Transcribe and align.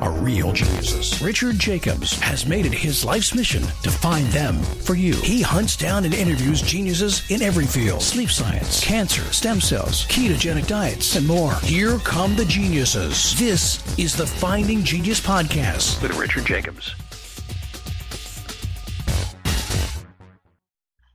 are 0.00 0.12
real 0.12 0.52
geniuses. 0.52 1.20
Richard 1.20 1.58
Jacobs 1.58 2.18
has 2.20 2.46
made 2.46 2.66
it 2.66 2.72
his 2.72 3.04
life's 3.04 3.34
mission 3.34 3.62
to 3.82 3.90
find 3.90 4.26
them 4.28 4.62
for 4.62 4.94
you. 4.94 5.14
He 5.16 5.42
hunts 5.42 5.76
down 5.76 6.04
and 6.04 6.14
interviews 6.14 6.62
geniuses 6.62 7.28
in 7.30 7.42
every 7.42 7.66
field 7.66 8.02
sleep 8.02 8.30
science, 8.30 8.84
cancer, 8.84 9.22
stem 9.32 9.60
cells, 9.60 10.06
ketogenic 10.06 10.66
diets, 10.66 11.16
and 11.16 11.26
more. 11.26 11.54
Here 11.56 11.98
come 11.98 12.36
the 12.36 12.44
geniuses. 12.44 13.38
This 13.38 13.98
is 13.98 14.16
the 14.16 14.26
Finding 14.26 14.82
Genius 14.84 15.20
Podcast. 15.20 16.00
With 16.02 16.16
Richard 16.16 16.46
Jacobs. 16.46 16.94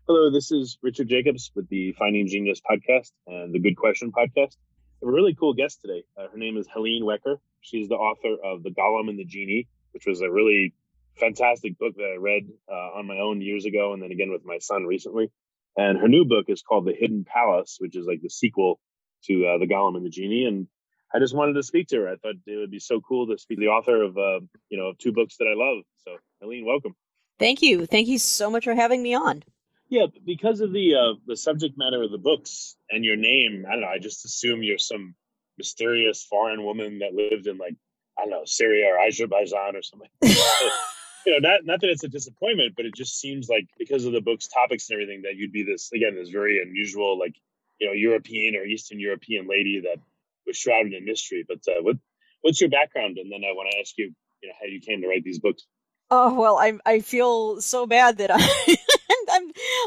Hello, 0.08 0.32
this 0.32 0.54
is 0.54 0.78
Richard 0.82 1.10
Jacobs 1.10 1.52
with 1.54 1.68
the 1.68 1.92
Finding 2.00 2.28
Genius 2.28 2.62
podcast 2.62 3.12
and 3.28 3.54
the 3.54 3.60
Good 3.60 3.76
Question 3.76 4.10
podcast. 4.12 4.56
Have 5.02 5.10
a 5.10 5.12
really 5.12 5.36
cool 5.36 5.54
guest 5.54 5.82
today. 5.82 6.04
Uh, 6.18 6.30
her 6.32 6.38
name 6.38 6.56
is 6.56 6.66
Helene 6.74 7.04
Wecker. 7.04 7.40
She's 7.68 7.90
the 7.90 7.96
author 7.96 8.36
of 8.42 8.64
The 8.64 8.70
Golem 8.70 9.10
and 9.10 9.20
the 9.20 9.26
Jinni, 9.26 9.68
which 9.92 10.06
was 10.06 10.22
a 10.22 10.32
really 10.32 10.74
fantastic 11.20 11.78
book 11.78 11.96
that 11.98 12.14
I 12.14 12.18
read 12.18 12.44
uh, 12.72 12.98
on 12.98 13.08
my 13.08 13.18
own 13.18 13.42
years 13.42 13.66
ago 13.66 13.94
and 13.94 14.02
then 14.02 14.12
again 14.12 14.32
with 14.32 14.46
my 14.46 14.60
son 14.60 14.86
recently. 14.86 15.32
And 15.76 16.00
her 16.00 16.08
new 16.08 16.26
book 16.26 16.46
is 16.48 16.62
called 16.62 16.86
The 16.86 16.96
Hidden 16.98 17.26
Palace, 17.26 17.78
which 17.80 17.96
is 17.96 18.06
like 18.06 18.22
the 18.22 18.30
sequel 18.30 18.80
to 19.26 19.46
uh, 19.46 19.58
The 19.58 19.68
Golem 19.68 19.98
and 19.98 20.06
the 20.06 20.10
Jinni. 20.10 20.48
And 20.48 20.68
I 21.14 21.20
just 21.20 21.36
wanted 21.36 21.54
to 21.54 21.64
speak 21.64 21.90
to 21.90 21.98
her. 21.98 22.10
I 22.10 22.16
thought 22.16 22.36
it 22.46 22.58
would 22.58 22.72
be 22.72 22.80
so 22.80 23.02
cool 23.02 23.28
to 23.28 23.38
speak 23.38 23.58
to 23.58 23.66
the 23.66 23.72
author 23.72 24.02
of, 24.02 24.18
uh, 24.18 24.40
you 24.70 24.78
know, 24.78 24.88
of 24.88 24.98
two 24.98 25.12
books 25.12 25.36
that 25.38 25.46
I 25.46 25.56
love. 25.56 25.84
So, 26.06 26.18
Helene, 26.42 26.66
welcome. 26.66 26.96
Thank 27.38 27.62
you. 27.62 27.86
Thank 27.86 28.08
you 28.08 28.18
so 28.18 28.50
much 28.50 28.64
for 28.64 28.76
having 28.76 29.04
me 29.04 29.14
on. 29.14 29.44
Yeah, 29.90 30.08
because 30.26 30.60
of 30.60 30.74
the 30.74 30.96
uh, 30.96 31.14
the 31.26 31.38
subject 31.38 31.78
matter 31.78 32.04
of 32.04 32.12
the 32.12 32.18
books 32.18 32.76
and 32.90 33.06
your 33.06 33.16
name, 33.16 33.66
I 33.68 33.74
don't 33.74 33.82
know. 33.82 33.88
I 33.88 34.00
just 34.00 34.26
assume 34.26 34.62
you're 34.62 34.78
some 34.78 35.16
mysterious 35.58 36.24
foreign 36.24 36.64
woman 36.64 37.00
that 37.00 37.14
lived 37.14 37.48
in 37.48 37.58
like 37.58 37.76
I 38.18 38.24
don't 38.24 38.32
know 38.32 38.46
Syria 38.46 38.88
or 38.94 39.00
Azerbaijan 39.00 39.76
or 39.76 39.82
something. 39.82 40.10
you 40.24 41.34
know, 41.34 41.40
not 41.40 41.66
not 41.66 41.82
that 41.82 41.90
it's 41.90 42.04
a 42.04 42.10
disappointment, 42.10 42.74
but 42.76 42.86
it 42.86 42.96
just 42.96 43.20
seems 43.20 43.50
like 43.50 43.68
because 43.78 44.06
of 44.06 44.14
the 44.14 44.22
book's 44.22 44.48
topics 44.48 44.90
and 44.90 44.96
everything 44.96 45.24
that 45.24 45.36
you'd 45.36 45.52
be 45.52 45.64
this 45.64 45.92
again 45.94 46.16
this 46.16 46.30
very 46.30 46.62
unusual 46.62 47.20
like 47.20 47.36
you 47.80 47.88
know 47.88 47.94
European 47.94 48.56
or 48.56 48.64
Eastern 48.64 49.00
European 49.00 49.48
lady 49.48 49.82
that 49.82 50.00
was 50.46 50.58
shrouded 50.58 50.94
in 50.94 51.06
mystery. 51.06 51.46
But 51.48 51.60
uh, 51.68 51.82
what 51.82 51.98
what's 52.42 52.62
your 52.62 52.70
background? 52.70 53.18
And 53.18 53.32
then 53.32 53.42
I 53.44 53.54
want 53.54 53.72
to 53.72 53.80
ask 53.80 53.98
you, 53.98 54.14
you 54.42 54.50
know, 54.50 54.56
how 54.60 54.68
you 54.68 54.80
came 54.80 55.02
to 55.02 55.08
write 55.08 55.24
these 55.24 55.40
books. 55.40 55.66
Oh 56.10 56.34
well, 56.40 56.58
I 56.58 56.80
I 56.86 57.02
feel 57.02 57.62
so 57.62 57.86
bad 57.86 58.18
that 58.18 58.32
I. 58.34 58.78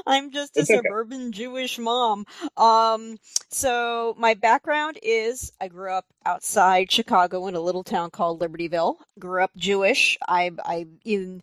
I'm 0.07 0.31
just 0.31 0.57
a 0.57 0.65
suburban 0.65 1.33
Jewish 1.33 1.79
mom. 1.79 2.27
Um, 2.57 3.19
so 3.49 4.15
my 4.19 4.35
background 4.35 4.99
is 5.03 5.53
I 5.61 5.69
grew 5.69 5.93
up 5.93 6.07
outside 6.25 6.91
Chicago 6.91 7.47
in 7.47 7.55
a 7.55 7.61
little 7.61 7.85
town 7.85 8.11
called 8.11 8.41
Libertyville. 8.41 8.97
Grew 9.19 9.43
up 9.43 9.51
Jewish. 9.57 10.19
I 10.27 10.51
I 10.65 10.87
in 11.05 11.43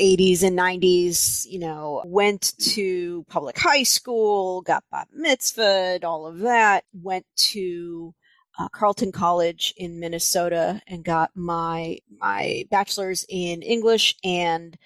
80s 0.00 0.42
and 0.42 0.58
90s, 0.58 1.46
you 1.48 1.58
know, 1.58 2.02
went 2.04 2.54
to 2.58 3.24
public 3.28 3.58
high 3.58 3.82
school, 3.82 4.62
got 4.62 4.84
bat 4.90 5.08
mitzvah, 5.12 6.00
all 6.04 6.26
of 6.26 6.40
that. 6.40 6.84
Went 6.92 7.26
to 7.36 8.14
uh, 8.58 8.68
Carleton 8.68 9.12
College 9.12 9.74
in 9.76 10.00
Minnesota 10.00 10.80
and 10.86 11.04
got 11.04 11.30
my 11.34 11.98
my 12.20 12.64
bachelor's 12.70 13.24
in 13.28 13.62
English 13.62 14.16
and 14.24 14.76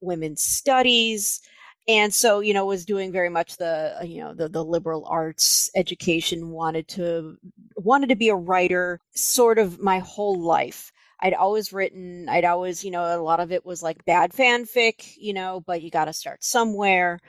women's 0.00 0.42
studies 0.42 1.40
and 1.88 2.12
so 2.12 2.40
you 2.40 2.54
know 2.54 2.66
was 2.66 2.84
doing 2.84 3.12
very 3.12 3.28
much 3.28 3.56
the 3.56 3.96
uh, 4.00 4.04
you 4.04 4.20
know 4.20 4.34
the 4.34 4.48
the 4.48 4.64
liberal 4.64 5.04
arts 5.06 5.70
education 5.76 6.50
wanted 6.50 6.88
to 6.88 7.36
wanted 7.76 8.08
to 8.08 8.16
be 8.16 8.28
a 8.28 8.34
writer 8.36 9.00
sort 9.14 9.58
of 9.58 9.78
my 9.80 9.98
whole 10.00 10.40
life. 10.40 10.92
I'd 11.20 11.34
always 11.34 11.72
written 11.72 12.28
I'd 12.28 12.44
always 12.44 12.84
you 12.84 12.90
know 12.90 13.02
a 13.18 13.22
lot 13.22 13.40
of 13.40 13.52
it 13.52 13.64
was 13.64 13.82
like 13.82 14.04
bad 14.04 14.32
fanfic 14.32 15.14
you 15.16 15.32
know 15.32 15.62
but 15.66 15.82
you 15.82 15.90
got 15.90 16.06
to 16.06 16.12
start 16.12 16.44
somewhere. 16.44 17.20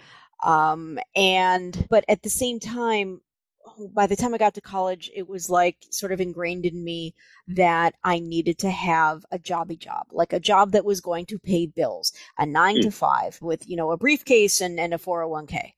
Um 0.43 0.99
and 1.15 1.87
but 1.89 2.05
at 2.07 2.21
the 2.23 2.29
same 2.29 2.59
time 2.59 3.21
by 3.93 4.07
the 4.07 4.15
time 4.15 4.33
I 4.33 4.37
got 4.37 4.53
to 4.55 4.61
college, 4.61 5.11
it 5.15 5.27
was 5.27 5.49
like 5.49 5.77
sort 5.89 6.11
of 6.11 6.21
ingrained 6.21 6.65
in 6.65 6.83
me 6.83 7.11
mm-hmm. 7.11 7.55
that 7.55 7.95
I 8.03 8.19
needed 8.19 8.57
to 8.59 8.69
have 8.69 9.25
a 9.31 9.39
jobby 9.39 9.77
job, 9.77 10.07
like 10.11 10.33
a 10.33 10.39
job 10.39 10.71
that 10.71 10.85
was 10.85 11.01
going 11.01 11.25
to 11.27 11.39
pay 11.39 11.65
bills, 11.67 12.11
a 12.37 12.45
nine 12.45 12.77
hmm. 12.77 12.83
to 12.83 12.91
five 12.91 13.39
with, 13.41 13.67
you 13.67 13.75
know, 13.75 13.91
a 13.91 13.97
briefcase 13.97 14.61
and, 14.61 14.79
and 14.79 14.93
a 14.93 14.97
401k. 14.97 15.73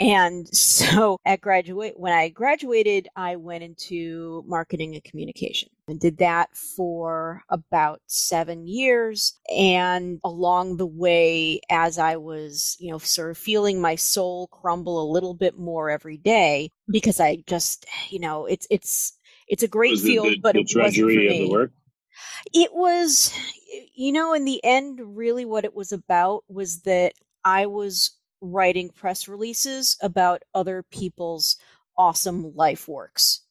And 0.00 0.48
so 0.54 1.18
at 1.24 1.40
graduate, 1.40 1.94
when 1.96 2.12
I 2.12 2.28
graduated, 2.28 3.08
I 3.16 3.36
went 3.36 3.64
into 3.64 4.42
marketing 4.46 4.94
and 4.94 5.04
communication 5.04 5.68
and 5.88 6.00
did 6.00 6.18
that 6.18 6.56
for 6.56 7.42
about 7.48 8.00
seven 8.06 8.66
years. 8.66 9.38
And 9.54 10.20
along 10.24 10.76
the 10.76 10.86
way, 10.86 11.60
as 11.70 11.98
I 11.98 12.16
was, 12.16 12.76
you 12.80 12.90
know, 12.90 12.98
sort 12.98 13.30
of 13.30 13.38
feeling 13.38 13.80
my 13.80 13.96
soul 13.96 14.48
crumble 14.48 15.02
a 15.02 15.12
little 15.12 15.34
bit 15.34 15.58
more 15.58 15.90
every 15.90 16.16
day, 16.16 16.70
because 16.88 17.20
I 17.20 17.42
just, 17.46 17.86
you 18.10 18.20
know, 18.20 18.46
it's, 18.46 18.66
it's, 18.70 19.18
it's 19.48 19.62
a 19.62 19.68
great 19.68 19.92
Was 19.92 20.02
field, 20.02 20.26
the, 20.28 20.38
but 20.42 20.54
the 20.54 20.60
it 20.62 20.72
wasn't 20.74 21.10
for 21.12 21.20
me. 21.20 21.28
the 21.46 21.50
work. 21.50 21.72
It 22.52 22.70
was, 22.74 23.32
you 23.94 24.12
know, 24.12 24.32
in 24.34 24.44
the 24.44 24.62
end, 24.64 25.00
really 25.16 25.44
what 25.44 25.64
it 25.64 25.74
was 25.74 25.92
about 25.92 26.44
was 26.48 26.82
that 26.82 27.14
I 27.44 27.66
was 27.66 28.18
writing 28.42 28.90
press 28.90 29.28
releases 29.28 29.96
about 30.02 30.42
other 30.54 30.84
people's 30.84 31.56
awesome 31.98 32.54
life 32.56 32.88
works. 32.88 33.42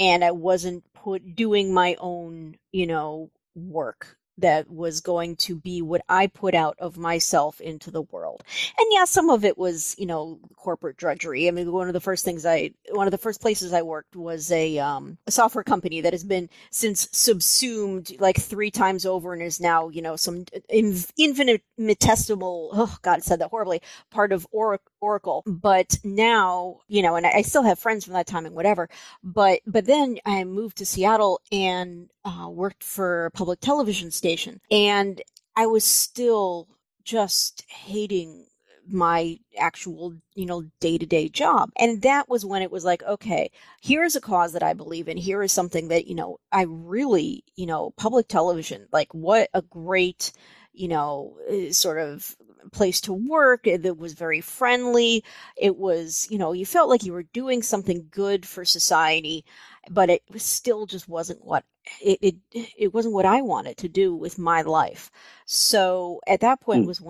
And 0.00 0.24
I 0.24 0.32
wasn't 0.32 0.84
put 0.94 1.36
doing 1.36 1.74
my 1.74 1.96
own, 2.00 2.56
you 2.72 2.86
know, 2.86 3.30
work 3.54 4.18
that 4.40 4.70
was 4.70 5.00
going 5.00 5.36
to 5.36 5.56
be 5.56 5.82
what 5.82 6.02
I 6.08 6.26
put 6.26 6.54
out 6.54 6.76
of 6.78 6.96
myself 6.96 7.60
into 7.60 7.90
the 7.90 8.02
world. 8.02 8.42
And 8.78 8.86
yeah, 8.90 9.04
some 9.04 9.30
of 9.30 9.44
it 9.44 9.58
was, 9.58 9.94
you 9.98 10.06
know, 10.06 10.38
corporate 10.56 10.96
drudgery. 10.96 11.48
I 11.48 11.50
mean, 11.50 11.70
one 11.72 11.88
of 11.88 11.92
the 11.92 12.00
first 12.00 12.24
things 12.24 12.46
I, 12.46 12.72
one 12.90 13.06
of 13.06 13.10
the 13.12 13.18
first 13.18 13.40
places 13.40 13.72
I 13.72 13.82
worked 13.82 14.16
was 14.16 14.50
a, 14.50 14.78
um, 14.78 15.18
a 15.26 15.30
software 15.30 15.64
company 15.64 16.00
that 16.00 16.12
has 16.12 16.24
been 16.24 16.48
since 16.70 17.08
subsumed 17.12 18.18
like 18.20 18.38
three 18.38 18.70
times 18.70 19.06
over 19.06 19.32
and 19.32 19.42
is 19.42 19.60
now, 19.60 19.88
you 19.88 20.02
know, 20.02 20.16
some 20.16 20.44
in, 20.68 20.96
infinitesimal, 21.18 22.70
oh 22.72 22.96
God, 23.02 23.18
I 23.18 23.20
said 23.20 23.40
that 23.40 23.50
horribly, 23.50 23.82
part 24.10 24.32
of 24.32 24.46
Oracle. 24.50 25.42
But 25.46 25.98
now, 26.04 26.80
you 26.88 27.02
know, 27.02 27.16
and 27.16 27.26
I, 27.26 27.42
still 27.42 27.62
have 27.62 27.78
friends 27.78 28.04
from 28.04 28.14
that 28.14 28.26
time 28.26 28.46
and 28.46 28.54
whatever. 28.54 28.88
But 29.24 29.60
but 29.66 29.86
then 29.86 30.18
I 30.24 30.44
moved 30.44 30.78
to 30.78 30.86
Seattle 30.86 31.40
and 31.50 32.08
uh, 32.24 32.48
worked 32.50 32.84
for 32.84 33.30
public 33.34 33.60
television 33.60 34.10
station, 34.10 34.29
and 34.70 35.22
I 35.56 35.66
was 35.66 35.84
still 35.84 36.68
just 37.04 37.64
hating 37.68 38.46
my 38.92 39.38
actual 39.58 40.14
you 40.34 40.46
know 40.46 40.64
day-to-day 40.80 41.28
job. 41.28 41.70
And 41.76 42.02
that 42.02 42.28
was 42.28 42.44
when 42.44 42.62
it 42.62 42.70
was 42.70 42.84
like 42.84 43.02
okay 43.04 43.50
here 43.80 44.02
is 44.04 44.16
a 44.16 44.20
cause 44.20 44.52
that 44.52 44.62
i 44.62 44.72
believe 44.74 45.08
in. 45.08 45.16
Here 45.16 45.42
is 45.42 45.52
something 45.52 45.88
that 45.88 46.06
you 46.06 46.14
know 46.14 46.38
i 46.52 46.62
really 46.62 47.44
you 47.56 47.66
know 47.66 47.92
public 47.96 48.28
television 48.28 48.86
like 48.92 49.12
what 49.14 49.48
a 49.54 49.62
great 49.62 50.32
you 50.72 50.88
know 50.88 51.36
eh, 51.48 51.70
sort 51.72 51.98
of 51.98 52.36
place 52.72 53.00
to 53.02 53.12
work 53.12 53.64
that 53.64 53.98
was 53.98 54.14
very 54.14 54.40
friendly. 54.40 55.24
It 55.56 55.76
was 55.76 56.26
you 56.30 56.38
know 56.38 56.52
you 56.52 56.66
felt 56.66 56.88
like 56.90 57.04
you 57.04 57.12
were 57.12 57.24
doing 57.24 57.62
something 57.62 58.08
good 58.10 58.46
for 58.46 58.64
society 58.64 59.44
but 59.90 60.10
it 60.10 60.22
was 60.30 60.42
still 60.42 60.86
just 60.86 61.08
wasn't 61.08 61.44
what 61.44 61.64
it, 62.02 62.18
it 62.22 62.36
it 62.78 62.94
wasn't 62.94 63.14
what 63.14 63.24
i 63.26 63.40
wanted 63.42 63.76
to 63.78 63.88
do 63.88 64.14
with 64.14 64.38
my 64.38 64.62
life. 64.62 65.10
So 65.46 66.20
at 66.26 66.40
that 66.40 66.60
point 66.60 66.84
Hmm. 66.84 66.86
was 66.86 67.00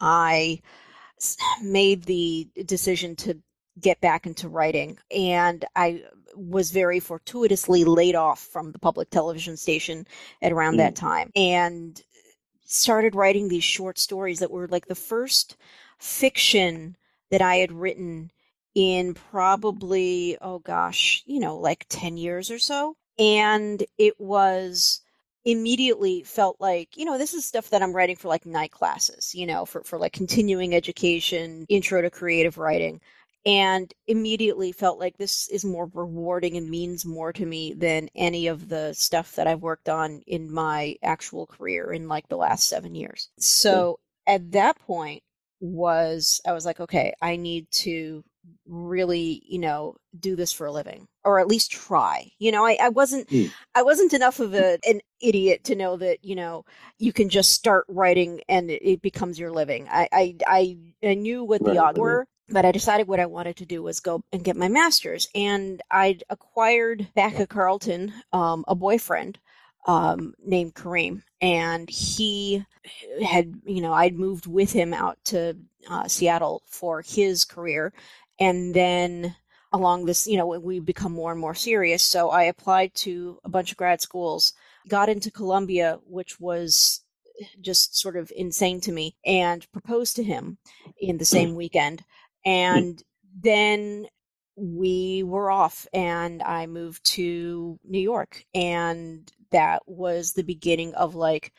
I 0.00 0.60
made 1.62 2.04
the 2.04 2.48
decision 2.66 3.16
to 3.16 3.38
get 3.80 4.00
back 4.00 4.26
into 4.26 4.48
writing 4.48 4.96
and 5.10 5.64
i 5.74 6.02
was 6.36 6.70
very 6.70 7.00
fortuitously 7.00 7.84
laid 7.84 8.14
off 8.14 8.40
from 8.40 8.72
the 8.72 8.78
public 8.78 9.10
television 9.10 9.56
station 9.56 10.06
at 10.42 10.52
around 10.52 10.76
that 10.76 10.96
time. 10.96 11.30
And 11.36 12.00
started 12.74 13.14
writing 13.14 13.48
these 13.48 13.64
short 13.64 13.98
stories 13.98 14.40
that 14.40 14.50
were 14.50 14.68
like 14.68 14.86
the 14.86 14.94
first 14.94 15.56
fiction 15.98 16.96
that 17.30 17.42
I 17.42 17.56
had 17.56 17.72
written 17.72 18.30
in 18.74 19.14
probably, 19.14 20.36
oh 20.40 20.58
gosh, 20.58 21.22
you 21.26 21.40
know, 21.40 21.56
like 21.56 21.86
10 21.88 22.16
years 22.16 22.50
or 22.50 22.58
so. 22.58 22.96
And 23.18 23.84
it 23.98 24.14
was 24.18 25.00
immediately 25.44 26.22
felt 26.22 26.56
like, 26.60 26.96
you 26.96 27.04
know, 27.04 27.18
this 27.18 27.34
is 27.34 27.44
stuff 27.44 27.70
that 27.70 27.82
I'm 27.82 27.92
writing 27.92 28.16
for 28.16 28.28
like 28.28 28.46
night 28.46 28.70
classes, 28.72 29.34
you 29.34 29.46
know, 29.46 29.64
for, 29.64 29.82
for 29.84 29.98
like 29.98 30.12
continuing 30.12 30.74
education, 30.74 31.66
intro 31.68 32.02
to 32.02 32.10
creative 32.10 32.58
writing. 32.58 33.00
And 33.46 33.92
immediately 34.06 34.72
felt 34.72 34.98
like 34.98 35.16
this 35.18 35.48
is 35.50 35.64
more 35.64 35.90
rewarding 35.92 36.56
and 36.56 36.70
means 36.70 37.04
more 37.04 37.32
to 37.32 37.44
me 37.44 37.74
than 37.74 38.08
any 38.14 38.46
of 38.46 38.68
the 38.68 38.92
stuff 38.94 39.34
that 39.36 39.46
I've 39.46 39.60
worked 39.62 39.88
on 39.88 40.22
in 40.26 40.50
my 40.52 40.96
actual 41.02 41.46
career 41.46 41.92
in 41.92 42.08
like 42.08 42.28
the 42.28 42.36
last 42.38 42.68
seven 42.68 42.94
years. 42.94 43.28
So 43.38 43.98
at 44.26 44.52
that 44.52 44.78
point 44.80 45.22
was 45.60 46.40
I 46.46 46.52
was 46.52 46.64
like, 46.64 46.80
okay, 46.80 47.12
I 47.20 47.36
need 47.36 47.70
to 47.72 48.24
really, 48.66 49.42
you 49.46 49.58
know, 49.58 49.96
do 50.18 50.36
this 50.36 50.52
for 50.52 50.66
a 50.66 50.72
living 50.72 51.06
or 51.24 51.38
at 51.40 51.46
least 51.48 51.70
try. 51.70 52.30
You 52.38 52.52
know, 52.52 52.64
I, 52.64 52.76
I 52.80 52.88
wasn't 52.90 53.28
Mm. 53.30 53.54
I 53.74 53.82
wasn't 53.82 54.12
enough 54.14 54.40
of 54.40 54.54
a, 54.54 54.78
an 54.86 55.00
idiot 55.20 55.64
to 55.64 55.74
know 55.74 55.96
that, 55.96 56.24
you 56.24 56.34
know, 56.36 56.64
you 56.98 57.12
can 57.12 57.28
just 57.28 57.52
start 57.52 57.84
writing 57.88 58.40
and 58.48 58.70
it, 58.70 58.82
it 58.86 59.02
becomes 59.02 59.38
your 59.38 59.52
living. 59.52 59.88
I, 59.90 60.08
I 60.12 60.76
I 61.06 61.14
knew 61.14 61.44
what 61.44 61.64
the 61.64 61.78
Right, 61.78 61.78
odds 61.78 61.98
were, 61.98 62.26
but 62.48 62.64
I 62.64 62.72
decided 62.72 63.08
what 63.08 63.20
I 63.20 63.26
wanted 63.26 63.56
to 63.56 63.66
do 63.66 63.82
was 63.82 64.00
go 64.00 64.22
and 64.32 64.44
get 64.44 64.56
my 64.56 64.68
master's. 64.68 65.28
And 65.34 65.80
I'd 65.90 66.24
acquired 66.28 67.08
back 67.14 67.40
at 67.40 67.48
Carleton 67.48 68.12
um, 68.32 68.64
a 68.68 68.74
boyfriend 68.74 69.38
um, 69.86 70.34
named 70.44 70.74
Kareem, 70.74 71.22
and 71.40 71.88
he 71.90 72.64
had, 73.22 73.54
you 73.66 73.82
know, 73.82 73.92
I'd 73.92 74.18
moved 74.18 74.46
with 74.46 74.72
him 74.72 74.94
out 74.94 75.18
to 75.26 75.56
uh, 75.90 76.08
Seattle 76.08 76.62
for 76.66 77.02
his 77.02 77.44
career, 77.44 77.92
and 78.38 78.74
then 78.74 79.36
along 79.72 80.06
this, 80.06 80.26
you 80.26 80.38
know, 80.38 80.46
we 80.46 80.80
become 80.80 81.12
more 81.12 81.32
and 81.32 81.40
more 81.40 81.54
serious. 81.54 82.02
So 82.02 82.30
I 82.30 82.44
applied 82.44 82.94
to 82.96 83.38
a 83.44 83.48
bunch 83.48 83.72
of 83.72 83.76
grad 83.76 84.00
schools, 84.00 84.54
got 84.88 85.08
into 85.08 85.30
Columbia, 85.30 85.98
which 86.06 86.40
was 86.40 87.00
just 87.60 87.98
sort 87.98 88.16
of 88.16 88.32
insane 88.36 88.80
to 88.82 88.92
me, 88.92 89.16
and 89.26 89.70
proposed 89.72 90.16
to 90.16 90.22
him 90.22 90.58
in 90.98 91.18
the 91.18 91.24
same 91.24 91.56
weekend. 91.56 92.04
Hmm. 92.44 92.50
And 92.50 93.02
then 93.42 94.06
we 94.56 95.22
were 95.24 95.50
off, 95.50 95.86
and 95.92 96.42
I 96.42 96.66
moved 96.66 97.04
to 97.12 97.78
New 97.84 98.00
York, 98.00 98.44
and 98.54 99.30
that 99.50 99.82
was 99.86 100.32
the 100.32 100.42
beginning 100.44 100.94
of 100.94 101.14
like 101.14 101.52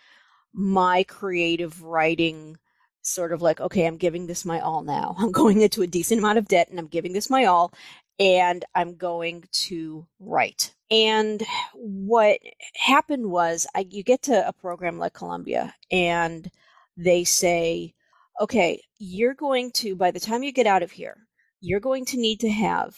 my 0.54 1.04
creative 1.04 1.82
writing 1.82 2.58
sort 3.02 3.32
of 3.32 3.42
like 3.42 3.62
okay 3.62 3.86
i'm 3.86 3.98
giving 3.98 4.28
this 4.28 4.46
my 4.46 4.60
all 4.60 4.84
now. 4.84 5.16
I'm 5.20 5.32
going 5.32 5.62
into 5.62 5.82
a 5.82 5.88
decent 5.88 6.20
amount 6.20 6.38
of 6.38 6.48
debt 6.48 6.70
and 6.70 6.80
i'm 6.80 6.88
giving 6.88 7.14
this 7.14 7.30
my 7.30 7.46
all 7.46 7.74
and 8.20 8.64
i'm 8.74 8.96
going 8.96 9.46
to 9.52 10.08
write. 10.20 10.74
And 10.92 11.42
what 11.74 12.40
happened 12.76 13.30
was 13.30 13.66
I, 13.76 13.88
you 13.90 14.04
get 14.04 14.24
to 14.24 14.48
a 14.48 14.54
program 14.54 14.98
like 14.98 15.14
columbia 15.14 15.74
and 15.92 16.50
they 16.98 17.24
say 17.24 17.94
okay 18.40 18.82
you're 18.98 19.34
going 19.34 19.72
to 19.72 19.96
by 19.96 20.12
the 20.12 20.20
time 20.20 20.44
you 20.44 20.52
get 20.52 20.68
out 20.68 20.84
of 20.84 20.92
here 20.92 21.18
you're 21.62 21.80
going 21.80 22.06
to 22.06 22.18
need 22.18 22.40
to 22.40 22.50
have 22.50 22.96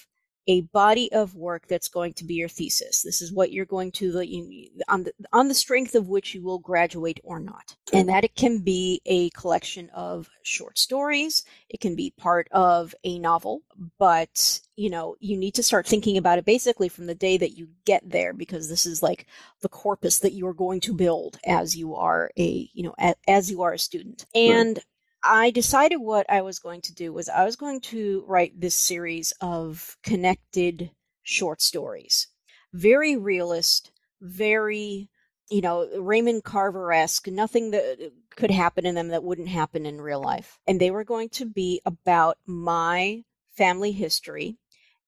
a 0.47 0.61
body 0.61 1.11
of 1.11 1.35
work 1.35 1.67
that's 1.67 1.89
going 1.89 2.13
to 2.13 2.23
be 2.23 2.35
your 2.35 2.47
thesis. 2.47 3.01
This 3.01 3.21
is 3.21 3.33
what 3.33 3.51
you're 3.51 3.65
going 3.65 3.91
to 3.93 4.11
the 4.11 4.25
you, 4.25 4.69
on 4.87 5.03
the 5.03 5.11
on 5.33 5.49
the 5.49 5.53
strength 5.53 5.93
of 5.93 6.07
which 6.07 6.33
you 6.33 6.41
will 6.41 6.59
graduate 6.59 7.19
or 7.23 7.39
not. 7.39 7.75
And 7.91 8.07
that 8.09 8.23
it 8.23 8.35
can 8.35 8.59
be 8.59 9.01
a 9.05 9.29
collection 9.31 9.89
of 9.93 10.29
short 10.43 10.79
stories, 10.79 11.43
it 11.69 11.81
can 11.81 11.95
be 11.95 12.13
part 12.17 12.47
of 12.51 12.95
a 13.03 13.19
novel, 13.19 13.61
but 13.99 14.61
you 14.75 14.89
know, 14.89 15.15
you 15.19 15.37
need 15.37 15.55
to 15.55 15.63
start 15.63 15.85
thinking 15.85 16.17
about 16.17 16.37
it 16.37 16.45
basically 16.45 16.87
from 16.87 17.07
the 17.07 17.15
day 17.15 17.37
that 17.37 17.57
you 17.57 17.67
get 17.85 18.09
there 18.09 18.33
because 18.33 18.69
this 18.69 18.85
is 18.85 19.03
like 19.03 19.25
the 19.61 19.69
corpus 19.69 20.19
that 20.19 20.33
you're 20.33 20.53
going 20.53 20.79
to 20.81 20.93
build 20.93 21.39
as 21.45 21.75
you 21.75 21.95
are 21.95 22.31
a, 22.37 22.69
you 22.73 22.83
know, 22.83 22.95
a, 22.99 23.15
as 23.27 23.51
you 23.51 23.63
are 23.63 23.73
a 23.73 23.79
student. 23.79 24.25
And 24.35 24.79
I 25.23 25.51
decided 25.51 25.97
what 25.97 26.29
I 26.29 26.41
was 26.41 26.59
going 26.59 26.81
to 26.81 26.93
do 26.93 27.11
was 27.11 27.29
I 27.29 27.43
was 27.43 27.55
going 27.55 27.81
to 27.81 28.23
write 28.27 28.59
this 28.59 28.75
series 28.75 29.33
of 29.41 29.97
connected 30.03 30.91
short 31.23 31.61
stories. 31.61 32.27
Very 32.73 33.17
realist, 33.17 33.91
very, 34.21 35.09
you 35.49 35.61
know, 35.61 35.87
Raymond 35.99 36.43
Carver 36.43 36.93
esque, 36.93 37.27
nothing 37.27 37.71
that 37.71 37.97
uh, 38.01 38.09
could 38.35 38.51
happen 38.51 38.85
in 38.85 38.95
them 38.95 39.09
that 39.09 39.23
wouldn't 39.23 39.49
happen 39.49 39.85
in 39.85 39.99
real 39.99 40.21
life. 40.21 40.59
And 40.67 40.79
they 40.79 40.91
were 40.91 41.03
going 41.03 41.29
to 41.29 41.45
be 41.45 41.81
about 41.85 42.37
my 42.45 43.23
family 43.55 43.91
history 43.91 44.57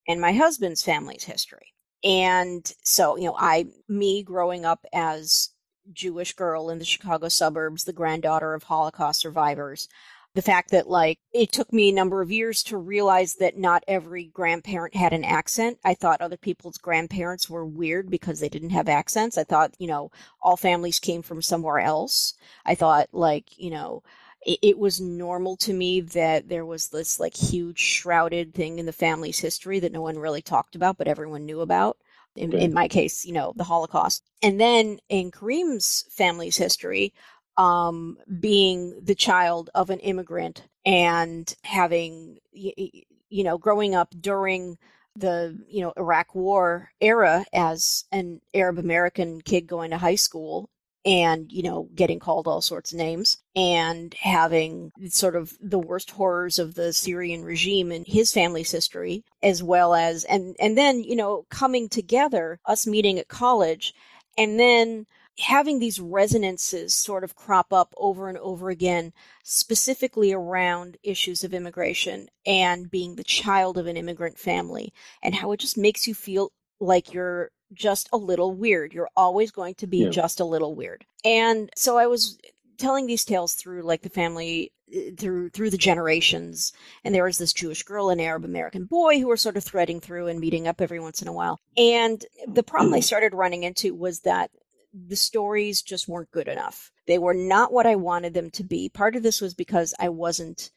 and 0.08 0.20
my 0.20 0.34
husband's 0.34 0.84
family's 0.84 1.24
history. 1.24 1.74
And 2.04 2.72
so, 2.84 3.18
you 3.18 3.26
know, 3.26 3.36
I, 3.38 3.66
me 3.88 4.24
growing 4.24 4.66
up 4.66 4.86
as 4.94 5.50
Jewish 5.94 6.34
girl 6.34 6.70
in 6.70 6.80
the 6.80 6.86
Chicago 6.86 7.30
suburbs, 7.30 7.84
the 7.84 7.94
granddaughter 7.94 8.54
of 8.54 8.64
Holocaust 8.64 9.22
survivors. 9.22 9.88
The 10.36 10.42
fact 10.44 10.70
that, 10.72 10.88
like, 10.88 11.18
it 11.34 11.52
took 11.52 11.74
me 11.74 11.90
a 11.90 11.94
number 11.94 12.22
of 12.22 12.32
years 12.32 12.62
to 12.64 12.78
realize 12.78 13.36
that 13.36 13.58
not 13.58 13.84
every 13.88 14.26
grandparent 14.26 14.96
had 14.96 15.12
an 15.12 15.24
accent. 15.24 15.80
I 15.84 15.96
thought 15.96 16.22
other 16.22 16.38
people's 16.38 16.78
grandparents 16.78 17.50
were 17.50 17.66
weird 17.66 18.12
because 18.12 18.40
they 18.40 18.50
didn't 18.50 18.70
have 18.70 18.88
accents. 18.88 19.40
I 19.40 19.44
thought, 19.44 19.74
you 19.80 19.88
know, 19.88 20.12
all 20.42 20.56
families 20.56 21.00
came 21.00 21.24
from 21.24 21.42
somewhere 21.42 21.80
else. 21.80 22.36
I 22.64 22.76
thought, 22.76 23.10
like, 23.12 23.58
you 23.58 23.72
know, 23.72 24.04
it, 24.46 24.78
was 24.78 25.02
normal 25.02 25.58
to 25.58 25.74
me 25.74 26.00
that 26.02 26.48
there 26.48 26.66
was 26.66 26.90
this, 26.90 27.20
like, 27.20 27.36
huge 27.36 27.80
shrouded 27.80 28.54
thing 28.54 28.80
in 28.80 28.86
the 28.86 28.94
family's 28.94 29.40
history 29.40 29.80
that 29.80 29.92
no 29.92 30.02
one 30.02 30.20
really 30.20 30.42
talked 30.42 30.76
about, 30.76 30.98
but 30.98 31.08
everyone 31.08 31.46
knew 31.46 31.62
about 31.62 31.98
in, 32.36 32.54
in 32.54 32.74
my 32.74 32.88
case, 32.88 33.26
you 33.26 33.34
know, 33.34 33.54
the 33.56 33.64
Holocaust. 33.64 34.24
And 34.42 34.60
then 34.60 35.00
in 35.10 35.32
Kareem's 35.32 36.06
family's 36.12 36.58
history, 36.58 37.14
um, 37.58 38.18
being 38.40 39.00
the 39.04 39.16
child 39.16 39.70
of 39.76 39.90
an 39.90 40.00
immigrant 40.00 40.64
and 40.86 41.54
having, 41.64 42.40
you 42.52 43.44
know, 43.44 43.58
growing 43.58 43.96
up 43.96 44.14
during 44.20 44.78
the, 45.16 45.58
you 45.68 45.82
know, 45.82 45.92
Iraq 45.98 46.34
War 46.34 46.92
era 47.02 47.46
as 47.52 48.06
an 48.12 48.40
Arab 48.54 48.80
American 48.80 49.42
kid 49.42 49.68
going 49.68 49.92
to 49.92 49.98
high 49.98 50.16
school 50.16 50.70
and, 51.06 51.52
you 51.52 51.64
know, 51.64 51.88
getting 51.96 52.20
called 52.20 52.48
all 52.48 52.62
sorts 52.62 52.92
of 52.92 52.98
names 52.98 53.38
and 53.56 54.14
having 54.20 54.92
sort 55.08 55.36
of 55.36 55.58
the 55.62 55.80
worst 55.80 56.12
horrors 56.12 56.60
of 56.60 56.76
the 56.76 56.92
Syrian 56.92 57.44
regime 57.44 57.92
in 57.92 58.04
his 58.06 58.34
family's 58.34 58.72
history, 58.72 59.24
as 59.42 59.64
well 59.64 59.94
as, 59.94 60.26
and, 60.26 60.56
and 60.60 60.78
then, 60.78 61.04
you 61.04 61.16
know, 61.16 61.46
coming 61.50 61.88
together, 61.88 62.60
us 62.66 62.86
meeting 62.86 63.18
at 63.18 63.28
college, 63.30 63.94
and 64.38 64.60
then 64.60 65.06
having 65.40 65.80
these 65.80 66.02
resonances 66.02 66.94
sort 66.94 67.24
of 67.24 67.36
crop 67.36 67.72
up 67.72 67.94
over 67.96 68.28
and 68.28 68.38
over 68.40 68.70
again, 68.70 69.14
specifically 69.44 70.34
around 70.34 70.98
issues 71.02 71.46
of 71.46 71.54
immigration 71.54 72.28
and 72.46 72.92
being 72.92 73.16
the 73.16 73.24
child 73.24 73.78
of 73.78 73.88
an 73.88 73.96
immigrant 73.96 74.38
family, 74.38 74.92
and 75.24 75.34
how 75.36 75.54
it 75.54 75.60
just 75.62 75.78
makes 75.78 76.08
you 76.08 76.14
feel 76.14 76.52
like 76.82 77.14
you're 77.14 77.52
just 77.74 78.10
a 78.12 78.18
little 78.18 78.54
weird. 78.54 78.94
You're 78.94 79.10
always 79.16 79.52
going 79.52 79.76
to 79.76 79.88
be 79.88 80.00
Yeah. 80.00 80.10
just 80.10 80.40
a 80.40 80.46
little 80.46 80.76
weird. 80.76 81.06
And 81.24 81.70
so 81.76 81.98
I 81.98 82.08
was 82.08 82.38
telling 82.78 83.08
these 83.08 83.26
tales 83.26 83.54
through 83.54 83.82
like 83.84 84.02
the 84.02 84.10
family 84.10 84.72
uh, 84.96 85.00
through 85.18 85.50
through 85.50 85.70
the 85.70 85.78
generations 85.78 86.72
and 87.04 87.14
there 87.14 87.26
was 87.26 87.38
this 87.38 87.54
Jewish 87.54 87.84
girl 87.84 88.10
and 88.10 88.22
Arab 88.22 88.46
American 88.46 88.86
boy 88.86 89.20
who 89.20 89.28
were 89.28 89.38
sort 89.38 89.58
of 89.58 89.64
threading 89.64 90.00
through 90.00 90.28
and 90.28 90.40
meeting 90.40 90.68
up 90.68 90.80
every 90.82 91.00
once 91.00 91.22
in 91.22 91.28
a 91.28 91.34
while. 91.34 91.60
And 91.78 92.24
the 92.48 92.64
problem 92.64 92.94
I 92.94 93.02
started 93.02 93.34
running 93.34 93.64
into 93.64 93.94
was 93.94 94.22
that 94.22 94.50
the 94.94 95.16
stories 95.18 95.82
just 95.84 96.08
weren't 96.08 96.32
good 96.32 96.48
enough. 96.48 96.90
They 97.06 97.20
were 97.20 97.34
not 97.36 97.72
what 97.74 97.86
I 97.86 97.96
wanted 97.96 98.34
them 98.34 98.50
to 98.52 98.64
be. 98.64 98.90
Part 98.90 99.16
of 99.16 99.24
this 99.24 99.42
was 99.42 99.54
because 99.54 99.94
I 100.00 100.10
wasn't 100.10 100.72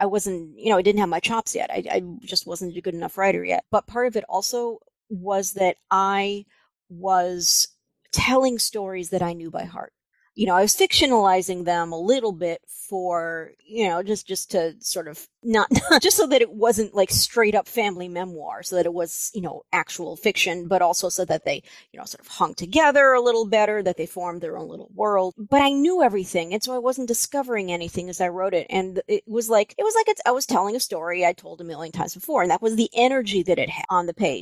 I 0.00 0.06
wasn't, 0.06 0.58
you 0.58 0.70
know, 0.70 0.78
I 0.78 0.82
didn't 0.82 1.00
have 1.00 1.10
my 1.10 1.20
chops 1.20 1.54
yet. 1.54 1.70
I, 1.70 1.84
I 1.90 2.02
just 2.22 2.46
wasn't 2.46 2.74
a 2.76 2.80
good 2.80 2.94
enough 2.94 3.18
writer 3.18 3.44
yet. 3.44 3.64
But 3.70 3.86
part 3.86 4.06
of 4.06 4.16
it 4.16 4.24
also 4.26 4.78
was 5.12 5.52
that 5.54 5.76
I 5.90 6.46
was 6.88 7.68
telling 8.12 8.58
stories 8.58 9.10
that 9.10 9.22
I 9.22 9.32
knew 9.32 9.50
by 9.50 9.64
heart. 9.64 9.92
You 10.34 10.46
know, 10.46 10.54
I 10.54 10.62
was 10.62 10.74
fictionalizing 10.74 11.66
them 11.66 11.92
a 11.92 12.00
little 12.00 12.32
bit 12.32 12.62
for, 12.88 13.52
you 13.66 13.86
know, 13.86 14.02
just 14.02 14.26
just 14.26 14.50
to 14.52 14.74
sort 14.80 15.06
of 15.08 15.28
not 15.42 15.68
just 16.02 16.16
so 16.16 16.26
that 16.26 16.40
it 16.40 16.52
wasn't 16.52 16.94
like 16.94 17.10
straight 17.10 17.54
up 17.54 17.68
family 17.68 18.08
memoir, 18.08 18.62
so 18.62 18.76
that 18.76 18.86
it 18.86 18.94
was, 18.94 19.30
you 19.34 19.42
know, 19.42 19.62
actual 19.74 20.16
fiction, 20.16 20.68
but 20.68 20.80
also 20.80 21.10
so 21.10 21.26
that 21.26 21.44
they, 21.44 21.62
you 21.92 21.98
know, 21.98 22.06
sort 22.06 22.20
of 22.20 22.28
hung 22.28 22.54
together 22.54 23.12
a 23.12 23.20
little 23.20 23.46
better, 23.46 23.82
that 23.82 23.98
they 23.98 24.06
formed 24.06 24.40
their 24.40 24.56
own 24.56 24.68
little 24.68 24.90
world. 24.94 25.34
But 25.36 25.60
I 25.60 25.70
knew 25.70 26.02
everything, 26.02 26.54
and 26.54 26.62
so 26.62 26.74
I 26.74 26.78
wasn't 26.78 27.08
discovering 27.08 27.70
anything 27.70 28.08
as 28.08 28.20
I 28.20 28.28
wrote 28.28 28.54
it. 28.54 28.66
And 28.70 29.02
it 29.08 29.24
was 29.26 29.50
like 29.50 29.74
it 29.76 29.82
was 29.82 29.94
like 29.94 30.16
I 30.24 30.30
was 30.30 30.46
telling 30.46 30.76
a 30.76 30.80
story 30.80 31.26
I 31.26 31.34
told 31.34 31.60
a 31.60 31.64
million 31.64 31.92
times 31.92 32.14
before, 32.14 32.40
and 32.40 32.50
that 32.50 32.62
was 32.62 32.76
the 32.76 32.90
energy 32.94 33.42
that 33.42 33.58
it 33.58 33.68
had 33.68 33.84
on 33.90 34.06
the 34.06 34.14
page. 34.14 34.41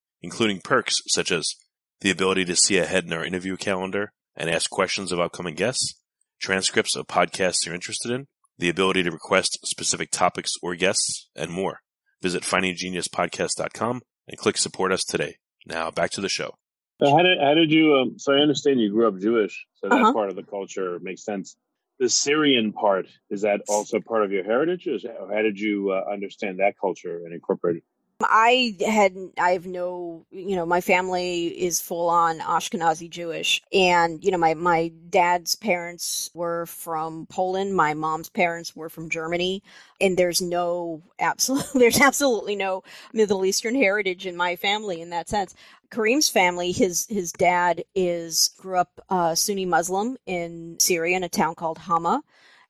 including 0.21 0.59
perks 0.61 0.95
such 1.07 1.31
as 1.31 1.55
the 2.01 2.11
ability 2.11 2.45
to 2.45 2.55
see 2.55 2.77
ahead 2.77 3.05
in 3.05 3.13
our 3.13 3.23
interview 3.25 3.55
calendar 3.57 4.11
and 4.35 4.49
ask 4.49 4.69
questions 4.69 5.11
of 5.11 5.19
upcoming 5.19 5.55
guests, 5.55 5.93
transcripts 6.39 6.95
of 6.95 7.07
podcasts 7.07 7.65
you're 7.65 7.75
interested 7.75 8.11
in, 8.11 8.27
the 8.57 8.69
ability 8.69 9.03
to 9.03 9.11
request 9.11 9.57
specific 9.65 10.09
topics 10.11 10.53
or 10.61 10.75
guests, 10.75 11.29
and 11.35 11.51
more. 11.51 11.79
Visit 12.21 12.43
findinggeniuspodcast.com 12.43 14.01
and 14.27 14.37
click 14.37 14.57
support 14.57 14.91
us 14.91 15.03
today. 15.03 15.35
Now 15.65 15.91
back 15.91 16.11
to 16.11 16.21
the 16.21 16.29
show. 16.29 16.55
So 17.01 17.09
how 17.09 17.23
did 17.23 17.39
how 17.39 17.53
did 17.55 17.71
you? 17.71 17.95
Um, 17.95 18.19
so 18.19 18.33
I 18.33 18.37
understand 18.37 18.79
you 18.79 18.91
grew 18.91 19.07
up 19.07 19.17
Jewish, 19.19 19.65
so 19.75 19.89
that 19.89 19.95
Uh-huh. 19.95 20.13
part 20.13 20.29
of 20.29 20.35
the 20.35 20.43
culture 20.43 20.99
makes 21.01 21.23
sense. 21.23 21.55
The 21.99 22.09
Syrian 22.09 22.73
part 22.73 23.07
is 23.29 23.41
that 23.41 23.61
also 23.67 23.99
part 23.99 24.23
of 24.23 24.31
your 24.31 24.43
heritage, 24.43 24.87
or 24.87 24.95
is- 24.95 25.05
how 25.05 25.41
did 25.41 25.59
you 25.59 25.91
uh, 25.91 26.03
understand 26.11 26.59
that 26.59 26.75
culture 26.79 27.17
and 27.25 27.33
incorporate 27.33 27.77
it? 27.77 27.83
I 28.27 28.75
had 28.85 29.15
I 29.37 29.51
have 29.51 29.65
no 29.65 30.25
you 30.31 30.55
know 30.55 30.65
my 30.65 30.81
family 30.81 31.47
is 31.47 31.81
full 31.81 32.09
on 32.09 32.39
Ashkenazi 32.39 33.09
Jewish. 33.09 33.61
And 33.73 34.23
you 34.23 34.31
know 34.31 34.37
my 34.37 34.53
my 34.53 34.91
dad's 35.09 35.55
parents 35.55 36.29
were 36.33 36.65
from 36.65 37.25
Poland. 37.27 37.75
My 37.75 37.93
mom's 37.93 38.29
parents 38.29 38.75
were 38.75 38.89
from 38.89 39.09
Germany. 39.09 39.63
And 39.99 40.17
there's 40.17 40.41
no 40.41 41.03
absolute 41.19 41.65
there's 41.73 42.01
absolutely 42.01 42.55
no 42.55 42.83
Middle 43.13 43.45
Eastern 43.45 43.75
heritage 43.75 44.25
in 44.25 44.35
my 44.35 44.55
family 44.55 45.01
in 45.01 45.09
that 45.11 45.29
sense. 45.29 45.55
Kareem's 45.91 46.29
family 46.29 46.71
his 46.71 47.07
his 47.07 47.31
dad 47.31 47.83
is 47.95 48.51
grew 48.57 48.77
up 48.77 48.99
uh, 49.09 49.35
Sunni 49.35 49.65
Muslim 49.65 50.17
in 50.25 50.77
Syria 50.79 51.17
in 51.17 51.23
a 51.23 51.29
town 51.29 51.55
called 51.55 51.77
Hama. 51.77 52.23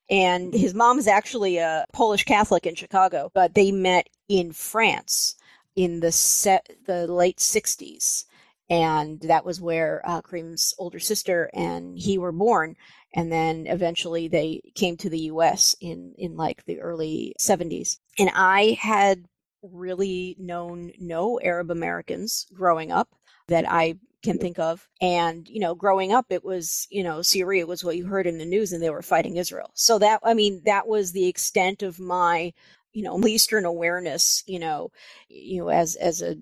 And 0.10 0.54
his 0.54 0.74
mom 0.74 1.00
is 1.00 1.08
actually 1.08 1.58
a 1.58 1.86
Polish 1.94 2.26
Catholic 2.26 2.66
in 2.66 2.76
Chicago, 2.76 3.32
but 3.34 3.56
they 3.56 3.72
met 3.72 4.10
in 4.28 4.52
France 4.52 5.36
in 5.76 6.00
the 6.00 6.12
set 6.12 6.68
the 6.86 7.08
late 7.08 7.38
'60s, 7.38 8.26
and 8.70 9.20
that 9.22 9.46
was 9.46 9.62
where 9.62 10.02
uh, 10.06 10.22
Kareem's 10.22 10.74
older 10.80 11.00
sister 11.00 11.50
and 11.54 11.98
he 11.98 12.18
were 12.18 12.32
born. 12.32 12.76
And 13.14 13.32
then 13.32 13.68
eventually 13.68 14.30
they 14.30 14.62
came 14.76 14.96
to 14.98 15.10
the 15.10 15.20
U.S. 15.34 15.76
in 15.82 16.14
in 16.18 16.36
like 16.38 16.66
the 16.66 16.80
early 16.82 17.36
'70s, 17.40 17.98
and 18.20 18.32
I 18.34 18.78
had 18.80 19.26
really 19.64 20.36
known 20.40 20.92
no 21.00 21.40
Arab 21.42 21.72
Americans 21.72 22.48
growing 22.54 22.92
up 22.92 23.10
that 23.48 23.66
I 23.70 23.96
can 24.24 24.38
think 24.38 24.60
of. 24.60 24.88
And, 25.02 25.48
you 25.48 25.60
know, 25.60 25.76
growing 25.76 26.12
up, 26.12 26.28
it 26.30 26.44
was, 26.44 26.88
you 26.90 27.04
know, 27.04 27.22
Syria 27.22 27.66
was 27.66 27.84
what 27.84 27.98
you 27.98 28.06
heard 28.06 28.28
in 28.28 28.38
the 28.38 28.46
news 28.46 28.72
and 28.72 28.82
they 28.82 28.90
were 28.90 29.02
fighting 29.02 29.38
Israel. 29.38 29.72
So 29.74 30.00
that, 30.00 30.20
I 30.24 30.34
mean, 30.34 30.62
that 30.66 30.88
was 30.88 31.12
the 31.12 31.28
extent 31.28 31.82
of 31.84 32.00
my, 32.00 32.54
you 32.94 33.04
know, 33.04 33.20
Eastern 33.28 33.66
awareness, 33.66 34.44
you 34.48 34.60
know, 34.60 34.92
you 35.30 35.60
know, 35.62 35.70
as, 35.70 35.96
as 35.96 36.22
a 36.22 36.36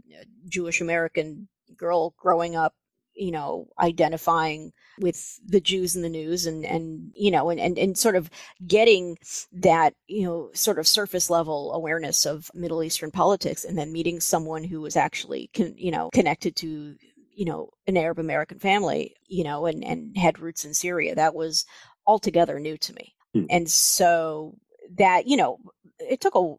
Jewish 0.48 0.82
American 0.82 1.48
girl 1.77 2.13
growing 2.18 2.56
up, 2.56 2.74
you 3.13 3.32
know, 3.32 3.68
identifying 3.79 4.72
with 5.00 5.39
the 5.46 5.60
Jews 5.60 5.96
in 5.96 6.01
the 6.01 6.10
news 6.10 6.46
and, 6.46 6.65
and, 6.65 7.12
you 7.15 7.32
know, 7.32 7.50
and, 7.50 7.60
and, 7.60 7.77
and 7.77 7.98
sort 7.98 8.15
of 8.15 8.29
getting 8.65 9.18
that, 9.51 9.94
you 10.08 10.24
know, 10.24 10.50
sort 10.53 10.79
of 10.79 10.88
surface 10.88 11.29
level 11.29 11.74
awareness 11.74 12.25
of 12.25 12.50
Middle 12.53 12.84
Eastern 12.84 13.12
politics 13.12 13.65
and 13.65 13.77
then 13.77 13.91
meeting 13.91 14.20
someone 14.20 14.63
who 14.63 14.82
was 14.82 14.96
actually, 14.96 15.50
con, 15.53 15.74
you 15.77 15.91
know, 15.91 16.10
connected 16.13 16.56
to 16.58 16.96
you 17.39 17.46
know 17.46 17.70
an 17.88 17.96
Arab 17.96 18.20
American 18.20 18.60
family, 18.60 19.15
you 19.27 19.46
know, 19.46 19.65
and 19.65 19.82
and 19.82 20.18
had 20.18 20.39
roots 20.39 20.65
in 20.65 20.74
Syria. 20.74 21.15
That 21.15 21.34
was 21.34 21.65
altogether 22.06 22.60
new 22.60 22.77
to 22.77 22.94
me, 22.94 23.13
Hmm. 23.34 23.46
and 23.50 23.70
so 23.70 24.56
that 24.98 25.25
you 25.25 25.38
know 25.38 25.58
it 26.00 26.22
took 26.22 26.36
a 26.36 26.56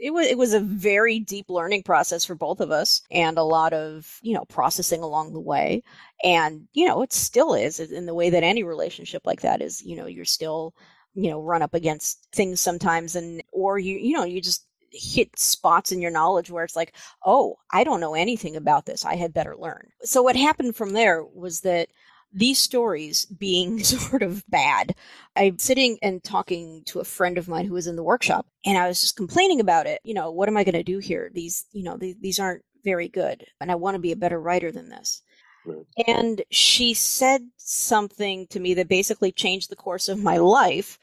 it 0.00 0.12
was 0.12 0.26
it 0.26 0.38
was 0.38 0.52
a 0.52 0.60
very 0.60 1.18
deep 1.18 1.48
learning 1.48 1.82
process 1.82 2.24
for 2.24 2.34
both 2.34 2.60
of 2.60 2.70
us 2.70 3.02
and 3.10 3.38
a 3.38 3.42
lot 3.42 3.72
of 3.72 4.18
you 4.22 4.34
know 4.34 4.44
processing 4.46 5.02
along 5.02 5.32
the 5.32 5.40
way. 5.40 5.82
And 6.22 6.68
you 6.72 6.86
know 6.86 7.02
it 7.02 7.12
still 7.12 7.54
is 7.54 7.80
in 7.80 8.06
the 8.06 8.14
way 8.14 8.30
that 8.30 8.42
any 8.42 8.62
relationship 8.62 9.22
like 9.24 9.40
that 9.42 9.62
is 9.62 9.82
you 9.82 9.96
know 9.96 10.06
you're 10.06 10.24
still 10.24 10.74
you 11.14 11.30
know 11.30 11.40
run 11.40 11.62
up 11.62 11.74
against 11.74 12.26
things 12.32 12.60
sometimes 12.60 13.16
and 13.16 13.42
or 13.52 13.78
you 13.78 13.96
you 13.96 14.16
know 14.16 14.24
you 14.24 14.40
just 14.40 14.66
hit 14.90 15.36
spots 15.38 15.90
in 15.90 16.00
your 16.00 16.10
knowledge 16.10 16.50
where 16.50 16.62
it's 16.62 16.76
like 16.76 16.94
oh 17.24 17.56
i 17.72 17.82
don't 17.82 18.00
know 18.00 18.14
anything 18.14 18.56
about 18.56 18.86
this. 18.86 19.04
I 19.04 19.16
had 19.16 19.32
better 19.32 19.56
learn. 19.56 19.88
So 20.02 20.22
what 20.22 20.36
happened 20.36 20.76
from 20.76 20.92
there 20.92 21.24
was 21.24 21.60
that 21.62 21.88
these 22.34 22.58
stories 22.58 23.26
being 23.26 23.82
sort 23.84 24.22
of 24.22 24.44
bad. 24.48 24.94
I'm 25.36 25.58
sitting 25.58 25.98
and 26.02 26.22
talking 26.22 26.82
to 26.86 27.00
a 27.00 27.04
friend 27.04 27.38
of 27.38 27.48
mine 27.48 27.66
who 27.66 27.74
was 27.74 27.86
in 27.86 27.96
the 27.96 28.02
workshop 28.02 28.46
and 28.66 28.76
i 28.76 28.88
was 28.88 29.00
just 29.00 29.16
complaining 29.16 29.60
about 29.60 29.86
it. 29.86 30.00
You 30.04 30.14
know 30.14 30.30
what 30.30 30.48
am 30.48 30.56
i 30.56 30.64
going 30.64 30.74
to 30.74 30.82
do 30.82 30.98
here? 30.98 31.30
These 31.32 31.66
you 31.72 31.84
know 31.84 31.96
these, 31.96 32.16
these 32.20 32.38
aren't 32.38 32.62
very 32.84 33.08
good 33.08 33.46
and 33.60 33.70
i 33.72 33.74
want 33.74 33.94
to 33.94 34.00
be 34.00 34.12
a 34.12 34.16
better 34.16 34.40
writer 34.40 34.70
than 34.70 34.88
this. 34.88 35.22
Right. 35.66 36.06
and 36.06 36.42
she 36.50 36.92
said 36.92 37.40
something 37.56 38.46
to 38.48 38.60
me 38.60 38.74
that 38.74 38.86
basically 38.86 39.32
changed 39.32 39.70
the 39.70 39.76
course 39.76 40.10
of 40.10 40.22
my 40.22 40.36
life 40.36 40.98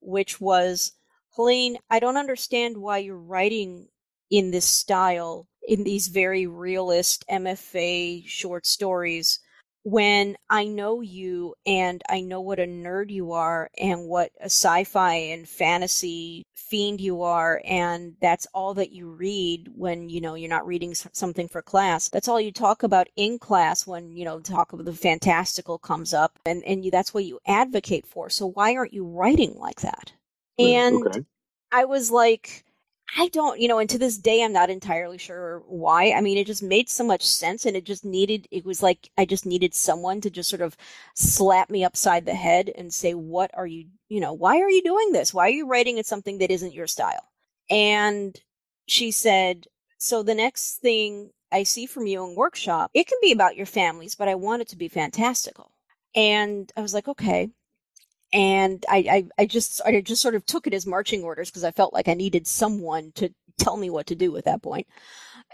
which 0.00 0.40
was 0.40 0.92
Helene, 1.36 1.76
I 1.90 1.98
don't 1.98 2.16
understand 2.16 2.78
why 2.78 2.98
you're 2.98 3.18
writing 3.18 3.88
in 4.30 4.50
this 4.50 4.64
style, 4.64 5.46
in 5.68 5.84
these 5.84 6.08
very 6.08 6.46
realist 6.46 7.24
MFA 7.30 8.26
short 8.26 8.64
stories, 8.64 9.40
when 9.86 10.36
I 10.50 10.64
know 10.64 11.00
you 11.00 11.54
and 11.64 12.02
I 12.08 12.20
know 12.20 12.40
what 12.40 12.58
a 12.58 12.64
nerd 12.64 13.12
you 13.12 13.30
are 13.30 13.70
and 13.78 14.08
what 14.08 14.32
a 14.40 14.46
sci 14.46 14.82
fi 14.82 15.14
and 15.14 15.48
fantasy 15.48 16.44
fiend 16.56 17.00
you 17.00 17.22
are, 17.22 17.62
and 17.64 18.16
that's 18.20 18.48
all 18.52 18.74
that 18.74 18.90
you 18.90 19.08
read 19.08 19.68
when 19.76 20.08
you 20.08 20.20
know 20.20 20.34
you're 20.34 20.50
not 20.50 20.66
reading 20.66 20.92
something 20.92 21.46
for 21.46 21.62
class. 21.62 22.08
That's 22.08 22.26
all 22.26 22.40
you 22.40 22.50
talk 22.50 22.82
about 22.82 23.06
in 23.14 23.38
class 23.38 23.86
when 23.86 24.16
you 24.16 24.24
know 24.24 24.40
talk 24.40 24.72
of 24.72 24.84
the 24.84 24.92
fantastical 24.92 25.78
comes 25.78 26.12
up, 26.12 26.36
and 26.44 26.64
and 26.64 26.84
you, 26.84 26.90
that's 26.90 27.14
what 27.14 27.24
you 27.24 27.38
advocate 27.46 28.08
for. 28.08 28.28
So 28.28 28.48
why 28.48 28.74
aren't 28.74 28.92
you 28.92 29.06
writing 29.06 29.54
like 29.56 29.82
that? 29.82 30.10
And 30.58 31.06
okay. 31.06 31.24
I 31.70 31.84
was 31.84 32.10
like, 32.10 32.64
I 33.14 33.28
don't, 33.28 33.60
you 33.60 33.68
know, 33.68 33.78
and 33.78 33.88
to 33.90 33.98
this 33.98 34.18
day, 34.18 34.42
I'm 34.42 34.52
not 34.52 34.68
entirely 34.70 35.18
sure 35.18 35.62
why. 35.66 36.12
I 36.12 36.20
mean, 36.20 36.36
it 36.38 36.46
just 36.46 36.62
made 36.62 36.88
so 36.88 37.04
much 37.04 37.24
sense, 37.24 37.64
and 37.64 37.76
it 37.76 37.84
just 37.84 38.04
needed, 38.04 38.48
it 38.50 38.64
was 38.64 38.82
like 38.82 39.10
I 39.16 39.24
just 39.24 39.46
needed 39.46 39.74
someone 39.74 40.20
to 40.22 40.30
just 40.30 40.50
sort 40.50 40.60
of 40.62 40.76
slap 41.14 41.70
me 41.70 41.84
upside 41.84 42.26
the 42.26 42.34
head 42.34 42.70
and 42.76 42.92
say, 42.92 43.14
What 43.14 43.50
are 43.54 43.66
you, 43.66 43.86
you 44.08 44.20
know, 44.20 44.32
why 44.32 44.60
are 44.60 44.70
you 44.70 44.82
doing 44.82 45.12
this? 45.12 45.32
Why 45.32 45.46
are 45.46 45.50
you 45.50 45.66
writing 45.68 45.98
at 45.98 46.06
something 46.06 46.38
that 46.38 46.50
isn't 46.50 46.74
your 46.74 46.86
style? 46.88 47.28
And 47.70 48.38
she 48.88 49.10
said, 49.12 49.66
So 49.98 50.22
the 50.22 50.34
next 50.34 50.78
thing 50.78 51.30
I 51.52 51.62
see 51.62 51.86
from 51.86 52.06
you 52.06 52.24
in 52.24 52.34
workshop, 52.34 52.90
it 52.92 53.06
can 53.06 53.18
be 53.22 53.32
about 53.32 53.56
your 53.56 53.66
families, 53.66 54.14
but 54.16 54.28
I 54.28 54.34
want 54.34 54.62
it 54.62 54.68
to 54.68 54.76
be 54.76 54.88
fantastical. 54.88 55.70
And 56.14 56.72
I 56.76 56.82
was 56.82 56.92
like, 56.94 57.08
Okay 57.08 57.50
and 58.32 58.84
I, 58.88 58.98
I, 59.38 59.42
I 59.42 59.46
just 59.46 59.80
I 59.84 60.00
just 60.00 60.22
sort 60.22 60.34
of 60.34 60.44
took 60.46 60.66
it 60.66 60.74
as 60.74 60.86
marching 60.86 61.22
orders 61.24 61.50
because 61.50 61.64
I 61.64 61.70
felt 61.70 61.94
like 61.94 62.08
I 62.08 62.14
needed 62.14 62.46
someone 62.46 63.12
to 63.16 63.30
tell 63.58 63.76
me 63.76 63.90
what 63.90 64.06
to 64.08 64.14
do 64.14 64.36
at 64.36 64.44
that 64.44 64.62
point. 64.62 64.86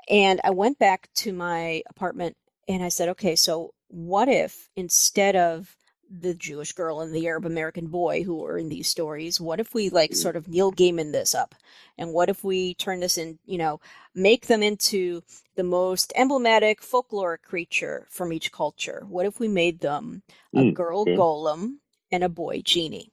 And 0.09 0.41
I 0.45 0.51
went 0.51 0.79
back 0.79 1.09
to 1.17 1.33
my 1.33 1.83
apartment 1.89 2.37
and 2.69 2.83
I 2.83 2.89
said, 2.89 3.09
okay, 3.11 3.37
so 3.37 3.73
what 3.89 4.29
if 4.29 4.69
instead 4.77 5.37
of 5.37 5.77
the 6.11 6.35
Jewish 6.35 6.73
girl 6.73 7.01
and 7.01 7.15
the 7.15 7.27
Arab 7.27 7.47
American 7.47 7.87
boy 7.89 8.23
who 8.23 8.45
are 8.45 8.59
in 8.59 8.69
these 8.69 8.89
stories, 8.89 9.41
what 9.41 9.61
if 9.61 9.75
we 9.75 9.89
like 9.91 10.15
sort 10.15 10.37
of 10.37 10.49
Neil 10.49 10.73
Gaiman 10.73 11.13
this 11.13 11.35
up? 11.35 11.55
And 11.99 12.13
what 12.13 12.29
if 12.29 12.45
we 12.45 12.75
turn 12.75 13.01
this 13.01 13.19
in, 13.19 13.39
you 13.47 13.59
know, 13.59 13.81
make 14.15 14.47
them 14.47 14.63
into 14.63 15.23
the 15.57 15.63
most 15.65 16.13
emblematic 16.17 16.83
folkloric 16.83 17.43
creature 17.43 18.07
from 18.11 18.33
each 18.33 18.53
culture? 18.53 19.05
What 19.09 19.27
if 19.27 19.41
we 19.41 19.49
made 19.49 19.81
them 19.81 20.23
a 20.55 20.65
Mm, 20.65 20.73
girl 20.75 21.07
okay. 21.07 21.17
golem 21.17 21.79
and 22.13 22.23
a 22.23 22.29
boy 22.29 22.63
genie. 22.65 23.11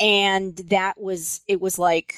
And 0.00 0.56
that 0.70 1.00
was, 1.00 1.40
it 1.48 1.60
was 1.60 1.78
like 1.78 2.14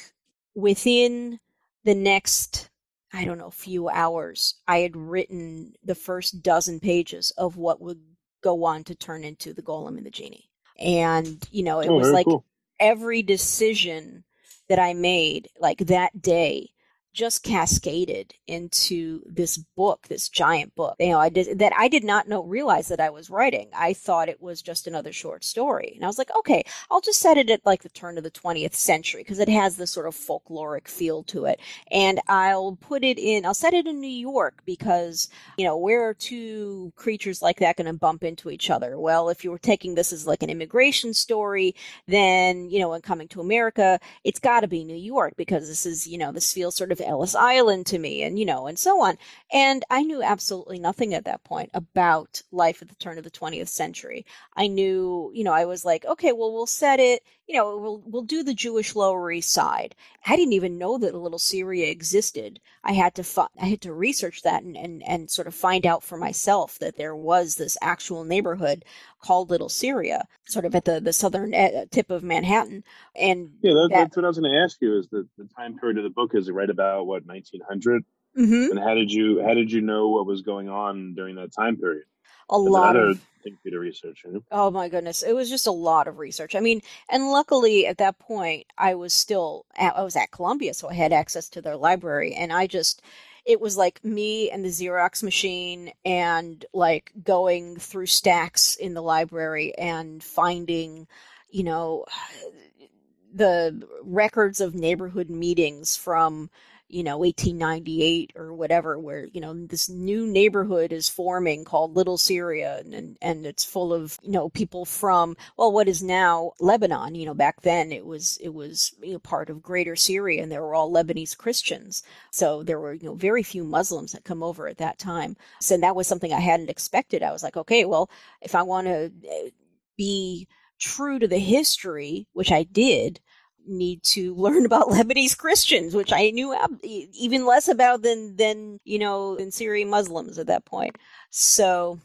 within 0.55 1.41
the 1.85 1.95
next, 1.95 2.71
I 3.13 3.25
don't 3.25 3.39
know, 3.39 3.51
few 3.51 3.89
hours, 3.89 4.57
I 4.67 4.79
had 4.79 4.97
written 4.97 5.75
the 5.85 5.95
first 5.95 6.43
dozen 6.43 6.81
pages 6.81 7.31
of 7.39 7.57
what 7.57 7.81
would 7.81 8.01
go 8.43 8.65
on 8.65 8.85
to 8.85 8.95
turn 8.95 9.25
into 9.25 9.53
the 9.55 9.63
golem 9.63 9.97
and 9.97 10.07
the 10.07 10.11
jinni. 10.11 10.45
And, 10.79 11.47
you 11.51 11.63
know, 11.63 11.81
it 11.81 11.89
Oh, 11.89 11.97
was 11.97 12.13
like 12.13 12.27
cool. 12.27 12.45
every 12.79 13.23
decision 13.23 14.25
that 14.69 14.79
I 14.79 14.95
made, 14.95 15.49
like 15.59 15.79
that 15.79 16.21
day, 16.21 16.71
just 17.19 17.43
cascaded 17.43 18.33
into 18.47 19.21
this 19.27 19.57
book, 19.57 20.07
this 20.07 20.29
giant 20.29 20.73
book. 20.77 20.95
You 21.01 21.11
know, 21.11 21.19
I 21.19 21.29
did 21.31 21.59
that 21.59 21.73
I 21.77 21.89
did 21.89 22.05
not 22.05 22.29
know 22.29 22.45
realize 22.45 22.87
that 22.89 23.01
I 23.01 23.11
was 23.11 23.29
writing. 23.29 23.69
I 23.75 23.93
thought 23.93 24.29
it 24.29 24.41
was 24.41 24.63
just 24.63 24.87
another 24.87 25.13
short 25.13 25.43
story. 25.45 25.95
And 25.97 26.05
I 26.05 26.07
was 26.07 26.17
like, 26.17 26.31
okay, 26.39 26.63
I'll 26.93 27.01
just 27.01 27.19
set 27.19 27.37
it 27.37 27.51
at 27.51 27.67
like 27.67 27.83
the 27.83 27.89
turn 27.89 28.19
of 28.19 28.25
the 28.25 28.31
20th 28.31 28.75
century 28.75 29.23
because 29.23 29.41
it 29.41 29.49
has 29.49 29.77
this 29.77 29.91
sort 29.91 30.07
of 30.07 30.15
folkloric 30.15 30.87
feel 30.87 31.25
to 31.25 31.47
it. 31.47 31.59
And 31.91 32.21
I'll 32.29 32.79
put 32.81 33.03
it 33.03 33.19
in 33.19 33.45
I'll 33.45 33.53
set 33.53 33.75
it 33.75 33.89
in 33.89 34.01
New 34.01 34.07
York 34.07 34.63
because, 34.65 35.29
you 35.57 35.65
know, 35.65 35.77
where 35.77 36.09
are 36.09 36.15
two 36.15 36.93
creatures 36.95 37.43
like 37.43 37.59
that 37.59 37.77
going 37.77 37.89
to 37.89 37.95
bump 37.95 38.23
into 38.23 38.49
each 38.49 38.71
other? 38.71 38.97
Well, 38.97 39.29
if 39.29 39.43
you 39.43 39.51
were 39.51 39.59
taking 39.59 39.97
this 39.97 40.13
as 40.13 40.25
like 40.25 40.45
an 40.45 40.51
immigration 40.51 41.13
story, 41.15 41.75
then, 42.07 42.71
you 42.71 42.79
know, 42.79 42.91
when 42.91 43.01
coming 43.01 43.27
to 43.29 43.41
America, 43.41 43.99
it's 44.23 44.39
got 44.39 44.61
to 44.61 44.69
be 44.69 44.85
New 44.85 44.95
York 44.95 45.35
because 45.37 45.67
this 45.67 45.85
is, 45.85 46.07
you 46.07 46.17
know, 46.17 46.31
this 46.31 46.53
feels 46.53 46.77
sort 46.77 46.93
of 46.93 47.01
Ellis 47.09 47.35
Island 47.35 47.87
to 47.87 47.99
me 47.99 48.23
and, 48.23 48.39
you 48.39 48.45
know, 48.45 48.67
and 48.67 48.79
so 48.79 49.03
on. 49.03 49.17
And 49.53 49.85
I 49.91 50.03
knew 50.03 50.23
absolutely 50.23 50.79
nothing 50.79 51.15
at 51.15 51.25
that 51.25 51.43
point 51.45 51.71
about 51.75 52.43
life 52.53 52.83
at 52.83 52.89
the 52.89 52.95
turn 52.97 53.19
of 53.19 53.25
the 53.25 53.31
20th 53.31 53.69
century. 53.69 54.27
I 54.57 54.67
knew, 54.69 55.31
you 55.35 55.45
know, 55.45 55.53
I 55.53 55.65
was 55.65 55.85
like, 55.85 56.05
okay, 56.05 56.33
well, 56.33 56.53
we'll 56.53 56.67
set 56.67 57.01
it, 57.01 57.23
you 57.49 57.57
know, 57.57 57.79
we'll, 57.79 58.03
we'll 58.05 58.23
do 58.23 58.43
the 58.43 58.53
Jewish 58.53 58.95
Lower 58.95 59.33
East 59.33 59.51
Side. 59.51 59.95
I 60.27 60.37
didn't 60.37 60.53
even 60.53 60.77
know 60.77 60.99
that 60.99 61.15
a 61.15 61.19
little 61.19 61.39
Syria 61.39 61.91
existed. 61.91 62.61
I 62.85 62.93
had 62.93 63.15
to, 63.15 63.25
fi- 63.25 63.49
I 63.59 63.67
had 63.67 63.81
to 63.83 63.95
research 63.95 64.43
that 64.43 64.63
and, 64.63 64.77
and, 64.77 65.03
and 65.03 65.31
sort 65.31 65.49
of 65.49 65.55
find 65.55 65.87
out 65.87 66.05
for 66.05 66.19
myself 66.19 66.79
that 66.81 66.99
there 66.99 67.17
was 67.17 67.57
this 67.57 67.79
actual 67.81 68.25
neighborhood 68.25 68.85
called 69.23 69.49
Little 69.49 69.71
Syria, 69.71 70.27
sort 70.47 70.67
of 70.67 70.75
at 70.75 70.85
the, 70.85 71.01
the 71.01 71.15
southern 71.15 71.55
eh, 71.55 71.87
tip 71.91 72.11
of 72.11 72.23
Manhattan. 72.23 72.85
And 73.17 73.53
yeah, 73.63 73.73
that, 73.73 73.89
that, 73.93 73.99
that's 73.99 74.17
what 74.17 74.27
I 74.27 74.29
was 74.29 74.39
going 74.39 74.53
to 74.53 74.59
ask 74.63 74.77
you 74.83 74.99
is 74.99 75.09
the, 75.09 75.27
the 75.39 75.49
time 75.57 75.79
period 75.79 75.97
of 75.97 76.05
the 76.05 76.11
book 76.11 76.35
is 76.35 76.51
right 76.51 76.69
about 76.69 77.07
what, 77.07 77.25
1900? 77.25 78.05
Mm-hmm. 78.37 78.77
And 78.77 78.79
how 78.79 78.95
did 78.95 79.11
you 79.11 79.43
how 79.43 79.55
did 79.55 79.73
you 79.73 79.81
know 79.81 80.11
what 80.11 80.27
was 80.27 80.43
going 80.43 80.69
on 80.69 81.15
during 81.15 81.37
that 81.37 81.53
time 81.53 81.77
period? 81.77 82.05
A 82.51 82.59
lot 82.59 82.95
of 82.95 83.21
for 83.43 83.51
you 83.65 83.71
to 83.71 83.79
research. 83.79 84.25
Oh 84.51 84.71
my 84.71 84.89
goodness, 84.89 85.23
it 85.23 85.33
was 85.33 85.49
just 85.49 85.67
a 85.67 85.73
lot 85.73 86.09
of 86.09 86.19
research. 86.19 86.55
I 86.55 86.61
mean, 86.61 86.81
and 87.09 87.31
luckily 87.31 87.87
at 87.87 87.99
that 87.99 88.19
point 88.19 88.67
I 88.77 88.95
was 88.95 89.13
still 89.13 89.67
at, 89.77 89.97
I 89.97 90.03
was 90.03 90.17
at 90.17 90.31
Columbia, 90.31 90.75
so 90.75 90.89
I 90.89 90.95
had 90.95 91.13
access 91.13 91.49
to 91.51 91.63
their 91.63 91.77
library, 91.77 92.35
and 92.35 92.53
I 92.53 92.67
just 92.67 93.03
it 93.49 93.63
was 93.63 93.79
like 93.79 94.05
me 94.05 94.51
and 94.51 94.63
the 94.63 94.69
Xerox 94.69 95.23
machine 95.23 95.91
and 96.05 96.67
like 96.75 97.13
going 97.25 97.77
through 97.79 98.05
stacks 98.05 98.75
in 98.77 98.93
the 98.93 99.01
library 99.01 99.75
and 99.79 100.23
finding, 100.23 101.07
you 101.49 101.65
know, 101.65 102.05
the 103.35 103.87
records 104.03 104.61
of 104.61 104.75
neighborhood 104.75 105.31
meetings 105.31 105.97
from 105.97 106.51
you 106.89 107.03
know 107.03 107.19
1898 107.19 108.33
or 108.35 108.55
whatever 108.55 108.99
where 108.99 109.27
you 109.33 109.41
know 109.41 109.55
this 109.67 109.89
new 109.89 110.27
neighborhood 110.27 110.93
is 110.93 111.09
forming 111.09 111.65
called 111.65 111.95
little 111.95 112.17
syria 112.17 112.83
and 112.91 113.17
and 113.21 113.47
it's 113.47 113.65
full 113.65 113.93
of 113.93 114.19
you 114.23 114.33
know 114.33 114.49
people 114.49 114.85
from 114.85 115.37
well 115.57 115.73
what 115.73 115.89
is 115.89 116.03
now 116.03 116.53
lebanon. 116.61 117.15
You 117.15 117.27
know 117.27 117.35
back 117.35 117.61
then 117.63 117.93
it 117.93 118.07
was 118.07 118.39
it 118.39 118.51
was 118.51 118.95
you 119.03 119.13
know, 119.13 119.19
part 119.19 119.51
of 119.51 119.63
greater 119.63 119.97
syria 119.97 120.43
and 120.43 120.51
they 120.51 120.59
were 120.59 120.75
all 120.75 120.93
lebanese 120.93 121.37
christians. 121.37 122.03
So 122.31 122.63
there 122.63 122.81
were 122.81 122.95
you 122.95 123.07
know 123.07 123.15
very 123.15 123.43
few 123.43 123.65
muslims 123.65 124.13
that 124.13 124.25
come 124.25 124.43
over 124.43 124.67
at 124.69 124.79
that 124.79 124.99
time. 124.99 125.37
So 125.61 125.77
that 125.77 125.97
was 125.97 126.07
something 126.07 126.33
i 126.33 126.41
hadn't 126.41 126.71
expected. 126.71 127.23
I 127.23 127.33
was 127.33 127.43
like 127.43 127.57
okay 127.57 127.85
well 127.85 128.11
if 128.41 128.55
i 128.55 128.63
want 128.63 128.87
to 128.87 129.13
eh, 129.29 129.51
be 129.97 130.49
true 130.79 131.19
to 131.19 131.29
the 131.29 131.39
history 131.39 132.27
which 132.33 132.53
i 132.53 132.63
did 132.63 133.21
need 133.67 134.03
to 134.03 134.35
learn 134.37 134.65
about 134.67 134.89
Lebanese 134.89 135.37
Christians, 135.37 135.95
which 135.95 136.13
I 136.13 136.31
knew 136.31 136.55
even 136.83 137.47
less 137.47 137.69
about 137.69 138.03
than 138.03 138.37
than 138.37 138.79
you 138.85 138.99
know 138.99 139.37
than 139.37 139.51
Syrian 139.51 139.91
Muslims 139.91 140.39
at 140.39 140.47
that 140.49 140.65
point. 140.65 140.97
So 141.31 142.01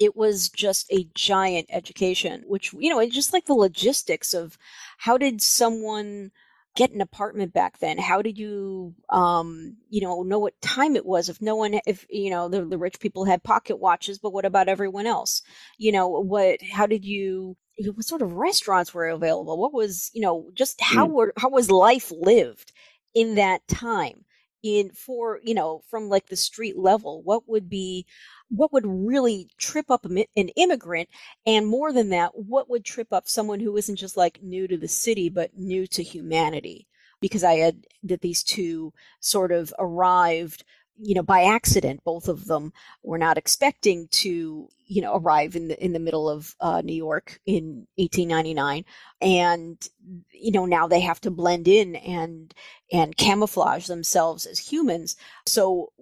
it 0.00 0.16
was 0.16 0.48
just 0.48 0.86
a 0.92 1.08
giant 1.14 1.66
education, 1.70 2.44
which 2.46 2.72
you 2.72 2.90
know, 2.90 3.00
it's 3.00 3.14
just 3.14 3.32
like 3.32 3.46
the 3.46 3.54
logistics 3.54 4.34
of 4.34 4.58
how 4.98 5.18
did 5.18 5.40
someone 5.42 6.30
get 6.74 6.90
an 6.92 7.00
apartment 7.02 7.52
back 7.52 7.78
then? 7.78 7.98
How 7.98 8.22
did 8.22 8.38
you 8.38 8.94
um 9.10 9.76
you 9.90 10.00
know 10.00 10.22
know 10.22 10.38
what 10.38 10.60
time 10.62 10.96
it 10.96 11.06
was? 11.06 11.28
If 11.28 11.40
no 11.42 11.56
one 11.56 11.80
if 11.86 12.06
you 12.10 12.30
know 12.30 12.48
the, 12.48 12.64
the 12.64 12.78
rich 12.78 12.98
people 13.00 13.24
had 13.24 13.42
pocket 13.42 13.76
watches 13.78 14.18
but 14.18 14.32
what 14.32 14.44
about 14.46 14.68
everyone 14.68 15.06
else? 15.06 15.42
You 15.78 15.92
know 15.92 16.08
what 16.08 16.62
how 16.62 16.86
did 16.86 17.04
you 17.04 17.56
what 17.78 18.04
sort 18.04 18.22
of 18.22 18.34
restaurants 18.34 18.92
were 18.92 19.08
available? 19.08 19.58
What 19.58 19.72
was 19.72 20.10
you 20.14 20.20
know 20.20 20.50
just 20.54 20.80
how 20.80 21.06
mm. 21.06 21.12
were 21.12 21.32
how 21.36 21.50
was 21.50 21.70
life 21.70 22.12
lived 22.14 22.72
in 23.14 23.36
that 23.36 23.66
time? 23.68 24.24
In 24.62 24.90
for 24.90 25.40
you 25.42 25.54
know 25.54 25.82
from 25.90 26.08
like 26.08 26.28
the 26.28 26.36
street 26.36 26.78
level 26.78 27.22
what 27.22 27.48
would 27.48 27.68
be 27.68 28.06
what 28.48 28.72
would 28.72 28.86
really 28.86 29.48
trip 29.58 29.90
up 29.90 30.04
an 30.04 30.48
immigrant? 30.56 31.08
And 31.46 31.66
more 31.66 31.92
than 31.92 32.10
that 32.10 32.32
what 32.34 32.70
would 32.70 32.84
trip 32.84 33.12
up 33.12 33.28
someone 33.28 33.60
who 33.60 33.76
isn't 33.76 33.96
just 33.96 34.16
like 34.16 34.42
new 34.42 34.68
to 34.68 34.76
the 34.76 34.88
city 34.88 35.28
but 35.28 35.56
new 35.56 35.86
to 35.88 36.02
humanity? 36.02 36.86
Because 37.20 37.42
i 37.44 37.54
had 37.54 37.86
that 38.04 38.20
these 38.20 38.42
two 38.42 38.92
sort 39.20 39.50
of 39.52 39.72
arrived 39.78 40.64
you 40.98 41.14
know, 41.14 41.22
by 41.22 41.44
accident, 41.44 42.02
both 42.04 42.28
of 42.28 42.46
them 42.46 42.72
were 43.02 43.18
not 43.18 43.38
expecting 43.38 44.08
to, 44.12 44.68
you 44.86 45.02
know, 45.02 45.14
arrive 45.16 45.56
in 45.56 45.68
the 45.68 45.84
in 45.84 45.92
the 45.92 45.98
middle 46.00 46.28
of 46.28 46.54
uh, 46.60 46.82
New 46.82 46.94
York 46.94 47.40
in 47.46 47.86
1899, 47.96 48.84
and 49.20 49.88
you 50.32 50.52
know 50.52 50.66
now 50.66 50.86
they 50.86 51.00
have 51.00 51.20
to 51.22 51.30
blend 51.30 51.68
in 51.68 51.96
and 51.96 52.54
and 52.92 53.16
camouflage 53.16 53.86
themselves 53.86 54.46
as 54.46 54.58
humans. 54.58 55.16
So, 55.46 55.92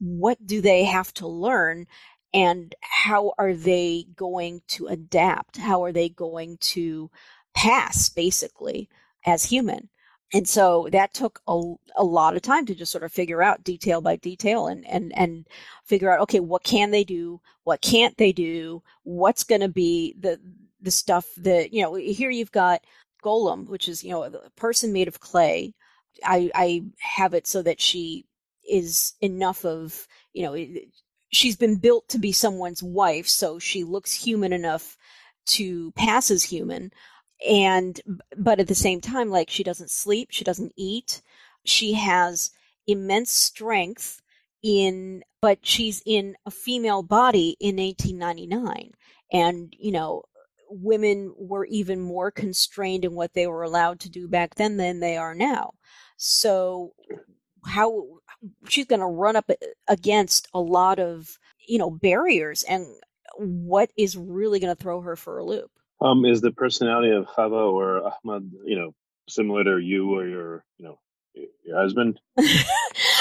what 0.00 0.44
do 0.46 0.60
they 0.60 0.84
have 0.84 1.12
to 1.14 1.28
learn, 1.28 1.86
and 2.32 2.74
how 2.80 3.34
are 3.38 3.54
they 3.54 4.06
going 4.16 4.62
to 4.68 4.86
adapt? 4.88 5.58
How 5.58 5.84
are 5.84 5.92
they 5.92 6.08
going 6.08 6.58
to 6.60 7.10
pass, 7.54 8.08
basically, 8.08 8.88
as 9.26 9.44
human? 9.44 9.90
And 10.34 10.48
so 10.48 10.88
that 10.90 11.14
took 11.14 11.40
a, 11.46 11.74
a 11.96 12.02
lot 12.02 12.34
of 12.34 12.42
time 12.42 12.66
to 12.66 12.74
just 12.74 12.90
sort 12.90 13.04
of 13.04 13.12
figure 13.12 13.40
out 13.40 13.62
detail 13.62 14.00
by 14.00 14.16
detail 14.16 14.66
and 14.66 14.84
and 14.86 15.16
and 15.16 15.46
figure 15.84 16.12
out 16.12 16.20
okay 16.22 16.40
what 16.40 16.64
can 16.64 16.90
they 16.90 17.04
do? 17.04 17.40
What 17.62 17.80
can't 17.80 18.16
they 18.18 18.32
do? 18.32 18.82
What's 19.04 19.44
going 19.44 19.60
to 19.60 19.68
be 19.68 20.16
the 20.18 20.40
the 20.80 20.90
stuff 20.90 21.26
that 21.36 21.72
you 21.72 21.82
know 21.82 21.94
here 21.94 22.30
you've 22.30 22.52
got 22.52 22.82
golem 23.24 23.68
which 23.68 23.88
is 23.88 24.02
you 24.02 24.10
know 24.10 24.24
a 24.24 24.50
person 24.56 24.92
made 24.92 25.08
of 25.08 25.20
clay. 25.20 25.72
I 26.24 26.50
i 26.54 26.82
have 26.98 27.34
it 27.34 27.46
so 27.46 27.62
that 27.62 27.80
she 27.80 28.26
is 28.68 29.14
enough 29.20 29.64
of 29.64 30.08
you 30.32 30.42
know 30.42 30.56
she's 31.30 31.56
been 31.56 31.76
built 31.76 32.08
to 32.08 32.18
be 32.18 32.32
someone's 32.32 32.82
wife 32.82 33.28
so 33.28 33.58
she 33.60 33.84
looks 33.84 34.12
human 34.12 34.52
enough 34.52 34.96
to 35.46 35.92
pass 35.92 36.30
as 36.30 36.42
human 36.42 36.90
and 37.48 38.00
but 38.36 38.58
at 38.60 38.68
the 38.68 38.74
same 38.74 39.00
time 39.00 39.30
like 39.30 39.50
she 39.50 39.62
doesn't 39.62 39.90
sleep 39.90 40.28
she 40.30 40.44
doesn't 40.44 40.72
eat. 40.76 41.22
She 41.64 41.94
has 41.94 42.50
immense 42.86 43.32
strength 43.32 44.20
in 44.62 45.22
but 45.40 45.58
she's 45.62 46.02
in 46.06 46.36
a 46.46 46.50
female 46.50 47.02
body 47.02 47.56
in 47.60 47.76
1899 47.76 48.92
and 49.32 49.74
you 49.78 49.92
know 49.92 50.22
women 50.74 51.32
were 51.36 51.64
even 51.66 52.00
more 52.00 52.30
constrained 52.30 53.04
in 53.04 53.14
what 53.14 53.32
they 53.34 53.46
were 53.46 53.62
allowed 53.62 54.00
to 54.00 54.10
do 54.10 54.28
back 54.28 54.56
then 54.56 54.76
than 54.76 55.00
they 55.00 55.16
are 55.16 55.34
now. 55.34 55.72
So 56.16 56.92
how 57.66 58.06
she's 58.68 58.86
going 58.86 59.00
to 59.00 59.06
run 59.06 59.36
up 59.36 59.50
against 59.88 60.48
a 60.52 60.60
lot 60.60 60.98
of 60.98 61.38
you 61.66 61.78
know 61.78 61.90
barriers. 61.90 62.62
And 62.64 62.86
what 63.36 63.90
is 63.96 64.16
really 64.16 64.60
going 64.60 64.74
to 64.74 64.82
throw 64.82 65.00
her 65.00 65.16
for 65.16 65.38
a 65.38 65.44
loop 65.44 65.70
um, 66.04 66.24
is 66.24 66.40
the 66.40 66.52
personality 66.52 67.10
of 67.10 67.26
Chava 67.26 67.72
or 67.72 68.12
Ahmad, 68.24 68.50
you 68.64 68.76
know, 68.76 68.94
similar 69.28 69.64
to 69.64 69.78
you 69.78 70.14
or 70.14 70.26
your, 70.26 70.64
you 70.78 70.84
know, 70.84 70.98
your 71.64 71.80
husband? 71.80 72.20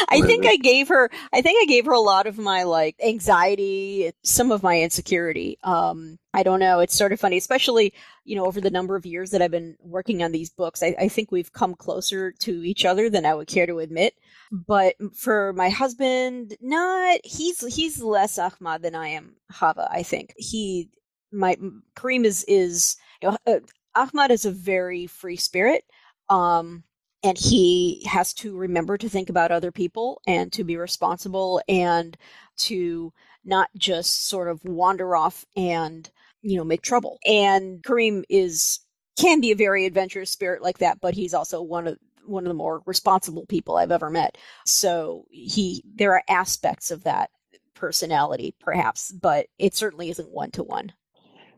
I 0.09 0.21
think 0.21 0.45
I 0.45 0.57
gave 0.57 0.89
her. 0.89 1.09
I 1.31 1.41
think 1.41 1.61
I 1.61 1.65
gave 1.65 1.85
her 1.85 1.93
a 1.93 1.99
lot 1.99 2.27
of 2.27 2.37
my 2.37 2.63
like 2.63 2.95
anxiety, 3.03 4.11
some 4.23 4.51
of 4.51 4.61
my 4.61 4.81
insecurity. 4.81 5.57
Um, 5.63 6.19
I 6.33 6.43
don't 6.43 6.59
know. 6.59 6.79
It's 6.79 6.95
sort 6.95 7.13
of 7.13 7.19
funny, 7.19 7.37
especially 7.37 7.93
you 8.25 8.35
know 8.35 8.45
over 8.45 8.61
the 8.61 8.69
number 8.69 8.95
of 8.95 9.05
years 9.05 9.31
that 9.31 9.41
I've 9.41 9.51
been 9.51 9.77
working 9.79 10.21
on 10.21 10.31
these 10.31 10.49
books. 10.49 10.83
I, 10.83 10.95
I 10.99 11.07
think 11.07 11.31
we've 11.31 11.51
come 11.53 11.73
closer 11.73 12.31
to 12.31 12.63
each 12.63 12.85
other 12.85 13.09
than 13.09 13.25
I 13.25 13.33
would 13.33 13.47
care 13.47 13.65
to 13.65 13.79
admit. 13.79 14.13
But 14.51 14.95
for 15.15 15.53
my 15.53 15.69
husband, 15.69 16.55
not 16.61 17.21
he's 17.23 17.65
he's 17.73 18.01
less 18.01 18.37
Ahmad 18.37 18.83
than 18.83 18.93
I 18.93 19.09
am 19.09 19.35
Chava, 19.51 19.87
I 19.89 20.03
think 20.03 20.33
he 20.37 20.89
my 21.33 21.57
Kareem 21.95 22.25
is 22.25 22.45
is 22.47 22.97
you 23.21 23.31
know, 23.31 23.37
uh, 23.47 23.59
Ahmad 23.95 24.31
is 24.31 24.45
a 24.45 24.51
very 24.51 25.07
free 25.07 25.37
spirit. 25.37 25.85
Um, 26.29 26.83
and 27.23 27.37
he 27.37 28.03
has 28.09 28.33
to 28.35 28.57
remember 28.57 28.97
to 28.97 29.09
think 29.09 29.29
about 29.29 29.51
other 29.51 29.71
people 29.71 30.21
and 30.27 30.51
to 30.53 30.63
be 30.63 30.77
responsible 30.77 31.61
and 31.69 32.17
to 32.57 33.13
not 33.45 33.69
just 33.77 34.29
sort 34.29 34.49
of 34.49 34.63
wander 34.65 35.15
off 35.15 35.45
and 35.55 36.09
you 36.41 36.57
know 36.57 36.63
make 36.65 36.81
trouble 36.81 37.19
and 37.25 37.83
kareem 37.83 38.23
is 38.29 38.79
can 39.19 39.41
be 39.41 39.51
a 39.51 39.55
very 39.55 39.85
adventurous 39.85 40.31
spirit 40.31 40.61
like 40.61 40.79
that 40.79 40.99
but 41.01 41.13
he's 41.13 41.33
also 41.33 41.61
one 41.61 41.87
of 41.87 41.97
one 42.25 42.45
of 42.45 42.49
the 42.49 42.53
more 42.55 42.81
responsible 42.85 43.45
people 43.47 43.77
I've 43.77 43.91
ever 43.91 44.09
met. 44.09 44.37
So 44.65 45.25
he 45.31 45.83
there 45.95 46.13
are 46.13 46.23
aspects 46.29 46.91
of 46.91 47.03
that 47.03 47.29
personality 47.73 48.55
perhaps, 48.59 49.11
but 49.11 49.47
it 49.59 49.75
certainly 49.75 50.09
isn't 50.09 50.31
one 50.31 50.51
to 50.51 50.63
one. 50.63 50.93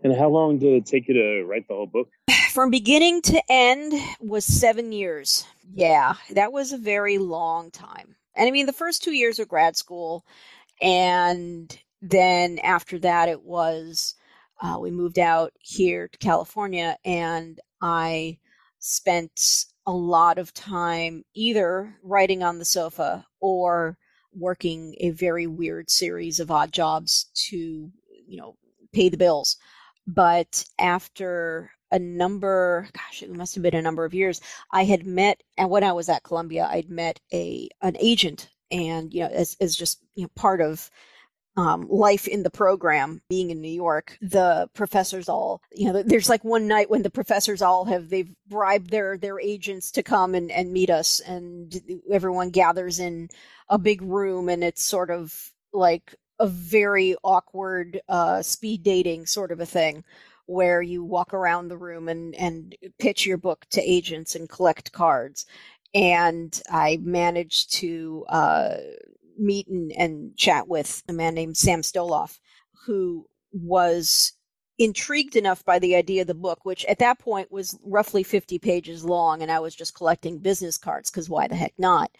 And 0.03 0.15
how 0.15 0.29
long 0.29 0.59
did 0.59 0.73
it 0.73 0.85
take 0.85 1.07
you 1.07 1.13
to 1.15 1.45
write 1.45 1.67
the 1.67 1.73
whole 1.73 1.87
book? 1.87 2.09
From 2.51 2.69
beginning 2.69 3.21
to 3.23 3.41
end 3.49 3.93
was 4.19 4.45
7 4.45 4.91
years. 4.91 5.45
Yeah, 5.73 6.15
that 6.31 6.51
was 6.51 6.71
a 6.71 6.77
very 6.77 7.17
long 7.17 7.71
time. 7.71 8.15
And 8.35 8.47
I 8.47 8.51
mean 8.51 8.65
the 8.65 8.73
first 8.73 9.03
2 9.03 9.11
years 9.11 9.39
of 9.39 9.47
grad 9.47 9.75
school 9.75 10.25
and 10.81 11.77
then 12.01 12.59
after 12.59 12.99
that 12.99 13.29
it 13.29 13.41
was 13.41 14.15
uh, 14.61 14.77
we 14.79 14.91
moved 14.91 15.19
out 15.19 15.53
here 15.59 16.07
to 16.07 16.17
California 16.17 16.97
and 17.03 17.59
I 17.81 18.37
spent 18.79 19.65
a 19.85 19.91
lot 19.91 20.37
of 20.37 20.53
time 20.53 21.23
either 21.33 21.95
writing 22.03 22.43
on 22.43 22.59
the 22.59 22.65
sofa 22.65 23.25
or 23.39 23.97
working 24.33 24.95
a 24.99 25.11
very 25.11 25.47
weird 25.47 25.89
series 25.89 26.39
of 26.39 26.51
odd 26.51 26.71
jobs 26.71 27.29
to, 27.33 27.91
you 28.27 28.37
know, 28.37 28.55
pay 28.93 29.09
the 29.09 29.17
bills. 29.17 29.57
But 30.07 30.65
after 30.79 31.71
a 31.91 31.99
number, 31.99 32.87
gosh, 32.93 33.23
it 33.23 33.31
must 33.31 33.55
have 33.55 33.63
been 33.63 33.75
a 33.75 33.81
number 33.81 34.05
of 34.05 34.13
years, 34.13 34.41
I 34.71 34.83
had 34.85 35.05
met, 35.05 35.41
and 35.57 35.69
when 35.69 35.83
I 35.83 35.93
was 35.93 36.09
at 36.09 36.23
Columbia, 36.23 36.67
I'd 36.69 36.89
met 36.89 37.19
a 37.33 37.69
an 37.81 37.95
agent, 37.99 38.49
and 38.71 39.13
you 39.13 39.21
know, 39.21 39.29
as 39.29 39.55
as 39.61 39.75
just 39.75 39.99
you 40.15 40.23
know 40.23 40.29
part 40.35 40.61
of 40.61 40.89
um, 41.57 41.87
life 41.89 42.27
in 42.27 42.43
the 42.43 42.49
program 42.49 43.21
being 43.29 43.49
in 43.49 43.61
New 43.61 43.71
York, 43.71 44.17
the 44.21 44.69
professors 44.73 45.29
all, 45.29 45.61
you 45.73 45.91
know, 45.91 46.03
there's 46.03 46.29
like 46.29 46.43
one 46.43 46.67
night 46.67 46.89
when 46.89 47.01
the 47.01 47.09
professors 47.09 47.61
all 47.61 47.85
have, 47.85 48.09
they've 48.09 48.33
bribed 48.47 48.89
their, 48.89 49.17
their 49.17 49.39
agents 49.39 49.91
to 49.91 50.03
come 50.03 50.35
and, 50.35 50.51
and 50.51 50.73
meet 50.73 50.89
us 50.89 51.21
and 51.21 51.81
everyone 52.11 52.49
gathers 52.49 52.99
in 52.99 53.29
a 53.69 53.77
big 53.77 54.01
room 54.01 54.49
and 54.49 54.63
it's 54.63 54.83
sort 54.83 55.09
of 55.09 55.51
like 55.71 56.15
a 56.39 56.47
very 56.47 57.15
awkward, 57.23 58.01
uh, 58.09 58.41
speed 58.41 58.83
dating 58.83 59.25
sort 59.25 59.51
of 59.51 59.59
a 59.59 59.65
thing 59.65 60.03
where 60.47 60.81
you 60.81 61.03
walk 61.03 61.33
around 61.33 61.67
the 61.67 61.77
room 61.77 62.07
and, 62.09 62.35
and 62.35 62.75
pitch 62.99 63.25
your 63.25 63.37
book 63.37 63.65
to 63.71 63.81
agents 63.81 64.35
and 64.35 64.49
collect 64.49 64.91
cards. 64.91 65.45
And 65.93 66.61
I 66.69 66.99
managed 67.01 67.73
to, 67.75 68.25
uh, 68.29 68.77
meet 69.37 69.67
and, 69.67 69.91
and 69.93 70.35
chat 70.37 70.67
with 70.67 71.03
a 71.09 71.13
man 71.13 71.33
named 71.35 71.57
Sam 71.57 71.81
Stoloff, 71.81 72.39
who 72.85 73.25
was 73.51 74.33
intrigued 74.77 75.35
enough 75.35 75.63
by 75.63 75.79
the 75.79 75.95
idea 75.95 76.21
of 76.21 76.27
the 76.27 76.33
book, 76.33 76.65
which 76.65 76.85
at 76.85 76.99
that 76.99 77.19
point 77.19 77.51
was 77.51 77.77
roughly 77.83 78.23
50 78.23 78.59
pages 78.59 79.05
long, 79.05 79.41
and 79.41 79.51
I 79.51 79.59
was 79.59 79.75
just 79.75 79.95
collecting 79.95 80.39
business 80.39 80.77
cards 80.77 81.09
because 81.09 81.29
why 81.29 81.47
the 81.47 81.55
heck 81.55 81.73
not? 81.77 82.11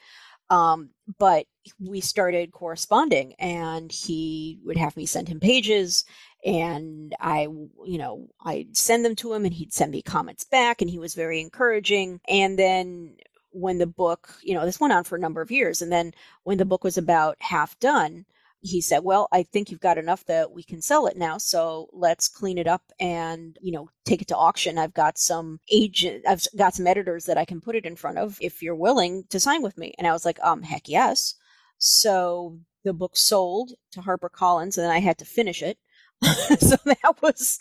Um, 0.49 0.89
but 1.17 1.45
we 1.79 2.01
started 2.01 2.51
corresponding, 2.51 3.34
and 3.39 3.91
he 3.91 4.60
would 4.63 4.77
have 4.77 4.95
me 4.95 5.05
send 5.05 5.27
him 5.27 5.39
pages, 5.39 6.05
and 6.45 7.15
I, 7.19 7.43
you 7.43 7.97
know, 7.97 8.27
I'd 8.43 8.77
send 8.77 9.03
them 9.03 9.15
to 9.17 9.34
him, 9.34 9.45
and 9.45 9.53
he'd 9.53 9.73
send 9.73 9.91
me 9.91 10.01
comments 10.01 10.43
back, 10.43 10.81
and 10.81 10.89
he 10.89 10.99
was 10.99 11.15
very 11.15 11.41
encouraging. 11.41 12.19
And 12.27 12.60
then 12.60 13.15
when 13.55 13.77
the 13.77 13.88
book, 13.88 14.36
you 14.43 14.53
know, 14.53 14.65
this 14.65 14.79
went 14.79 14.93
on 14.93 15.03
for 15.05 15.15
a 15.15 15.19
number 15.19 15.41
of 15.41 15.49
years. 15.49 15.81
And 15.81 15.91
then 15.91 16.13
when 16.43 16.58
the 16.58 16.65
book 16.65 16.84
was 16.84 16.97
about 16.97 17.38
half 17.39 17.79
done, 17.79 18.25
he 18.61 18.81
said, 18.81 19.03
Well, 19.03 19.27
I 19.31 19.43
think 19.43 19.69
you've 19.69 19.79
got 19.79 19.97
enough 19.97 20.25
that 20.25 20.51
we 20.51 20.63
can 20.63 20.81
sell 20.81 21.07
it 21.07 21.17
now. 21.17 21.37
So 21.37 21.87
let's 21.93 22.27
clean 22.27 22.57
it 22.57 22.67
up 22.67 22.81
and, 22.99 23.57
you 23.61 23.71
know, 23.71 23.89
take 24.05 24.21
it 24.21 24.27
to 24.29 24.37
auction. 24.37 24.77
I've 24.77 24.93
got 24.93 25.17
some 25.17 25.59
agent, 25.71 26.23
I've 26.27 26.43
got 26.57 26.73
some 26.73 26.87
editors 26.87 27.25
that 27.25 27.37
I 27.37 27.45
can 27.45 27.61
put 27.61 27.75
it 27.75 27.85
in 27.85 27.95
front 27.95 28.17
of 28.17 28.37
if 28.41 28.61
you're 28.61 28.75
willing 28.75 29.25
to 29.29 29.39
sign 29.39 29.61
with 29.61 29.77
me. 29.77 29.93
And 29.97 30.07
I 30.07 30.13
was 30.13 30.25
like, 30.25 30.39
um, 30.41 30.63
heck 30.63 30.89
yes. 30.89 31.35
So 31.77 32.57
the 32.83 32.93
book 32.93 33.17
sold 33.17 33.73
to 33.91 34.01
HarperCollins 34.01 34.77
and 34.77 34.85
then 34.85 34.91
I 34.91 34.99
had 34.99 35.17
to 35.19 35.25
finish 35.25 35.61
it. 35.61 35.77
so 36.59 36.77
that 36.85 37.21
was 37.21 37.59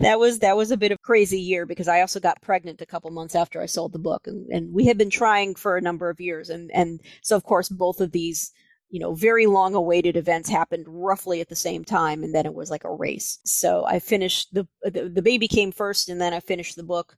that 0.00 0.18
was 0.18 0.40
that 0.40 0.56
was 0.56 0.72
a 0.72 0.76
bit 0.76 0.90
of 0.90 1.00
crazy 1.00 1.40
year 1.40 1.64
because 1.64 1.86
I 1.86 2.00
also 2.00 2.18
got 2.18 2.42
pregnant 2.42 2.80
a 2.80 2.86
couple 2.86 3.10
months 3.12 3.36
after 3.36 3.62
I 3.62 3.66
sold 3.66 3.92
the 3.92 4.00
book 4.00 4.26
and, 4.26 4.48
and 4.50 4.74
we 4.74 4.86
had 4.86 4.98
been 4.98 5.10
trying 5.10 5.54
for 5.54 5.76
a 5.76 5.80
number 5.80 6.10
of 6.10 6.20
years 6.20 6.50
and 6.50 6.72
and 6.74 7.00
so 7.22 7.36
of 7.36 7.44
course 7.44 7.68
both 7.68 8.00
of 8.00 8.10
these 8.10 8.52
you 8.94 9.00
know 9.00 9.12
very 9.12 9.46
long 9.46 9.74
awaited 9.74 10.16
events 10.16 10.48
happened 10.48 10.84
roughly 10.86 11.40
at 11.40 11.48
the 11.48 11.56
same 11.56 11.84
time 11.84 12.22
and 12.22 12.32
then 12.32 12.46
it 12.46 12.54
was 12.54 12.70
like 12.70 12.84
a 12.84 12.94
race 12.94 13.40
so 13.44 13.84
I 13.84 13.98
finished 13.98 14.54
the 14.54 14.68
the, 14.82 15.08
the 15.08 15.20
baby 15.20 15.48
came 15.48 15.72
first 15.72 16.08
and 16.08 16.20
then 16.20 16.32
I 16.32 16.38
finished 16.38 16.76
the 16.76 16.84
book 16.84 17.16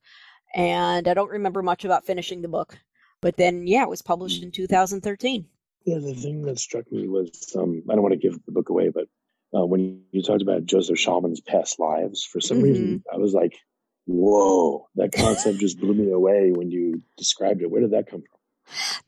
and 0.54 1.06
I 1.06 1.12
don't 1.12 1.30
remember 1.30 1.62
much 1.62 1.84
about 1.84 2.06
finishing 2.06 2.40
the 2.40 2.48
book 2.48 2.78
but 3.20 3.36
then 3.36 3.66
yeah 3.66 3.82
it 3.82 3.90
was 3.90 4.00
published 4.00 4.42
in 4.42 4.52
2013 4.52 5.44
yeah 5.84 5.98
the 5.98 6.14
thing 6.14 6.40
that 6.46 6.58
struck 6.58 6.90
me 6.90 7.06
was 7.08 7.54
um, 7.58 7.82
I 7.90 7.92
don't 7.92 8.02
want 8.02 8.14
to 8.14 8.26
give 8.26 8.42
the 8.46 8.52
book 8.52 8.70
away 8.70 8.88
but 8.88 9.06
uh, 9.54 9.66
when 9.66 10.02
you 10.12 10.22
talked 10.22 10.42
about 10.42 10.64
Joseph 10.64 10.98
Schaalman's 10.98 11.40
past 11.40 11.78
lives, 11.78 12.24
for 12.24 12.40
some 12.40 12.58
mm-hmm. 12.58 12.64
reason, 12.64 13.04
I 13.12 13.16
was 13.16 13.32
like, 13.32 13.56
whoa, 14.04 14.88
that 14.96 15.12
concept 15.12 15.58
just 15.58 15.78
blew 15.78 15.94
me 15.94 16.10
away 16.10 16.50
when 16.52 16.70
you 16.70 17.00
described 17.16 17.62
it. 17.62 17.70
Where 17.70 17.80
did 17.80 17.92
that 17.92 18.08
come 18.08 18.22
from? 18.22 18.38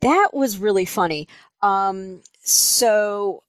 That 0.01 0.31
was 0.33 0.59
really 0.59 0.85
funny. 0.85 1.29
Um, 1.63 2.23
so, 2.49 3.43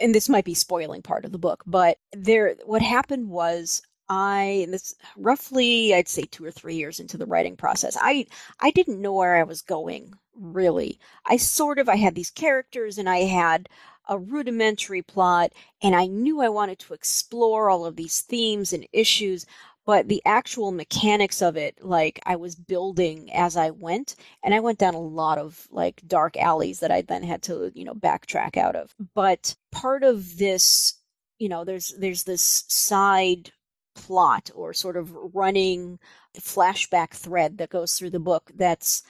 and 0.00 0.14
this 0.14 0.28
might 0.28 0.44
be 0.44 0.54
spoiling 0.54 1.02
part 1.02 1.24
of 1.24 1.32
the 1.32 1.38
book, 1.38 1.62
but 1.66 1.98
there, 2.12 2.56
what 2.64 2.82
happened 2.82 3.28
was 3.30 3.82
I, 4.08 4.66
this 4.70 4.94
roughly, 5.16 5.94
I'd 5.94 6.08
say 6.08 6.22
two 6.22 6.44
or 6.44 6.50
three 6.50 6.74
years 6.74 7.00
into 7.00 7.16
the 7.16 7.26
writing 7.26 7.56
process, 7.56 7.96
I, 8.00 8.26
I 8.60 8.70
didn't 8.70 9.00
know 9.00 9.14
where 9.14 9.36
I 9.36 9.44
was 9.44 9.62
going 9.62 10.14
really. 10.36 10.98
I 11.26 11.36
sort 11.36 11.78
of, 11.78 11.88
I 11.88 11.96
had 11.96 12.14
these 12.14 12.30
characters 12.30 12.98
and 12.98 13.08
I 13.08 13.18
had 13.18 13.68
a 14.08 14.18
rudimentary 14.18 15.02
plot, 15.02 15.52
and 15.82 15.94
I 15.94 16.06
knew 16.06 16.40
I 16.42 16.48
wanted 16.50 16.78
to 16.80 16.94
explore 16.94 17.70
all 17.70 17.86
of 17.86 17.96
these 17.96 18.20
themes 18.20 18.72
and 18.72 18.86
issues, 18.92 19.46
but 19.86 20.08
the 20.08 20.22
actual 20.24 20.72
mechanics 20.72 21.42
of 21.42 21.56
it, 21.56 21.78
like 21.82 22.20
I 22.26 22.36
was 22.36 22.54
building 22.54 23.32
as 23.32 23.56
I 23.56 23.70
went, 23.70 24.16
and 24.42 24.54
I 24.54 24.60
went 24.60 24.78
down 24.78 24.94
a 24.94 25.00
lot 25.00 25.38
of 25.38 25.66
like 25.70 26.02
dark 26.06 26.36
alleys 26.36 26.80
that 26.80 26.90
I 26.90 27.02
then 27.02 27.22
had 27.22 27.42
to, 27.44 27.70
you 27.74 27.84
know, 27.84 27.94
backtrack 27.94 28.56
out 28.56 28.76
of. 28.76 28.94
But 29.14 29.54
part 29.72 30.02
of 30.02 30.38
this, 30.38 30.94
you 31.38 31.48
know, 31.48 31.64
there's 31.64 31.94
there's 31.98 32.24
this 32.24 32.64
side 32.68 33.50
plot 33.94 34.50
or 34.54 34.72
sort 34.72 34.96
of 34.96 35.12
running 35.34 35.98
flashback 36.38 37.10
thread 37.10 37.58
that 37.58 37.70
goes 37.70 37.94
through 37.94 38.10
the 38.10 38.18
book 38.18 38.50
that's 38.56 39.02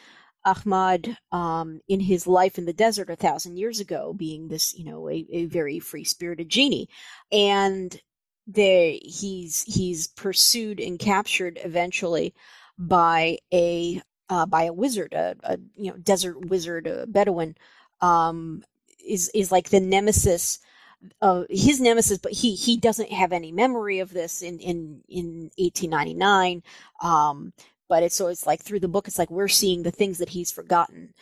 Ahmad 0.44 1.16
um, 1.32 1.80
in 1.88 2.00
his 2.00 2.26
life 2.26 2.58
in 2.58 2.66
the 2.66 2.72
desert 2.72 3.10
a 3.10 3.16
thousand 3.16 3.56
years 3.56 3.80
ago, 3.80 4.12
being 4.12 4.48
this, 4.48 4.74
you 4.74 4.84
know, 4.84 5.08
a, 5.08 5.26
a 5.30 5.46
very 5.46 5.78
free 5.78 6.04
spirited 6.04 6.48
genie. 6.48 6.88
And 7.32 7.98
they, 8.46 9.00
he's 9.02 9.62
he's 9.62 10.08
pursued 10.08 10.80
and 10.80 10.98
captured 10.98 11.58
eventually 11.64 12.34
by 12.78 13.38
a 13.52 14.02
uh, 14.28 14.46
by 14.46 14.64
a 14.64 14.72
wizard, 14.72 15.12
a, 15.14 15.36
a, 15.44 15.58
you 15.76 15.90
know 15.90 15.96
desert 15.98 16.46
wizard, 16.46 16.86
a 16.86 17.06
Bedouin, 17.06 17.56
um, 18.00 18.62
is 19.06 19.30
is 19.34 19.52
like 19.52 19.70
the 19.70 19.80
nemesis 19.80 20.58
of 21.20 21.46
his 21.50 21.80
nemesis, 21.80 22.18
but 22.18 22.32
he 22.32 22.54
he 22.54 22.76
doesn't 22.76 23.12
have 23.12 23.32
any 23.32 23.52
memory 23.52 24.00
of 24.00 24.12
this 24.12 24.42
in 24.42 24.58
in 24.58 25.02
in 25.08 25.50
1899. 25.58 26.62
Um, 27.02 27.52
but 27.88 28.02
it's 28.02 28.14
so 28.14 28.28
it's 28.28 28.46
like 28.46 28.60
through 28.60 28.80
the 28.80 28.88
book 28.88 29.06
it's 29.06 29.18
like 29.18 29.30
we're 29.30 29.48
seeing 29.48 29.82
the 29.82 29.90
things 29.90 30.18
that 30.18 30.30
he's 30.30 30.50
forgotten 30.50 31.14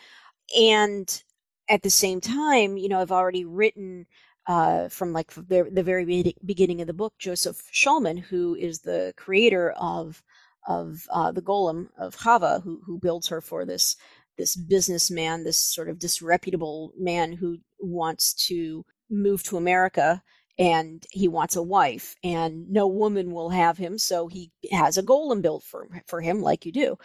and 0.57 1.23
at 1.69 1.81
the 1.81 1.89
same 1.89 2.19
time 2.21 2.77
you 2.77 2.89
know 2.89 2.99
i've 2.99 3.11
already 3.11 3.45
written 3.45 4.05
uh, 4.47 4.89
from 4.89 5.13
like 5.13 5.33
the, 5.33 5.69
the 5.71 5.83
very 5.83 6.35
beginning 6.45 6.81
of 6.81 6.87
the 6.87 6.93
book 6.93 7.13
joseph 7.17 7.61
Schaalman 7.71 8.19
who 8.19 8.55
is 8.55 8.79
the 8.79 9.13
creator 9.17 9.71
of 9.71 10.21
of 10.67 11.05
uh, 11.11 11.31
the 11.31 11.41
golem 11.41 11.87
of 11.97 12.15
Chava 12.17 12.61
who 12.63 12.81
who 12.85 12.99
builds 12.99 13.27
her 13.27 13.41
for 13.41 13.65
this 13.65 13.95
this 14.37 14.55
businessman 14.55 15.43
this 15.43 15.57
sort 15.57 15.89
of 15.89 15.99
disreputable 15.99 16.91
man 16.97 17.33
who 17.33 17.57
wants 17.79 18.33
to 18.47 18.85
move 19.09 19.43
to 19.43 19.57
america 19.57 20.21
and 20.59 21.05
he 21.11 21.27
wants 21.27 21.55
a 21.55 21.63
wife 21.63 22.15
and 22.23 22.69
no 22.69 22.87
woman 22.87 23.31
will 23.31 23.49
have 23.49 23.77
him 23.77 23.97
so 23.97 24.27
he 24.27 24.51
has 24.71 24.97
a 24.97 25.03
golem 25.03 25.41
built 25.41 25.63
for 25.63 25.87
for 26.05 26.21
him 26.21 26.41
like 26.41 26.65
you 26.65 26.71
do. 26.71 26.95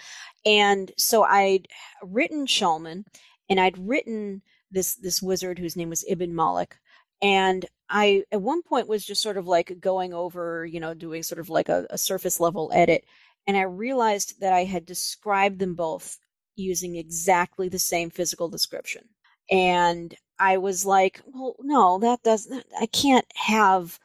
And 0.44 0.92
so 0.96 1.22
i'd 1.24 1.66
written 2.02 2.46
Schaalman 2.46 3.04
and 3.48 3.58
i'd 3.60 3.78
written 3.78 4.42
this 4.70 4.96
this 4.96 5.22
wizard 5.22 5.58
whose 5.58 5.76
name 5.76 5.88
was 5.88 6.04
ibn 6.08 6.34
malik 6.34 6.76
and 7.22 7.66
i 7.90 8.22
at 8.32 8.40
one 8.42 8.62
point 8.62 8.88
was 8.88 9.04
just 9.04 9.22
sort 9.22 9.36
of 9.36 9.46
like 9.46 9.80
going 9.80 10.12
over 10.14 10.64
you 10.66 10.80
know 10.80 10.94
doing 10.94 11.22
sort 11.22 11.38
of 11.40 11.48
like 11.50 11.68
a, 11.68 11.86
a 11.90 11.98
surface 11.98 12.40
level 12.40 12.70
edit 12.74 13.04
and 13.46 13.56
i 13.56 13.62
realized 13.62 14.40
that 14.40 14.52
i 14.52 14.64
had 14.64 14.86
described 14.86 15.58
them 15.58 15.74
both 15.74 16.18
using 16.58 16.96
exactly 16.96 17.68
the 17.68 17.78
same 17.78 18.10
physical 18.10 18.48
description. 18.48 19.04
And 19.50 20.14
I 20.38 20.58
was 20.58 20.84
like, 20.84 21.22
well, 21.26 21.56
no, 21.60 21.98
that 22.00 22.22
doesn't, 22.22 22.66
I 22.78 22.86
can't 22.86 23.26
have 23.34 23.98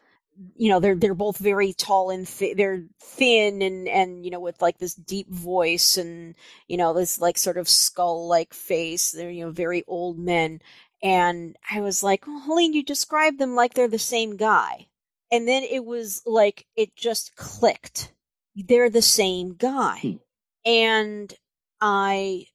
you 0.55 0.67
know 0.67 0.79
they're 0.79 0.95
they're 0.95 1.13
both 1.13 1.37
very 1.37 1.73
tall 1.73 2.09
and 2.09 2.25
they're 2.55 2.83
thin 2.99 3.61
and 3.61 3.87
and 3.87 4.25
you 4.25 4.31
know 4.31 4.39
with 4.39 4.59
like 4.63 4.79
this 4.79 4.95
deep 4.95 5.29
voice 5.29 5.95
and 5.95 6.33
you 6.67 6.75
know 6.75 6.91
this 6.91 7.21
like 7.21 7.37
sort 7.37 7.55
of 7.57 7.69
skull 7.69 8.27
like 8.27 8.51
face. 8.51 9.11
They're 9.11 9.29
you 9.29 9.45
know 9.45 9.51
very 9.51 9.83
old 9.87 10.17
men 10.17 10.59
and 11.03 11.57
i 11.71 11.81
was 11.81 12.03
like 12.03 12.27
well, 12.27 12.41
helene 12.41 12.73
you 12.73 12.83
describe 12.83 13.39
them 13.39 13.55
like 13.55 13.75
they're 13.75 13.89
the 13.89 13.99
same 13.99 14.37
guy 14.37 14.87
and 15.31 15.47
then 15.47 15.63
it 15.63 15.85
was 15.85 16.23
like 16.27 16.67
it 16.77 16.95
just 16.97 17.35
clicked 17.37 18.13
they're 18.55 18.91
the 18.91 19.03
same 19.03 19.55
guy 19.55 19.99
Hmm. 20.01 20.17
and 20.65 21.35
i 21.81 22.45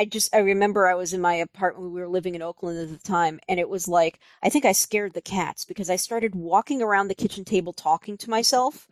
I 0.00 0.04
just 0.06 0.34
I 0.34 0.38
remember 0.40 0.88
I 0.88 0.94
was 0.94 1.12
in 1.12 1.20
my 1.20 1.34
apartment. 1.34 1.92
We 1.92 2.00
were 2.00 2.08
living 2.08 2.36
in 2.36 2.42
Oakland 2.42 2.78
at 2.78 2.90
the 2.90 2.98
time, 3.08 3.40
and 3.48 3.60
it 3.60 3.68
was 3.68 3.88
like 3.88 4.20
I 4.42 4.48
think 4.48 4.64
I 4.64 4.72
scared 4.72 5.14
the 5.14 5.20
cats 5.22 5.64
because 5.64 5.90
I 5.90 5.96
started 5.96 6.34
walking 6.36 6.82
around 6.82 7.08
the 7.08 7.16
kitchen 7.16 7.44
table 7.44 7.72
talking 7.72 8.16
to 8.18 8.30
myself, 8.30 8.88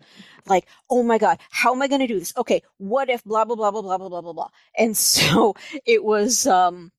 like, 0.46 0.68
"Oh 0.90 1.02
my 1.04 1.18
god, 1.18 1.40
how 1.50 1.72
am 1.74 1.82
I 1.82 1.88
going 1.88 2.00
to 2.02 2.08
do 2.08 2.18
this? 2.18 2.34
Okay, 2.36 2.62
what 2.78 3.10
if 3.10 3.24
blah 3.24 3.44
blah 3.44 3.56
blah 3.56 3.70
blah 3.70 3.82
blah 3.82 3.98
blah 3.98 4.08
blah 4.08 4.22
blah 4.22 4.32
blah." 4.32 4.50
And 4.78 4.96
so 5.14 5.54
it 5.86 6.04
was, 6.04 6.46
um, 6.46 6.92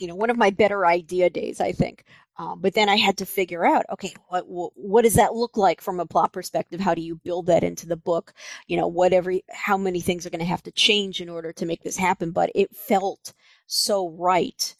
you 0.00 0.06
know, 0.06 0.14
one 0.14 0.30
of 0.30 0.36
my 0.36 0.50
better 0.50 0.86
idea 0.86 1.30
days, 1.30 1.60
I 1.60 1.72
think. 1.72 2.04
Um, 2.38 2.60
but 2.60 2.72
then 2.74 2.88
I 2.88 2.96
had 2.96 3.18
to 3.18 3.26
figure 3.26 3.66
out, 3.66 3.84
okay, 3.92 4.14
what, 4.28 4.48
what 4.48 4.72
what 4.74 5.02
does 5.04 5.14
that 5.14 5.34
look 5.34 5.58
like 5.58 5.82
from 5.82 6.00
a 6.00 6.06
plot 6.06 6.32
perspective? 6.32 6.80
How 6.80 6.94
do 6.94 7.02
you 7.02 7.16
build 7.16 7.46
that 7.46 7.62
into 7.62 7.86
the 7.86 7.96
book? 7.96 8.32
You 8.66 8.78
know, 8.78 8.88
what 8.88 9.12
every 9.12 9.44
how 9.50 9.76
many 9.76 10.00
things 10.00 10.24
are 10.24 10.30
going 10.30 10.40
to 10.40 10.46
have 10.46 10.62
to 10.62 10.72
change 10.72 11.20
in 11.20 11.28
order 11.28 11.52
to 11.52 11.66
make 11.66 11.82
this 11.82 11.98
happen? 11.98 12.30
But 12.30 12.50
it 12.54 12.74
felt 12.74 13.34
so 13.66 14.08
right 14.10 14.74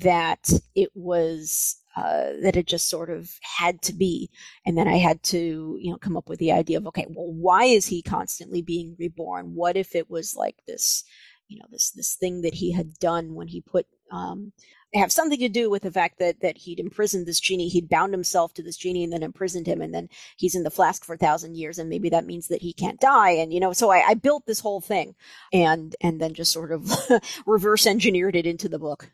that 0.00 0.50
it 0.74 0.90
was 0.94 1.76
uh, 1.96 2.32
that 2.42 2.56
it 2.56 2.66
just 2.66 2.88
sort 2.88 3.10
of 3.10 3.30
had 3.42 3.80
to 3.82 3.92
be 3.92 4.28
and 4.66 4.76
then 4.76 4.88
i 4.88 4.96
had 4.96 5.22
to 5.22 5.78
you 5.80 5.92
know 5.92 5.98
come 5.98 6.16
up 6.16 6.28
with 6.28 6.40
the 6.40 6.50
idea 6.50 6.76
of 6.76 6.86
okay 6.86 7.06
well 7.10 7.32
why 7.32 7.64
is 7.64 7.86
he 7.86 8.02
constantly 8.02 8.62
being 8.62 8.96
reborn 8.98 9.54
what 9.54 9.76
if 9.76 9.94
it 9.94 10.10
was 10.10 10.34
like 10.34 10.56
this 10.66 11.04
you 11.48 11.58
know 11.58 11.66
this 11.70 11.90
this 11.92 12.16
thing 12.16 12.40
that 12.42 12.54
he 12.54 12.72
had 12.72 12.98
done 12.98 13.34
when 13.34 13.46
he 13.46 13.60
put 13.60 13.86
um 14.10 14.52
have 14.94 15.10
something 15.10 15.40
to 15.40 15.48
do 15.48 15.68
with 15.70 15.82
the 15.82 15.90
fact 15.90 16.18
that 16.20 16.40
that 16.40 16.56
he'd 16.56 16.78
imprisoned 16.80 17.26
this 17.26 17.40
genie 17.40 17.68
he'd 17.68 17.88
bound 17.88 18.12
himself 18.12 18.54
to 18.54 18.62
this 18.62 18.76
genie 18.76 19.02
and 19.04 19.12
then 19.12 19.22
imprisoned 19.24 19.66
him 19.66 19.80
and 19.82 19.92
then 19.94 20.08
he's 20.36 20.54
in 20.54 20.62
the 20.62 20.70
flask 20.70 21.04
for 21.04 21.14
a 21.14 21.18
thousand 21.18 21.56
years 21.56 21.78
and 21.78 21.88
maybe 21.90 22.08
that 22.08 22.26
means 22.26 22.48
that 22.48 22.62
he 22.62 22.72
can't 22.72 23.00
die 23.00 23.30
and 23.30 23.52
you 23.52 23.60
know 23.60 23.72
so 23.72 23.90
i, 23.90 24.04
I 24.08 24.14
built 24.14 24.46
this 24.46 24.60
whole 24.60 24.80
thing 24.80 25.14
and 25.52 25.94
and 26.00 26.20
then 26.20 26.34
just 26.34 26.52
sort 26.52 26.70
of 26.72 26.90
reverse 27.46 27.86
engineered 27.86 28.36
it 28.36 28.46
into 28.46 28.68
the 28.68 28.78
book 28.78 29.10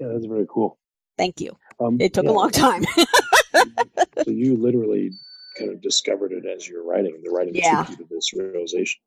Yeah, 0.00 0.08
that's 0.12 0.26
very 0.26 0.46
cool. 0.48 0.78
thank 1.18 1.40
you 1.40 1.56
Um, 1.80 1.98
it 1.98 2.14
took 2.14 2.24
yeah, 2.24 2.30
a 2.30 2.32
long 2.32 2.50
time 2.50 2.84
so 4.24 4.30
you 4.30 4.56
literally 4.56 5.10
kind 5.58 5.70
of 5.70 5.80
discovered 5.82 6.32
it 6.32 6.44
as 6.46 6.66
you're 6.68 6.84
writing, 6.84 7.20
the 7.24 7.30
writing 7.30 7.54
Yeah. 7.54 7.82
took 7.82 7.88
you 7.88 7.96
to 7.96 8.04
this 8.10 8.32
realization. 8.34 9.00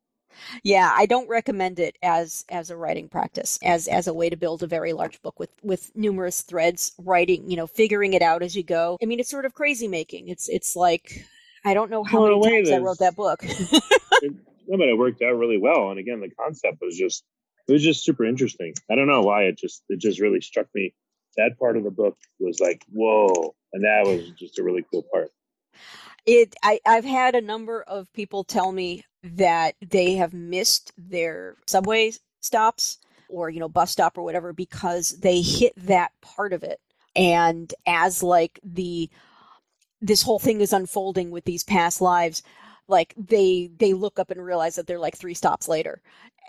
Yeah 0.63 0.91
i 0.95 1.05
don't 1.05 1.29
recommend 1.29 1.79
it 1.79 1.97
as 2.03 2.45
as 2.49 2.69
a 2.69 2.77
writing 2.77 3.09
practice 3.09 3.59
as 3.63 3.87
as 3.87 4.07
a 4.07 4.13
way 4.13 4.29
to 4.29 4.37
build 4.37 4.63
a 4.63 4.67
very 4.67 4.93
large 4.93 5.21
book 5.21 5.39
with 5.39 5.51
with 5.63 5.91
numerous 5.95 6.41
threads 6.41 6.93
writing 6.99 7.49
you 7.49 7.57
know 7.57 7.67
figuring 7.67 8.13
it 8.13 8.21
out 8.21 8.43
as 8.43 8.55
you 8.55 8.63
go 8.63 8.97
i 9.01 9.05
mean 9.05 9.19
it's 9.19 9.29
sort 9.29 9.45
of 9.45 9.53
crazy 9.53 9.87
making 9.87 10.27
it's 10.29 10.49
it's 10.49 10.75
like 10.75 11.25
i 11.65 11.73
don't 11.73 11.89
know 11.91 12.03
how 12.03 12.21
Well, 12.21 12.39
many 12.39 12.41
times 12.57 12.71
i 12.71 12.77
wrote 12.77 12.99
that 12.99 13.15
book 13.15 13.43
It, 14.21 14.33
no, 14.67 14.77
but 14.77 14.87
it 14.89 14.97
worked 14.97 15.21
out 15.21 15.37
really 15.37 15.57
well. 15.57 15.91
And 15.91 15.99
again, 15.99 16.21
the 16.21 16.29
concept 16.29 16.77
was 16.81 16.97
just 16.97 17.23
it 17.67 17.73
was 17.73 17.83
just 17.83 18.03
super 18.03 18.25
interesting. 18.25 18.73
I 18.91 18.95
don't 18.95 19.07
know 19.07 19.21
why 19.21 19.43
it 19.43 19.57
just 19.57 19.83
it 19.89 19.99
just 19.99 20.19
really 20.21 20.41
struck 20.41 20.67
me. 20.75 20.93
That 21.37 21.57
part 21.59 21.77
of 21.77 21.83
the 21.83 21.91
book 21.91 22.17
was 22.39 22.59
like 22.59 22.83
whoa, 22.91 23.55
and 23.73 23.83
that 23.83 24.05
was 24.05 24.31
just 24.39 24.59
a 24.59 24.63
really 24.63 24.85
cool 24.91 25.03
part. 25.11 25.31
it 26.25 26.55
I, 26.63 26.79
i've 26.85 27.05
had 27.05 27.35
a 27.35 27.41
number 27.41 27.81
of 27.83 28.11
people 28.13 28.43
tell 28.43 28.71
me 28.71 29.03
that 29.23 29.75
they 29.81 30.15
have 30.15 30.33
missed 30.33 30.91
their 30.97 31.55
subway 31.67 32.11
stops 32.41 32.97
or 33.29 33.49
you 33.49 33.59
know 33.59 33.69
bus 33.69 33.91
stop 33.91 34.17
or 34.17 34.23
whatever 34.23 34.53
because 34.53 35.11
they 35.19 35.41
hit 35.41 35.73
that 35.77 36.11
part 36.21 36.53
of 36.53 36.63
it 36.63 36.79
and 37.15 37.73
as 37.87 38.21
like 38.21 38.59
the 38.63 39.09
this 40.01 40.21
whole 40.21 40.39
thing 40.39 40.59
is 40.61 40.73
unfolding 40.73 41.31
with 41.31 41.45
these 41.45 41.63
past 41.63 42.01
lives 42.01 42.43
like 42.87 43.13
they 43.17 43.69
they 43.77 43.93
look 43.93 44.19
up 44.19 44.29
and 44.29 44.43
realize 44.43 44.75
that 44.75 44.87
they're 44.87 44.99
like 44.99 45.17
three 45.17 45.33
stops 45.33 45.67
later 45.69 46.01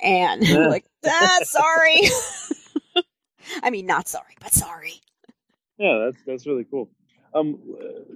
and 0.02 0.42
Yeah. 0.48 0.66
like 0.68 0.84
ah 1.06 1.38
sorry 1.44 2.00
i 3.62 3.70
mean 3.70 3.86
not 3.86 4.08
sorry 4.08 4.34
but 4.40 4.52
sorry 4.52 4.94
Yeah, 5.78 6.02
that's 6.04 6.22
that's 6.26 6.46
really 6.46 6.64
cool. 6.70 6.90
Um, 7.34 7.58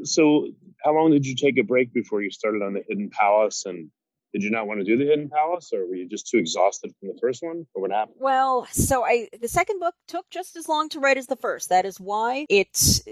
so 0.04 0.48
how 0.84 0.94
long 0.94 1.10
did 1.10 1.26
you 1.26 1.34
take 1.34 1.58
a 1.58 1.64
break 1.64 1.92
before 1.92 2.22
you 2.22 2.30
started 2.30 2.62
on 2.62 2.72
the 2.74 2.82
Hidden 2.88 3.10
Palace? 3.10 3.64
And 3.66 3.90
did 4.32 4.42
you 4.42 4.50
not 4.50 4.66
want 4.66 4.80
to 4.80 4.84
do 4.84 4.96
the 4.96 5.04
Hidden 5.04 5.30
Palace, 5.30 5.70
or 5.72 5.86
were 5.86 5.94
you 5.94 6.08
just 6.08 6.28
too 6.28 6.38
exhausted 6.38 6.92
from 6.98 7.08
the 7.08 7.18
first 7.20 7.42
one, 7.42 7.66
or 7.74 7.82
what 7.82 7.90
happened? 7.90 8.16
Well, 8.20 8.66
so 8.70 9.04
I 9.04 9.28
the 9.40 9.48
second 9.48 9.80
book 9.80 9.94
took 10.06 10.28
just 10.30 10.56
as 10.56 10.68
long 10.68 10.88
to 10.90 11.00
write 11.00 11.16
as 11.16 11.26
the 11.26 11.36
first. 11.36 11.68
That 11.70 11.86
is 11.86 11.98
why 11.98 12.46
it's 12.48 13.02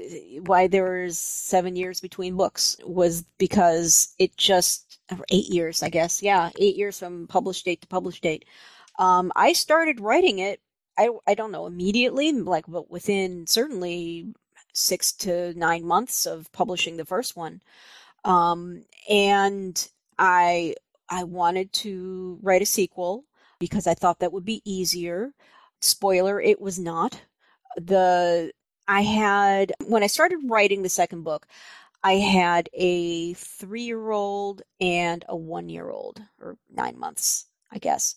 why 0.45 0.67
there 0.67 1.03
was 1.03 1.19
seven 1.19 1.77
years 1.77 2.01
between 2.01 2.37
books 2.37 2.77
was 2.85 3.23
because 3.39 4.15
it 4.19 4.37
just 4.37 4.99
eight 5.31 5.49
years, 5.49 5.83
I 5.83 5.89
guess. 5.89 6.23
Yeah, 6.23 6.51
eight 6.59 6.77
years 6.77 6.99
from 6.99 7.27
published 7.29 7.65
date 7.65 7.81
to 7.83 7.89
published 7.89 8.23
date. 8.23 8.45
Um, 8.99 9.33
I 9.37 9.53
started 9.53 10.01
writing 10.01 10.39
it. 10.39 10.61
I 10.99 11.11
I 11.27 11.35
don't 11.35 11.53
know 11.53 11.67
immediately, 11.67 12.33
like 12.33 12.65
but 12.69 12.91
within 12.91 13.47
certainly 13.47 14.35
six 14.73 15.13
to 15.13 15.55
nine 15.55 15.85
months 15.85 16.27
of 16.27 16.53
publishing 16.53 16.97
the 16.99 17.05
first 17.05 17.37
one. 17.37 17.63
Um, 18.25 18.85
and 19.09 19.89
I 20.19 20.75
I 21.09 21.25
wanted 21.25 21.73
to 21.75 22.39
write 22.43 22.63
a 22.63 22.67
sequel 22.67 23.25
because 23.59 23.87
I 23.87 23.95
thought 23.95 24.21
that 24.21 24.33
would 24.33 24.45
be 24.45 24.63
easier. 24.65 25.33
Spoiler, 25.81 26.41
it 26.41 26.61
was 26.61 26.79
not. 26.79 27.23
The 27.77 28.53
I 28.89 29.03
had 29.03 29.73
when 29.87 30.03
I 30.03 30.07
started 30.07 30.39
writing 30.45 30.83
the 30.83 30.89
second 30.89 31.23
book, 31.23 31.47
I 32.03 32.15
had 32.15 32.69
a 32.73 33.35
3-year-old 33.35 34.63
and 34.81 35.25
a 35.29 35.35
1-year-old 35.35 36.23
or 36.41 36.57
9 36.73 36.99
months, 36.99 37.47
I 37.71 37.79
guess. 37.79 38.15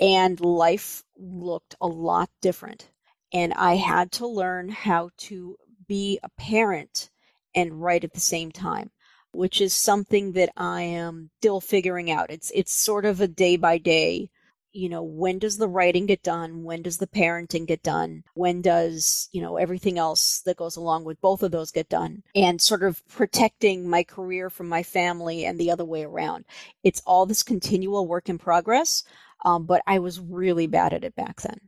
And 0.00 0.40
life 0.40 1.02
looked 1.18 1.74
a 1.80 1.86
lot 1.86 2.30
different. 2.40 2.90
And 3.32 3.52
I 3.54 3.74
had 3.76 4.12
to 4.12 4.26
learn 4.26 4.68
how 4.68 5.10
to 5.18 5.56
be 5.86 6.18
a 6.22 6.30
parent 6.38 7.10
and 7.54 7.82
write 7.82 8.04
at 8.04 8.12
the 8.12 8.20
same 8.20 8.50
time 8.52 8.90
which 9.32 9.60
is 9.60 9.72
something 9.74 10.32
that 10.32 10.50
I 10.56 10.82
am 10.82 11.30
still 11.38 11.60
figuring 11.60 12.10
out. 12.10 12.30
It's 12.30 12.50
it's 12.54 12.72
sort 12.72 13.04
of 13.04 13.20
a 13.20 13.28
day 13.28 13.56
by 13.56 13.78
day, 13.78 14.30
you 14.76 14.90
know, 14.90 15.02
when 15.02 15.38
does 15.38 15.56
the 15.56 15.68
writing 15.68 16.04
get 16.04 16.22
done? 16.22 16.62
When 16.62 16.82
does 16.82 16.98
the 16.98 17.06
parenting 17.06 17.66
get 17.66 17.82
done? 17.82 18.24
When 18.34 18.60
does, 18.60 19.28
you 19.32 19.40
know, 19.40 19.56
everything 19.56 19.98
else 19.98 20.42
that 20.44 20.58
goes 20.58 20.76
along 20.76 21.04
with 21.04 21.20
both 21.22 21.42
of 21.42 21.50
those 21.50 21.70
get 21.70 21.88
done? 21.88 22.22
And 22.34 22.60
sort 22.60 22.82
of 22.82 23.02
protecting 23.08 23.88
my 23.88 24.02
career 24.02 24.50
from 24.50 24.68
my 24.68 24.82
family 24.82 25.46
and 25.46 25.58
the 25.58 25.70
other 25.70 25.84
way 25.84 26.04
around. 26.04 26.44
It's 26.84 27.02
all 27.06 27.24
this 27.24 27.42
continual 27.42 28.06
work 28.06 28.28
in 28.28 28.38
progress. 28.38 29.02
Um, 29.44 29.64
but 29.64 29.80
I 29.86 29.98
was 29.98 30.20
really 30.20 30.66
bad 30.66 30.92
at 30.92 31.04
it 31.04 31.14
back 31.14 31.40
then. 31.40 31.58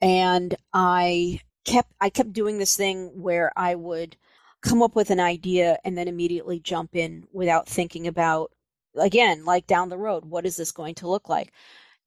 And 0.00 0.54
I 0.72 1.40
kept 1.64 1.92
I 2.00 2.08
kept 2.08 2.32
doing 2.32 2.58
this 2.58 2.74
thing 2.74 3.20
where 3.20 3.52
I 3.54 3.74
would 3.74 4.16
come 4.62 4.82
up 4.82 4.94
with 4.94 5.10
an 5.10 5.20
idea 5.20 5.78
and 5.84 5.96
then 5.96 6.08
immediately 6.08 6.60
jump 6.60 6.94
in 6.94 7.24
without 7.32 7.68
thinking 7.68 8.06
about 8.06 8.50
again 8.96 9.44
like 9.44 9.66
down 9.66 9.88
the 9.88 9.98
road 9.98 10.24
what 10.24 10.44
is 10.44 10.56
this 10.56 10.72
going 10.72 10.94
to 10.96 11.08
look 11.08 11.28
like? 11.28 11.52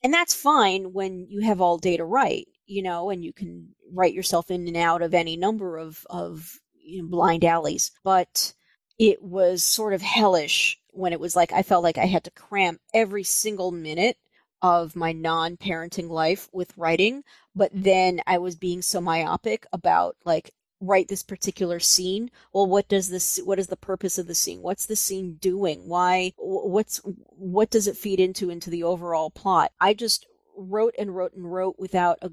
And 0.03 0.13
that's 0.13 0.33
fine 0.33 0.91
when 0.93 1.27
you 1.29 1.41
have 1.41 1.61
all 1.61 1.77
data 1.77 2.03
right 2.03 2.47
you 2.65 2.81
know 2.81 3.09
and 3.09 3.23
you 3.23 3.33
can 3.33 3.69
write 3.91 4.13
yourself 4.13 4.51
in 4.51 4.67
and 4.67 4.77
out 4.77 5.01
of 5.01 5.13
any 5.13 5.37
number 5.37 5.77
of 5.77 6.05
of 6.09 6.59
you 6.75 7.01
know, 7.03 7.09
blind 7.09 7.45
alleys. 7.45 7.91
But 8.03 8.53
it 8.99 9.21
was 9.21 9.63
sort 9.63 9.93
of 9.93 10.01
hellish 10.01 10.77
when 10.91 11.13
it 11.13 11.19
was 11.19 11.35
like 11.35 11.51
i 11.51 11.63
felt 11.63 11.83
like 11.83 11.97
i 11.97 12.05
had 12.05 12.23
to 12.23 12.31
cram 12.31 12.79
every 12.93 13.23
single 13.23 13.71
minute 13.71 14.17
of 14.61 14.95
my 14.95 15.11
non-parenting 15.11 16.09
life 16.09 16.47
with 16.53 16.77
writing. 16.77 17.23
But 17.55 17.71
then 17.73 18.21
i 18.27 18.37
was 18.37 18.55
being 18.55 18.81
so 18.81 19.01
myopic 19.01 19.65
about 19.73 20.15
like 20.25 20.53
write 20.83 21.07
this 21.07 21.23
particular 21.23 21.79
scene? 21.79 22.29
Well 22.51 22.67
what 22.67 22.87
does 22.87 23.09
this 23.09 23.39
what 23.43 23.59
is 23.59 23.67
the 23.67 23.77
purpose 23.77 24.17
of 24.17 24.27
the 24.27 24.35
scene? 24.35 24.61
What's 24.61 24.85
the 24.85 24.95
scene 24.95 25.35
doing? 25.35 25.87
Why 25.87 26.33
what's 26.37 27.01
what 27.03 27.69
does 27.69 27.87
it 27.87 27.97
feed 27.97 28.19
into 28.19 28.49
into 28.49 28.69
the 28.69 28.83
overall 28.83 29.29
plot? 29.29 29.71
I 29.79 29.93
just 29.93 30.25
wrote 30.55 30.95
and 30.99 31.15
wrote 31.15 31.33
and 31.33 31.51
wrote 31.51 31.75
without 31.79 32.19
a 32.21 32.31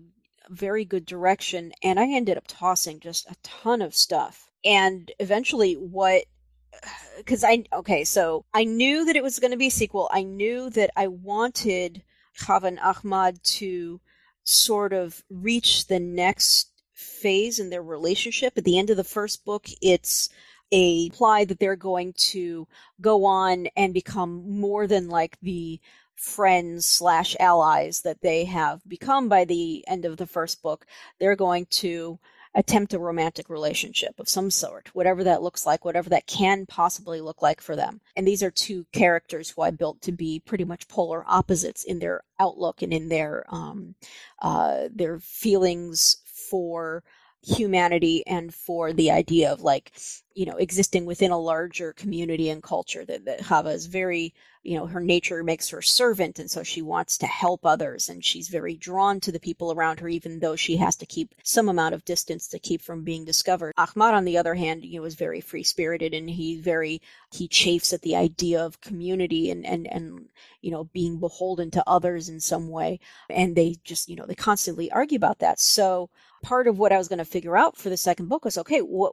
very 0.49 0.85
good 0.85 1.07
direction 1.07 1.73
and 1.83 2.01
i 2.01 2.09
ended 2.09 2.37
up 2.37 2.45
tossing 2.49 2.99
just 2.99 3.31
a 3.31 3.37
ton 3.43 3.81
of 3.81 3.95
stuff. 3.95 4.51
And 4.65 5.11
eventually 5.19 5.75
what 5.75 6.25
because 7.17 7.45
i 7.45 7.65
okay 7.73 8.05
so 8.05 8.45
i 8.53 8.65
knew 8.65 9.05
that 9.05 9.17
it 9.17 9.23
was 9.23 9.39
going 9.39 9.53
to 9.53 9.57
be 9.57 9.69
a 9.69 9.71
sequel. 9.71 10.11
I 10.13 10.23
knew 10.23 10.71
that 10.71 10.91
i 10.97 11.07
wanted 11.07 12.03
Khavan 12.39 12.79
ahmad 12.83 13.43
to 13.45 14.01
sort 14.45 14.93
of 14.93 15.23
reach 15.31 15.87
the 15.87 16.01
next 16.01 16.70
phase 17.01 17.59
in 17.59 17.71
their 17.71 17.83
relationship. 17.83 18.57
At 18.57 18.65
the 18.65 18.79
end 18.79 18.91
of 18.91 18.97
the 18.97 19.05
first 19.05 19.45
book, 19.45 19.69
it's 19.81 20.29
a 20.73 21.07
imply 21.07 21.45
that 21.45 21.59
they're 21.59 21.77
going 21.77 22.13
to 22.13 22.67
go 23.01 23.25
on 23.25 23.67
and 23.77 23.93
become 23.93 24.61
more 24.61 24.87
than 24.87 25.09
like 25.09 25.37
the 25.43 25.81
friends 26.15 26.87
slash 26.87 27.35
allies 27.41 28.03
that 28.03 28.21
they 28.21 28.45
have 28.45 28.81
become 28.87 29.29
by 29.29 29.45
the 29.45 29.85
end 29.89 30.05
of 30.05 30.17
the 30.17 30.27
first 30.27 30.63
book. 30.63 30.87
They're 31.19 31.37
going 31.37 31.67
to 31.71 32.19
attempt 32.55 32.95
a 32.95 32.99
romantic 32.99 33.49
relationship 33.49 34.19
of 34.19 34.29
some 34.29 34.51
sort, 34.51 34.91
whatever 34.93 35.23
that 35.25 35.43
looks 35.43 35.65
like, 35.65 35.85
whatever 35.85 36.11
that 36.11 36.27
can 36.27 36.67
possibly 36.67 37.21
look 37.21 37.43
like 37.43 37.61
for 37.61 37.77
them. 37.77 38.01
And 38.17 38.27
these 38.27 38.43
are 38.43 38.51
two 38.51 38.87
characters 38.93 39.51
who 39.51 39.63
I 39.63 39.71
built 39.71 40.03
to 40.03 40.13
be 40.13 40.41
pretty 40.45 40.65
much 40.65 40.89
polar 40.89 41.25
opposites 41.27 41.85
in 41.85 42.01
their 42.01 42.23
outlook 42.41 42.83
and 42.83 42.93
in 42.93 43.09
their 43.09 43.45
um, 43.49 43.95
uh, 44.43 44.89
their 44.93 45.21
feelings 45.21 46.17
for 46.49 47.03
humanity 47.43 48.23
and 48.27 48.53
for 48.55 48.93
the 48.93 49.11
idea 49.11 49.51
of 49.51 49.63
like 49.63 49.93
you 50.35 50.45
know 50.45 50.57
existing 50.57 51.07
within 51.07 51.31
a 51.31 51.39
larger 51.39 51.93
community 51.95 52.51
and 52.51 52.63
culture 52.63 53.05
that, 53.05 53.25
that 53.25 53.41
Chava 53.41 53.73
is 53.75 53.87
very 53.87 54.35
you 54.63 54.77
know 54.77 54.85
her 54.85 55.01
nature 55.01 55.43
makes 55.43 55.71
her 55.71 55.81
servant 55.81 56.39
and 56.39 56.51
so 56.51 56.63
she 56.63 56.83
wants 56.83 57.17
to 57.17 57.27
help 57.27 57.65
others 57.65 58.11
and 58.11 58.23
she's 58.23 58.49
very 58.49 58.77
drawn 58.77 59.21
to 59.21 59.33
the 59.33 59.41
people 59.41 59.73
around 59.73 60.01
her 60.01 60.09
even 60.09 60.39
though 60.39 60.55
she 60.55 60.77
has 60.77 60.97
to 60.97 61.07
keep 61.07 61.35
some 61.43 61.71
amount 61.71 61.95
of 61.95 62.05
distance 62.05 62.47
to 62.47 62.59
keep 62.59 62.83
from 62.83 63.05
being 63.05 63.25
discovered. 63.25 63.73
Ahmad 63.79 64.13
on 64.13 64.27
the 64.27 64.37
other 64.37 64.55
hand 64.55 64.85
you 64.85 65.01
know 65.01 65.07
is 65.07 65.15
very 65.15 65.41
free 65.41 65.63
spirited 65.63 66.13
and 66.13 66.29
he 66.29 66.61
very 66.61 67.01
he 67.33 67.49
chafes 67.49 67.95
at 67.95 68.03
the 68.03 68.17
idea 68.17 68.63
of 68.63 68.83
community 68.83 69.51
and 69.51 69.65
and 69.65 69.91
and 69.91 70.29
you 70.61 70.71
know 70.71 70.85
being 70.85 71.19
beholden 71.19 71.71
to 71.71 71.83
others 71.87 72.29
in 72.29 72.39
some 72.39 72.69
way 72.69 73.01
and 73.31 73.57
they 73.57 73.77
just 73.83 74.11
you 74.11 74.17
know 74.17 74.27
they 74.27 74.35
constantly 74.35 74.93
argue 74.93 75.17
about 75.17 75.39
that. 75.39 75.59
So 75.59 76.11
part 76.43 76.67
of 76.67 76.79
what 76.79 76.93
I 76.93 76.99
was 76.99 77.09
going 77.09 77.19
to 77.19 77.25
figure 77.25 77.57
out 77.57 77.77
for 77.77 77.89
the 77.91 77.97
second 77.97 78.29
book 78.29 78.45
was 78.45 78.59
okay, 78.59 78.81
what 78.81 79.13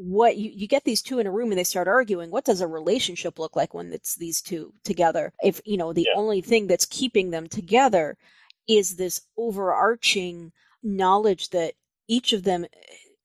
what 0.00 0.36
you, 0.36 0.50
you 0.54 0.68
get 0.68 0.84
these 0.84 1.02
two 1.02 1.18
in 1.18 1.26
a 1.26 1.30
room 1.30 1.50
and 1.50 1.58
they 1.58 1.64
start 1.64 1.88
arguing 1.88 2.30
what 2.30 2.44
does 2.44 2.60
a 2.60 2.68
relationship 2.68 3.38
look 3.38 3.56
like 3.56 3.74
when 3.74 3.92
it's 3.92 4.16
these 4.16 4.40
two 4.40 4.72
together? 4.84 5.32
If 5.42 5.60
you 5.64 5.76
know 5.76 5.92
the 5.92 6.06
yeah. 6.08 6.20
only 6.20 6.40
thing 6.40 6.66
that's 6.66 6.86
keeping 6.86 7.30
them 7.30 7.48
together 7.48 8.16
is 8.68 8.96
this 8.96 9.22
overarching 9.36 10.52
knowledge 10.82 11.50
that 11.50 11.74
each 12.06 12.32
of 12.32 12.44
them 12.44 12.66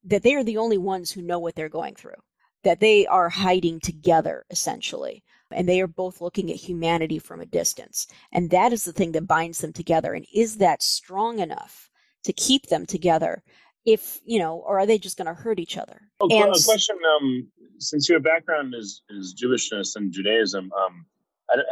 that 0.04 0.24
they 0.24 0.34
are 0.36 0.44
the 0.44 0.58
only 0.58 0.78
ones 0.78 1.12
who 1.12 1.22
know 1.22 1.40
what 1.40 1.56
they're 1.56 1.70
going 1.70 1.96
through 1.96 2.16
that 2.64 2.80
they 2.80 3.06
are 3.06 3.30
hiding 3.30 3.80
together 3.80 4.46
essentially 4.50 5.24
and 5.52 5.68
they 5.68 5.82
are 5.82 5.88
both 5.88 6.22
looking 6.22 6.50
at 6.50 6.58
humanity 6.58 7.20
from 7.20 7.42
a 7.42 7.46
distance. 7.46 8.08
And 8.32 8.50
that 8.50 8.74
is 8.74 8.86
the 8.86 8.94
thing 8.94 9.12
that 9.14 9.28
binds 9.28 9.60
them 9.60 9.74
together. 9.74 10.14
And 10.14 10.26
is 10.34 10.58
that 10.58 10.82
strong 10.82 11.40
enough 11.40 11.90
to 12.24 12.34
keep 12.34 12.68
them 12.68 12.86
together 12.86 13.44
if 13.86 14.20
you 14.26 14.40
know 14.40 14.58
or 14.58 14.80
are 14.80 14.86
they 14.86 14.98
just 14.98 15.18
going 15.18 15.28
to 15.28 15.34
hurt 15.34 15.60
each 15.60 15.78
other? 15.78 16.02
Oh, 16.20 16.28
and, 16.30 16.56
a 16.56 16.64
question 16.64 16.98
um, 17.18 17.48
since 17.80 18.08
your 18.08 18.20
background 18.20 18.74
is 18.76 19.02
is 19.10 19.36
jewishness 19.42 19.96
and 19.96 20.12
judaism 20.12 20.72
um, 20.74 21.06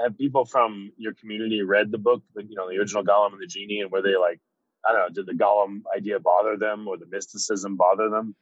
have 0.03 0.17
people 0.17 0.45
from 0.45 0.91
your 0.97 1.13
community 1.13 1.61
read 1.61 1.91
the 1.91 1.97
book 1.97 2.21
you 2.35 2.55
know 2.55 2.69
the 2.69 2.77
original 2.77 3.03
Golem 3.03 3.33
and 3.33 3.41
the 3.41 3.47
Jinni 3.47 3.81
and 3.81 3.91
were 3.91 4.01
they 4.01 4.15
like 4.15 4.39
i 4.87 4.91
don't 4.91 5.01
know 5.01 5.23
did 5.23 5.25
the 5.25 5.43
Golem 5.43 5.81
idea 5.95 6.19
bother 6.19 6.57
them 6.57 6.87
or 6.87 6.97
the 6.97 7.07
mysticism 7.07 7.77
bother 7.77 8.09
them? 8.09 8.35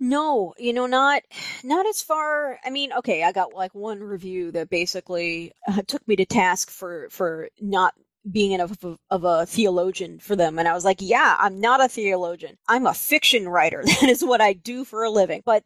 No 0.00 0.54
you 0.58 0.72
know 0.72 0.86
not 0.86 1.22
not 1.62 1.86
as 1.86 2.02
far 2.02 2.58
i 2.64 2.70
mean 2.70 2.92
okay 2.94 3.22
i 3.22 3.32
got 3.32 3.54
like 3.54 3.74
one 3.74 4.00
review 4.00 4.50
that 4.52 4.70
basically 4.70 5.52
uh, 5.68 5.82
took 5.86 6.06
me 6.08 6.16
to 6.16 6.24
task 6.24 6.70
for 6.70 7.08
for 7.10 7.48
not 7.60 7.94
being 8.30 8.52
enough 8.52 8.70
of 8.70 8.84
a, 8.84 9.14
of 9.14 9.24
a 9.24 9.46
theologian 9.46 10.18
for 10.18 10.36
them. 10.36 10.58
And 10.58 10.68
I 10.68 10.74
was 10.74 10.84
like, 10.84 10.98
yeah, 11.00 11.36
I'm 11.38 11.60
not 11.60 11.82
a 11.82 11.88
theologian. 11.88 12.56
I'm 12.68 12.86
a 12.86 12.94
fiction 12.94 13.48
writer. 13.48 13.84
That 14.02 14.08
is 14.08 14.24
what 14.24 14.40
I 14.40 14.52
do 14.52 14.84
for 14.84 15.04
a 15.04 15.10
living. 15.10 15.42
But 15.44 15.64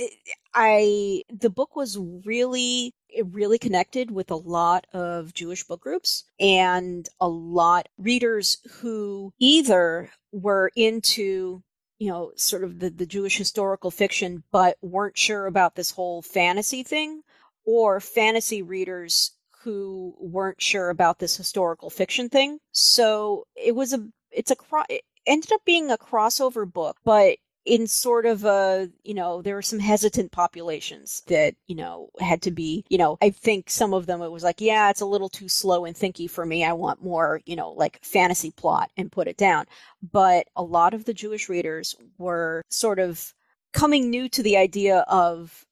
I, 0.54 1.22
the 1.30 1.50
book 1.50 1.76
was 1.76 1.98
really, 1.98 2.92
it 3.08 3.26
really 3.30 3.58
connected 3.58 4.10
with 4.10 4.30
a 4.30 4.36
lot 4.36 4.86
of 4.92 5.34
Jewish 5.34 5.64
book 5.64 5.80
groups 5.80 6.24
and 6.40 7.08
a 7.20 7.28
lot 7.28 7.88
readers 7.98 8.58
who 8.80 9.32
either 9.38 10.10
were 10.32 10.70
into 10.76 11.62
you 11.98 12.08
know, 12.08 12.30
sort 12.36 12.62
of 12.62 12.78
the, 12.78 12.90
the 12.90 13.06
Jewish 13.06 13.36
historical 13.36 13.90
fiction, 13.90 14.44
but 14.52 14.76
weren't 14.80 15.18
sure 15.18 15.46
about 15.46 15.74
this 15.74 15.90
whole 15.90 16.22
fantasy 16.22 16.84
thing, 16.84 17.22
or 17.64 18.00
fantasy 18.00 18.62
readers 18.62 19.32
who 19.62 20.14
weren't 20.18 20.60
sure 20.62 20.90
about 20.90 21.18
this 21.18 21.36
historical 21.36 21.90
fiction 21.90 22.28
thing. 22.28 22.58
So 22.72 23.46
it 23.56 23.74
was 23.74 23.92
a 23.92 24.06
it's 24.30 24.50
a 24.50 24.56
it 24.88 25.02
ended 25.26 25.52
up 25.52 25.64
being 25.64 25.90
a 25.90 25.98
crossover 25.98 26.70
book, 26.70 26.96
but 27.04 27.38
in 27.68 27.86
sort 27.86 28.24
of 28.24 28.44
a 28.44 28.88
you 29.04 29.12
know 29.12 29.42
there 29.42 29.54
were 29.54 29.62
some 29.62 29.78
hesitant 29.78 30.32
populations 30.32 31.22
that 31.26 31.54
you 31.66 31.74
know 31.74 32.08
had 32.18 32.40
to 32.40 32.50
be 32.50 32.82
you 32.88 32.96
know 32.96 33.18
i 33.20 33.28
think 33.28 33.68
some 33.68 33.92
of 33.92 34.06
them 34.06 34.22
it 34.22 34.32
was 34.32 34.42
like 34.42 34.60
yeah 34.60 34.88
it's 34.88 35.02
a 35.02 35.06
little 35.06 35.28
too 35.28 35.48
slow 35.48 35.84
and 35.84 35.94
thinky 35.94 36.30
for 36.30 36.46
me 36.46 36.64
i 36.64 36.72
want 36.72 37.02
more 37.02 37.42
you 37.44 37.54
know 37.54 37.72
like 37.72 38.02
fantasy 38.02 38.50
plot 38.52 38.90
and 38.96 39.12
put 39.12 39.28
it 39.28 39.36
down 39.36 39.66
but 40.12 40.46
a 40.56 40.62
lot 40.62 40.94
of 40.94 41.04
the 41.04 41.12
jewish 41.12 41.50
readers 41.50 41.94
were 42.16 42.62
sort 42.70 42.98
of 42.98 43.34
coming 43.74 44.08
new 44.08 44.30
to 44.30 44.42
the 44.42 44.56
idea 44.56 45.04
of 45.08 45.66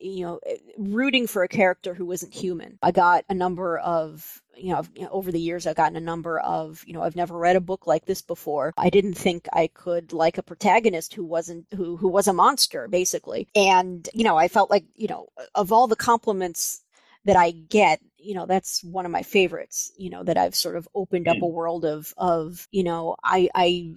you 0.00 0.24
know, 0.24 0.40
eh, 0.46 0.56
rooting 0.78 1.26
for 1.26 1.42
a 1.42 1.48
character 1.48 1.94
who 1.94 2.06
wasn't 2.06 2.34
human. 2.34 2.78
I 2.82 2.90
got 2.90 3.24
a 3.28 3.34
number 3.34 3.78
of 3.78 4.42
you 4.56 4.72
know, 4.72 4.82
you 4.94 5.02
know, 5.02 5.10
over 5.10 5.32
the 5.32 5.40
years 5.40 5.66
I've 5.66 5.76
gotten 5.76 5.96
a 5.96 6.00
number 6.00 6.38
of, 6.38 6.82
you 6.86 6.92
know, 6.92 7.02
I've 7.02 7.16
never 7.16 7.36
read 7.36 7.56
a 7.56 7.60
book 7.60 7.86
like 7.86 8.06
this 8.06 8.22
before. 8.22 8.72
I 8.76 8.90
didn't 8.90 9.14
think 9.14 9.48
I 9.52 9.66
could 9.68 10.12
like 10.12 10.38
a 10.38 10.42
protagonist 10.42 11.14
who 11.14 11.24
wasn't 11.24 11.66
who 11.74 11.96
who 11.96 12.08
was 12.08 12.28
a 12.28 12.32
monster 12.32 12.88
basically. 12.88 13.48
And, 13.54 14.08
you 14.14 14.24
know, 14.24 14.36
I 14.36 14.48
felt 14.48 14.70
like, 14.70 14.84
you 14.94 15.08
know, 15.08 15.28
of 15.54 15.72
all 15.72 15.86
the 15.86 15.96
compliments 15.96 16.82
that 17.24 17.36
I 17.36 17.50
get, 17.50 18.00
you 18.18 18.34
know, 18.34 18.46
that's 18.46 18.82
one 18.84 19.06
of 19.06 19.12
my 19.12 19.22
favorites, 19.22 19.92
you 19.96 20.10
know, 20.10 20.22
that 20.24 20.38
I've 20.38 20.54
sort 20.54 20.76
of 20.76 20.88
opened 20.94 21.28
up 21.28 21.38
hmm. 21.38 21.44
a 21.44 21.48
world 21.48 21.84
of 21.84 22.14
of, 22.16 22.68
you 22.70 22.84
know, 22.84 23.16
I 23.22 23.48
I 23.54 23.94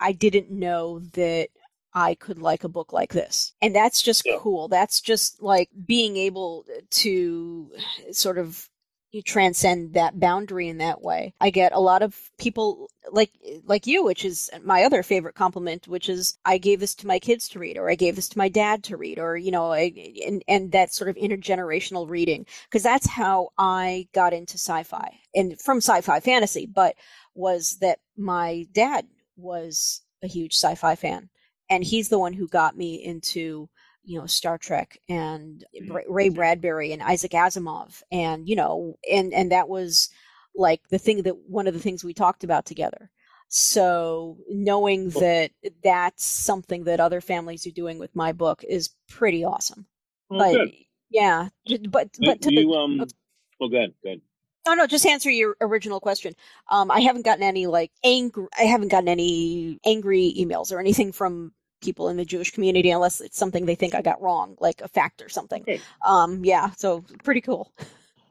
I 0.00 0.12
didn't 0.12 0.50
know 0.50 1.00
that 1.14 1.48
I 1.98 2.14
could 2.14 2.38
like 2.38 2.62
a 2.62 2.68
book 2.68 2.92
like 2.92 3.12
this. 3.12 3.52
And 3.60 3.74
that's 3.74 4.02
just 4.02 4.22
yeah. 4.24 4.36
cool. 4.38 4.68
That's 4.68 5.00
just 5.00 5.42
like 5.42 5.68
being 5.84 6.16
able 6.16 6.64
to 6.90 7.72
sort 8.12 8.38
of 8.38 8.70
you 9.10 9.22
transcend 9.22 9.94
that 9.94 10.20
boundary 10.20 10.68
in 10.68 10.78
that 10.78 11.02
way. 11.02 11.34
I 11.40 11.50
get 11.50 11.72
a 11.72 11.80
lot 11.80 12.02
of 12.02 12.30
people 12.38 12.88
like 13.10 13.32
like 13.64 13.86
you, 13.88 14.04
which 14.04 14.24
is 14.24 14.48
my 14.62 14.84
other 14.84 15.02
favorite 15.02 15.34
compliment, 15.34 15.88
which 15.88 16.08
is 16.08 16.38
I 16.44 16.58
gave 16.58 16.78
this 16.78 16.94
to 16.96 17.06
my 17.06 17.18
kids 17.18 17.48
to 17.48 17.58
read, 17.58 17.78
or 17.78 17.90
I 17.90 17.96
gave 17.96 18.14
this 18.14 18.28
to 18.28 18.38
my 18.38 18.48
dad 18.48 18.84
to 18.84 18.96
read, 18.96 19.18
or 19.18 19.36
you 19.36 19.50
know, 19.50 19.72
I, 19.72 19.92
and 20.24 20.44
and 20.46 20.70
that 20.72 20.94
sort 20.94 21.10
of 21.10 21.16
intergenerational 21.16 22.08
reading, 22.08 22.46
because 22.70 22.84
that's 22.84 23.08
how 23.08 23.48
I 23.58 24.06
got 24.12 24.34
into 24.34 24.54
sci-fi 24.54 25.18
and 25.34 25.60
from 25.60 25.78
sci-fi 25.78 26.20
fantasy, 26.20 26.66
but 26.66 26.94
was 27.34 27.78
that 27.80 27.98
my 28.16 28.66
dad 28.72 29.06
was 29.36 30.02
a 30.22 30.28
huge 30.28 30.54
sci-fi 30.54 30.94
fan 30.94 31.30
and 31.70 31.84
he's 31.84 32.08
the 32.08 32.18
one 32.18 32.32
who 32.32 32.48
got 32.48 32.76
me 32.76 32.96
into 33.04 33.68
you 34.04 34.18
know 34.18 34.26
Star 34.26 34.58
Trek 34.58 34.98
and 35.08 35.64
mm-hmm. 35.76 36.12
Ray 36.12 36.28
Bradbury 36.30 36.92
and 36.92 37.02
Isaac 37.02 37.32
Asimov 37.32 38.02
and 38.10 38.48
you 38.48 38.56
know 38.56 38.96
and 39.10 39.32
and 39.34 39.52
that 39.52 39.68
was 39.68 40.10
like 40.54 40.88
the 40.88 40.98
thing 40.98 41.22
that 41.22 41.36
one 41.46 41.66
of 41.66 41.74
the 41.74 41.80
things 41.80 42.02
we 42.02 42.14
talked 42.14 42.42
about 42.42 42.66
together. 42.66 43.10
So 43.48 44.36
knowing 44.50 45.10
that 45.10 45.52
that's 45.82 46.24
something 46.24 46.84
that 46.84 47.00
other 47.00 47.20
families 47.20 47.66
are 47.66 47.70
doing 47.70 47.98
with 47.98 48.14
my 48.14 48.32
book 48.32 48.62
is 48.68 48.90
pretty 49.08 49.44
awesome. 49.44 49.86
Oh, 50.30 50.38
but 50.38 50.52
good. 50.52 50.72
yeah, 51.10 51.48
but 51.88 52.10
but 52.20 52.42
to 52.42 52.52
you 52.52 52.70
the, 52.70 52.76
um 52.76 53.06
well 53.60 53.70
good 53.70 53.94
good. 54.02 54.20
No, 54.66 54.74
no, 54.74 54.86
just 54.86 55.06
answer 55.06 55.30
your 55.30 55.56
original 55.62 55.98
question. 55.98 56.34
Um, 56.70 56.90
I 56.90 57.00
haven't 57.00 57.24
gotten 57.24 57.42
any 57.42 57.66
like 57.66 57.90
angry. 58.04 58.48
I 58.58 58.64
haven't 58.64 58.88
gotten 58.88 59.08
any 59.08 59.78
angry 59.86 60.34
emails 60.38 60.72
or 60.72 60.78
anything 60.78 61.12
from 61.12 61.52
people 61.80 62.08
in 62.08 62.16
the 62.16 62.24
Jewish 62.24 62.50
community 62.50 62.90
unless 62.90 63.20
it's 63.20 63.38
something 63.38 63.66
they 63.66 63.74
think 63.74 63.94
I 63.94 64.02
got 64.02 64.20
wrong, 64.20 64.56
like 64.60 64.80
a 64.80 64.88
fact 64.88 65.22
or 65.22 65.28
something. 65.28 65.62
Okay. 65.62 65.80
Um, 66.06 66.44
yeah, 66.44 66.70
so 66.76 67.04
pretty 67.24 67.40
cool. 67.40 67.72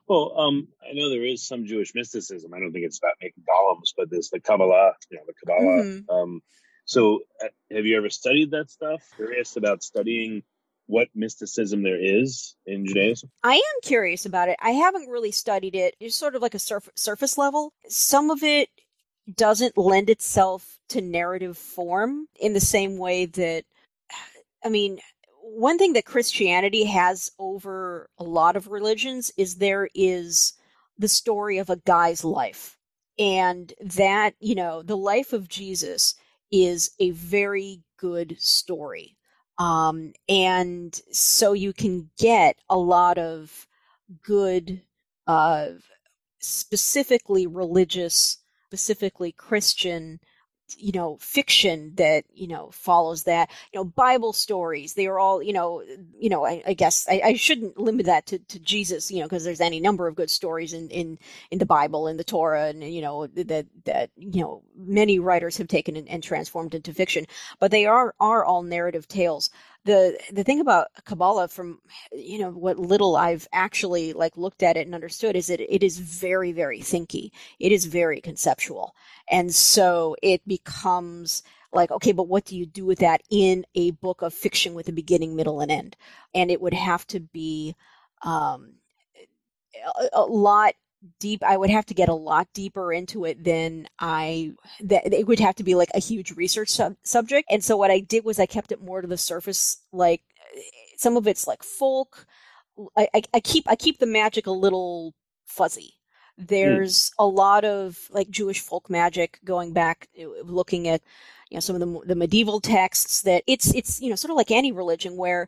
Well, 0.08 0.34
um, 0.40 0.70
I 0.90 0.94
know 0.94 1.10
there 1.10 1.26
is 1.26 1.46
some 1.46 1.66
Jewish 1.66 1.94
mysticism. 1.94 2.54
I 2.54 2.60
don't 2.60 2.72
think 2.72 2.86
it's 2.86 2.98
about 2.98 3.16
making 3.22 3.44
golems, 3.44 3.94
but 3.96 4.10
there's 4.10 4.30
the 4.30 4.40
Kabbalah, 4.40 4.94
you 5.10 5.18
know, 5.18 5.24
the 5.28 5.34
Kabbalah. 5.34 5.84
Mm-hmm. 5.84 6.10
Um, 6.10 6.42
so, 6.86 7.20
uh, 7.44 7.48
have 7.72 7.86
you 7.86 7.98
ever 7.98 8.10
studied 8.10 8.52
that 8.52 8.72
stuff? 8.72 9.02
Curious 9.18 9.58
about 9.58 9.84
studying 9.84 10.44
what 10.86 11.10
mysticism 11.14 11.84
there 11.84 12.00
is 12.02 12.56
in 12.66 12.86
Judaism? 12.86 13.30
I 13.44 13.56
am 13.56 13.82
curious 13.84 14.26
about 14.26 14.48
it. 14.48 14.56
I 14.62 14.72
haven't 14.72 15.10
really 15.10 15.32
studied 15.32 15.76
it. 15.76 15.96
It's 16.00 16.16
sort 16.16 16.36
of 16.36 16.42
like 16.42 16.56
a 16.56 16.60
surf- 16.60 16.90
surface 16.96 17.38
level. 17.38 17.74
Some 17.90 18.30
of 18.30 18.42
it 18.44 18.70
doesn't 19.36 19.78
lend 19.78 20.10
itself 20.10 20.80
to 20.90 21.02
narrative 21.02 21.58
form 21.58 22.28
in 22.40 22.54
the 22.54 22.60
same 22.60 22.98
way 22.98 23.26
that, 23.26 23.66
I 24.63 24.70
mean, 24.70 25.00
one 25.42 25.78
thing 25.78 25.94
that 25.94 26.06
Christianity 26.06 26.86
has 26.86 27.32
over 27.40 28.10
a 28.18 28.24
lot 28.24 28.56
of 28.56 28.68
religions 28.68 29.32
is 29.38 29.56
there 29.56 29.90
is 29.94 30.54
the 30.98 31.08
story 31.08 31.58
of 31.58 31.70
a 31.70 31.78
guy's 31.78 32.24
life. 32.24 32.78
And 33.20 33.74
that, 33.82 34.36
you 34.40 34.56
know, 34.56 34.84
the 34.84 34.98
life 34.98 35.34
of 35.34 35.48
Jesus 35.48 36.16
is 36.52 36.92
a 37.00 37.10
very 37.12 37.82
good 37.98 38.36
story. 38.40 39.17
Um, 39.58 40.13
and 40.30 41.00
so 41.12 41.54
you 41.54 41.73
can 41.73 42.12
get 42.17 42.58
a 42.69 42.78
lot 42.78 43.17
of 43.17 43.67
good, 44.23 44.82
uh, 45.25 45.69
specifically 46.40 47.48
religious, 47.48 48.38
specifically 48.68 49.32
Christian 49.32 50.20
you 50.78 50.92
know 50.92 51.18
fiction 51.22 51.94
that 51.96 52.26
you 52.34 52.48
know 52.48 52.70
follows 52.74 53.24
that. 53.24 53.50
You 53.72 53.80
know 53.80 53.86
bible 53.86 54.34
stories 54.34 54.96
they 54.96 55.08
are 55.08 55.18
all 55.18 55.42
you 55.42 55.54
know 55.54 55.82
you 56.20 56.30
know 56.30 56.46
i, 56.46 56.62
I 56.68 56.74
guess 56.74 57.08
I, 57.10 57.22
I, 57.24 57.34
shouldn't 57.36 57.80
limit 57.80 58.06
that 58.08 58.26
to, 58.28 58.40
to 58.40 58.60
jesus 58.60 59.10
you 59.10 59.20
know 59.20 59.28
because 59.28 59.46
there's 59.46 59.62
any 59.62 59.80
number 59.80 60.08
of 60.08 60.15
good 60.15 60.30
stories 60.30 60.74
in 60.74 60.90
in 60.90 61.18
in 61.52 61.60
the 61.60 61.65
bible 61.65 62.08
and 62.08 62.20
the 62.20 62.26
torah 62.26 62.68
and 62.68 62.84
you 62.84 63.02
know 63.02 63.28
that 63.28 63.65
that 63.86 64.10
you 64.18 64.42
know 64.42 64.62
many 64.78 65.20
writers 65.20 65.58
have 65.58 65.68
taken 65.68 65.96
and, 65.96 66.08
and 66.08 66.24
transformed 66.24 66.76
into 66.76 66.94
fiction. 66.94 67.26
But 67.60 67.72
they 67.72 67.86
are 67.86 68.13
are 68.20 68.46
all 68.46 68.63
narrative 68.63 69.08
tales 69.08 69.50
the 69.88 70.19
the 70.33 70.44
thing 70.44 70.60
about 70.60 70.90
Kabbalah, 71.06 71.48
from 71.48 71.79
you 72.12 72.40
know 72.40 72.52
what 72.52 72.77
little 72.77 73.15
I've 73.15 73.48
actually 73.54 74.13
like 74.13 74.38
looked 74.38 74.62
at 74.62 74.77
it 74.77 74.85
and 74.85 74.94
understood, 74.94 75.35
is 75.35 75.48
that 75.48 75.62
it 75.62 75.83
is 75.83 75.98
very 75.98 76.52
very 76.52 76.81
thinky. 76.81 77.31
It 77.60 77.71
is 77.71 77.85
very 77.85 78.21
conceptual, 78.21 78.94
and 79.31 79.56
so 79.56 80.15
it 80.21 80.46
becomes 80.48 81.42
like 81.73 81.90
okay, 81.92 82.12
but 82.12 82.27
what 82.27 82.46
do 82.46 82.58
you 82.58 82.65
do 82.65 82.85
with 82.85 83.00
that 83.00 83.21
in 83.31 83.65
a 83.75 83.92
book 83.92 84.21
of 84.21 84.33
fiction 84.33 84.73
with 84.73 84.90
a 84.90 84.94
beginning, 84.94 85.35
middle, 85.35 85.62
and 85.62 85.71
end? 85.71 85.96
And 86.35 86.52
it 86.52 86.62
would 86.62 86.73
have 86.73 87.08
to 87.08 87.21
be 87.21 87.75
um, 88.23 88.73
a, 90.00 90.10
a 90.13 90.25
lot 90.25 90.73
deep 91.19 91.43
i 91.43 91.56
would 91.56 91.69
have 91.69 91.85
to 91.85 91.93
get 91.93 92.10
a 92.10 92.13
lot 92.13 92.48
deeper 92.54 92.91
into 92.91 93.25
it 93.25 93.43
than 93.43 93.87
i 94.00 94.52
that 94.81 95.13
it 95.13 95.27
would 95.27 95.39
have 95.39 95.56
to 95.56 95.63
be 95.63 95.75
like 95.75 95.89
a 95.93 96.00
huge 96.00 96.31
research 96.31 96.69
sub- 96.69 96.95
subject. 97.04 97.48
And 97.52 97.63
so 97.63 97.77
what 97.77 97.91
i 97.91 98.00
did 98.00 98.25
was 98.25 98.39
i 98.39 98.45
kept 98.45 98.71
it 98.71 98.81
more 98.81 99.02
to 99.02 99.08
the 99.08 99.17
surface 99.17 99.77
like 99.91 100.21
some 100.98 101.15
of 101.17 101.27
it's 101.27 101.48
like 101.48 101.63
folk. 101.63 102.25
I 102.98 103.08
i, 103.13 103.21
I 103.33 103.39
keep 103.39 103.69
i 103.69 103.75
keep 103.75 104.00
the 104.00 104.06
magic 104.06 104.48
a 104.48 104.52
little 104.52 105.13
fuzzy. 105.45 105.93
There's 106.37 107.10
mm. 107.10 107.13
a 107.19 107.25
lot 107.25 107.63
of 107.65 107.98
like 108.12 108.29
jewish 108.29 108.60
folk 108.60 108.89
magic 108.89 109.39
going 109.43 109.73
back 109.73 110.08
uh, 110.19 110.43
looking 110.43 110.87
at 110.87 111.02
you 111.50 111.56
know 111.56 111.62
some 111.62 111.75
of 111.75 111.79
the 111.79 112.08
the 112.08 112.15
medieval 112.15 112.60
texts 112.60 113.21
that 113.23 113.43
it's 113.48 113.73
it's 113.73 114.02
you 114.02 114.10
know 114.10 114.15
sort 114.15 114.31
of 114.31 114.37
like 114.37 114.52
any 114.52 114.71
religion 114.71 115.15
where 115.17 115.48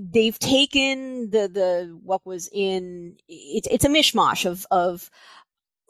they've 0.00 0.38
taken 0.38 1.30
the 1.30 1.48
the 1.48 1.98
what 2.02 2.24
was 2.24 2.48
in 2.52 3.16
it's 3.28 3.68
it's 3.70 3.84
a 3.84 3.88
mishmash 3.88 4.46
of 4.46 4.66
of 4.70 5.10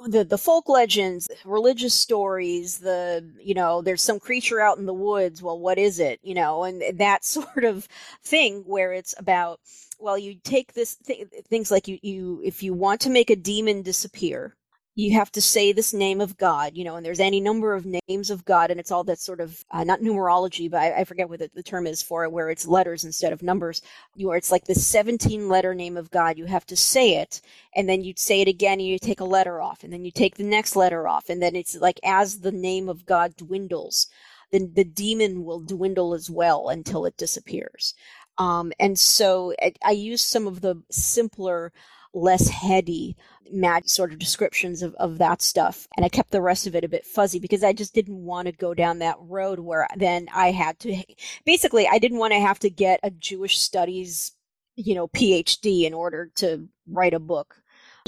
the 0.06 0.24
the 0.24 0.38
folk 0.38 0.68
legends, 0.68 1.28
religious 1.44 1.94
stories, 1.94 2.78
the 2.78 3.32
you 3.40 3.54
know, 3.54 3.82
there's 3.82 4.02
some 4.02 4.20
creature 4.20 4.60
out 4.60 4.78
in 4.78 4.86
the 4.86 4.94
woods. 4.94 5.42
Well, 5.42 5.58
what 5.58 5.78
is 5.78 5.98
it? 6.00 6.20
You 6.22 6.34
know, 6.34 6.64
and 6.64 6.82
that 6.98 7.24
sort 7.24 7.64
of 7.64 7.88
thing 8.22 8.62
where 8.66 8.92
it's 8.92 9.14
about 9.18 9.60
well, 9.98 10.18
you 10.18 10.36
take 10.42 10.74
this 10.74 10.96
th- 10.96 11.28
things 11.48 11.70
like 11.70 11.88
you 11.88 11.98
you 12.02 12.40
if 12.44 12.62
you 12.62 12.74
want 12.74 13.00
to 13.02 13.10
make 13.10 13.30
a 13.30 13.36
demon 13.36 13.82
disappear, 13.82 14.56
you 14.96 15.18
have 15.18 15.32
to 15.32 15.40
say 15.40 15.72
this 15.72 15.92
name 15.92 16.20
of 16.20 16.36
God, 16.36 16.76
you 16.76 16.84
know, 16.84 16.94
and 16.94 17.04
there's 17.04 17.18
any 17.18 17.40
number 17.40 17.74
of 17.74 17.84
names 17.84 18.30
of 18.30 18.44
God, 18.44 18.70
and 18.70 18.78
it's 18.78 18.92
all 18.92 19.02
that 19.04 19.18
sort 19.18 19.40
of 19.40 19.64
uh, 19.72 19.82
not 19.82 20.00
numerology, 20.00 20.70
but 20.70 20.80
I, 20.80 21.00
I 21.00 21.04
forget 21.04 21.28
what 21.28 21.40
the, 21.40 21.50
the, 21.52 21.64
term 21.64 21.86
is 21.86 22.00
for 22.00 22.22
it, 22.22 22.30
where 22.30 22.48
it's 22.48 22.66
letters 22.66 23.02
instead 23.02 23.32
of 23.32 23.42
numbers. 23.42 23.82
You 24.14 24.30
are 24.30 24.36
it's 24.36 24.52
like 24.52 24.64
the 24.64 24.74
17 24.74 25.48
letter 25.48 25.74
name 25.74 25.96
of 25.96 26.10
God. 26.10 26.38
You 26.38 26.44
have 26.46 26.66
to 26.66 26.76
say 26.76 27.16
it, 27.16 27.40
and 27.74 27.88
then 27.88 28.04
you 28.04 28.14
say 28.16 28.40
it 28.40 28.48
again, 28.48 28.78
and 28.78 28.86
you 28.86 28.98
take 28.98 29.20
a 29.20 29.24
letter 29.24 29.60
off, 29.60 29.82
and 29.82 29.92
then 29.92 30.04
you 30.04 30.12
take 30.12 30.36
the 30.36 30.44
next 30.44 30.76
letter 30.76 31.08
off, 31.08 31.28
and 31.28 31.42
then 31.42 31.56
it's 31.56 31.74
like 31.74 31.98
as 32.04 32.40
the 32.40 32.52
name 32.52 32.88
of 32.88 33.04
God 33.04 33.36
dwindles, 33.36 34.06
then 34.52 34.72
the 34.74 34.84
demon 34.84 35.44
will 35.44 35.60
dwindle 35.60 36.14
as 36.14 36.30
well 36.30 36.68
until 36.68 37.04
it 37.04 37.16
disappears. 37.16 37.94
Um, 38.38 38.72
and 38.78 38.98
so 38.98 39.54
I, 39.60 39.72
I 39.84 39.90
use 39.92 40.22
some 40.22 40.46
of 40.46 40.60
the 40.60 40.82
simpler 40.90 41.72
less 42.14 42.48
heady 42.48 43.16
mad 43.52 43.88
sort 43.88 44.12
of 44.12 44.18
descriptions 44.18 44.82
of, 44.82 44.94
of 44.94 45.18
that 45.18 45.42
stuff. 45.42 45.86
And 45.96 46.04
I 46.04 46.08
kept 46.08 46.30
the 46.30 46.40
rest 46.40 46.66
of 46.66 46.74
it 46.74 46.84
a 46.84 46.88
bit 46.88 47.04
fuzzy 47.04 47.38
because 47.38 47.62
I 47.62 47.72
just 47.72 47.94
didn't 47.94 48.24
want 48.24 48.46
to 48.46 48.52
go 48.52 48.74
down 48.74 49.00
that 49.00 49.16
road 49.20 49.60
where 49.60 49.86
then 49.96 50.28
I 50.34 50.50
had 50.50 50.78
to 50.80 51.02
basically 51.44 51.86
I 51.86 51.98
didn't 51.98 52.18
want 52.18 52.32
to 52.32 52.40
have 52.40 52.58
to 52.60 52.70
get 52.70 53.00
a 53.02 53.10
Jewish 53.10 53.58
studies, 53.58 54.32
you 54.76 54.94
know, 54.94 55.08
PhD 55.08 55.84
in 55.84 55.94
order 55.94 56.30
to 56.36 56.68
write 56.86 57.14
a 57.14 57.20
book 57.20 57.56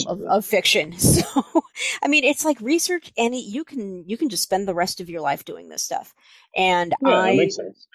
of, 0.07 0.23
of 0.23 0.45
fiction. 0.45 0.95
So, 1.07 1.63
I 2.03 2.09
mean, 2.09 2.25
it's 2.25 2.45
like 2.45 2.61
research 2.61 3.13
any, 3.17 3.43
you 3.43 3.65
can, 3.65 4.05
you 4.07 4.17
can 4.17 4.29
just 4.29 4.43
spend 4.43 4.67
the 4.67 4.75
rest 4.75 5.01
of 5.01 5.09
your 5.09 5.21
life 5.21 5.45
doing 5.45 5.69
this 5.69 5.83
stuff. 5.83 6.15
And 6.57 6.95
yeah, 7.03 7.09
I, 7.09 7.49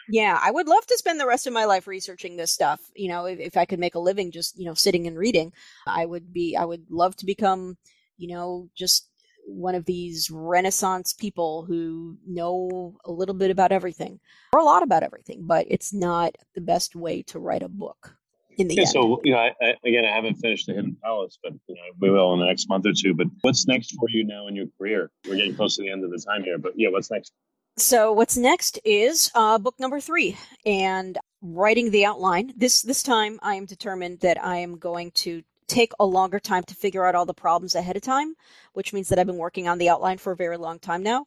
yeah, 0.10 0.40
I 0.42 0.50
would 0.50 0.68
love 0.68 0.86
to 0.88 0.98
spend 0.98 1.20
the 1.20 1.28
rest 1.28 1.46
of 1.46 1.54
my 1.54 1.66
life 1.66 1.88
researching 1.88 2.36
this 2.36 2.52
stuff. 2.52 2.80
You 2.96 3.10
know, 3.10 3.26
if, 3.26 3.40
if 3.40 3.58
I 3.58 3.66
could 3.66 3.80
make 3.80 3.96
a 3.96 4.00
living 4.00 4.32
just, 4.32 4.58
you 4.58 4.66
know, 4.66 4.74
sitting 4.74 5.08
and 5.08 5.18
reading, 5.18 5.54
I 5.86 6.06
would 6.06 6.34
be, 6.34 6.56
I 6.56 6.66
would 6.66 6.86
love 6.90 7.16
to 7.18 7.26
become, 7.26 7.78
you 8.18 8.30
know, 8.30 8.70
just 8.76 9.08
one 9.46 9.76
of 9.76 9.86
these 9.86 10.30
renaissance 10.32 11.14
people 11.14 11.66
who 11.66 12.18
know 12.26 12.98
a 13.06 13.12
little 13.12 13.36
bit 13.36 13.52
about 13.52 13.72
everything 13.72 14.20
or 14.54 14.62
a 14.62 14.66
lot 14.66 14.84
about 14.84 15.04
everything, 15.04 15.44
but 15.46 15.66
it's 15.70 15.94
not 15.94 16.36
the 16.56 16.62
best 16.62 16.96
way 16.96 17.24
to 17.24 17.40
write 17.40 17.64
a 17.64 17.70
book 17.70 18.16
in 18.58 18.68
the 18.68 18.76
yeah, 18.76 18.82
end. 18.82 18.90
So, 18.90 19.22
you 19.24 19.34
know, 19.34 19.40
I, 19.40 19.52
I, 19.62 19.76
again, 19.86 20.06
I 20.06 20.14
haven't 20.14 20.36
finished 20.36 20.68
the 20.68 20.74
Hidden 20.74 20.98
Palace, 21.04 21.38
but 21.44 21.54
you 21.68 21.76
know, 21.76 21.82
we 22.00 22.10
will 22.10 22.34
in 22.34 22.40
the 22.40 22.46
next 22.46 22.70
month 22.70 22.86
or 22.86 22.94
two. 22.94 23.14
But 23.14 23.28
what's 23.42 23.68
next 23.68 23.96
for 23.96 24.10
you 24.10 24.24
now 24.24 24.48
in 24.48 24.56
your 24.56 24.68
career? 24.78 25.12
We're 25.28 25.36
getting 25.36 25.56
close 25.56 25.76
to 25.78 25.82
the 25.82 25.92
end 25.92 26.04
of 26.04 26.12
the 26.12 26.20
time 26.20 26.44
here, 26.44 26.58
but 26.58 26.74
yeah, 26.76 26.90
what's 26.90 27.12
next? 27.12 27.32
So, 27.78 28.12
what's 28.12 28.36
next 28.36 28.80
is 28.84 29.32
uh, 29.34 29.58
book 29.58 29.80
number 29.80 30.00
three, 30.00 30.38
and 30.66 31.18
writing 31.42 31.92
the 31.92 32.06
outline. 32.06 32.54
This 32.56 32.82
this 32.82 33.02
time, 33.02 33.40
I 33.42 33.56
am 33.56 33.66
determined 33.66 34.20
that 34.20 34.44
I 34.44 34.58
am 34.58 34.78
going 34.78 35.12
to 35.12 35.44
take 35.68 35.94
a 36.00 36.06
longer 36.06 36.40
time 36.40 36.64
to 36.64 36.76
figure 36.76 37.06
out 37.06 37.16
all 37.16 37.26
the 37.26 37.34
problems 37.34 37.76
ahead 37.76 37.96
of 37.96 38.02
time, 38.02 38.36
which 38.74 38.92
means 38.92 39.08
that 39.08 39.20
I've 39.20 39.28
been 39.28 39.38
working 39.38 39.70
on 39.70 39.78
the 39.78 39.88
outline 39.90 40.18
for 40.18 40.34
a 40.34 40.36
very 40.36 40.58
long 40.58 40.80
time 40.80 41.02
now. 41.02 41.26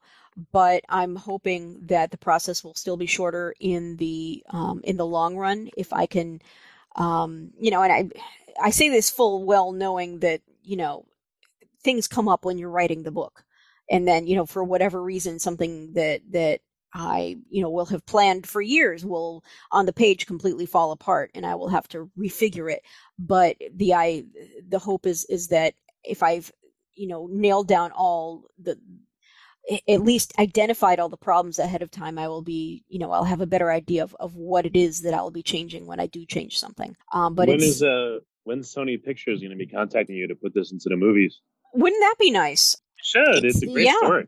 But 0.53 0.85
I'm 0.89 1.17
hoping 1.17 1.81
that 1.87 2.11
the 2.11 2.19
process 2.19 2.63
will 2.63 2.75
still 2.75 2.97
be 2.97 3.07
shorter 3.07 3.55
in 3.59 3.97
the 3.97 4.45
um, 4.51 4.81
in 4.85 4.97
the 4.97 5.07
long 5.07 5.37
run 5.37 5.71
if 5.77 5.93
I 5.93 6.07
can 6.07 6.43
um, 6.97 7.51
you 7.59 7.71
know, 7.71 7.83
and 7.83 7.93
I, 7.93 8.11
I 8.63 8.71
say 8.71 8.89
this 8.89 9.11
full 9.11 9.45
well 9.45 9.73
knowing 9.73 10.21
that, 10.21 10.41
you 10.63 10.77
know, 10.77 11.07
things 11.83 12.09
come 12.09 12.29
up 12.29 12.45
when 12.45 12.59
you're 12.59 12.71
writing 12.71 13.03
the 13.03 13.11
book. 13.11 13.45
And 13.91 14.09
then, 14.09 14.27
you 14.27 14.37
know, 14.37 14.47
for 14.47 14.65
whatever 14.65 15.03
reason, 15.03 15.39
something 15.39 15.93
that, 15.95 16.23
that 16.31 16.61
I, 16.95 17.37
you 17.51 17.63
know, 17.63 17.71
will 17.71 17.87
have 17.87 18.07
planned 18.07 18.47
for 18.47 18.63
years 18.63 19.05
will 19.05 19.45
on 19.73 19.87
the 19.87 19.93
page 19.93 20.27
completely 20.27 20.67
fall 20.67 20.93
apart 20.93 21.31
and 21.35 21.45
I 21.45 21.57
will 21.57 21.69
have 21.69 21.89
to 21.89 22.11
refigure 22.19 22.73
it. 22.73 22.83
But 23.19 23.57
the, 23.75 23.95
I, 23.95 24.25
the 24.69 24.79
hope 24.79 25.07
is, 25.07 25.27
is 25.27 25.49
that 25.49 25.75
if 26.05 26.23
I've, 26.23 26.51
you 26.95 27.09
know, 27.09 27.29
nailed 27.31 27.69
down 27.69 27.91
all 27.93 28.45
the, 28.63 28.79
at 29.89 30.03
least 30.03 30.33
identified 30.39 31.01
all 31.01 31.09
the 31.09 31.17
problems 31.17 31.59
ahead 31.59 31.83
of 31.83 31.91
time, 31.91 32.19
I 32.19 32.29
will 32.29 32.43
be, 32.43 32.85
you 32.89 32.99
know, 32.99 33.11
I'll 33.11 33.25
have 33.25 33.41
a 33.41 33.47
better 33.47 33.71
idea 33.71 34.03
of, 34.03 34.15
of 34.21 34.37
what 34.37 34.67
it 34.67 34.77
is 34.77 35.03
that 35.03 35.15
I'll 35.15 35.31
be 35.31 35.43
changing 35.43 35.87
when 35.87 36.01
I 36.01 36.07
do 36.07 36.27
change 36.27 36.59
something. 36.59 36.95
Um, 37.13 37.35
but 37.35 37.49
when 37.49 37.63
is 37.63 37.83
uh 37.83 38.19
when 38.45 38.61
Sony 38.61 39.03
Pictures 39.03 39.41
going 39.41 39.51
to 39.51 39.57
be 39.57 39.67
contacting 39.67 40.17
you 40.17 40.29
to 40.29 40.35
put 40.35 40.55
this 40.55 40.73
into 40.73 40.89
the 40.89 40.97
movies? 40.97 41.41
Wouldn't 41.73 42.03
that 42.03 42.17
be 42.19 42.31
nice? 42.31 42.75
It 42.99 43.05
should. 43.05 43.45
It's, 43.45 43.57
it's 43.57 43.63
a 43.63 43.73
great 43.73 43.87
yeah. 43.87 43.97
story. 43.99 44.27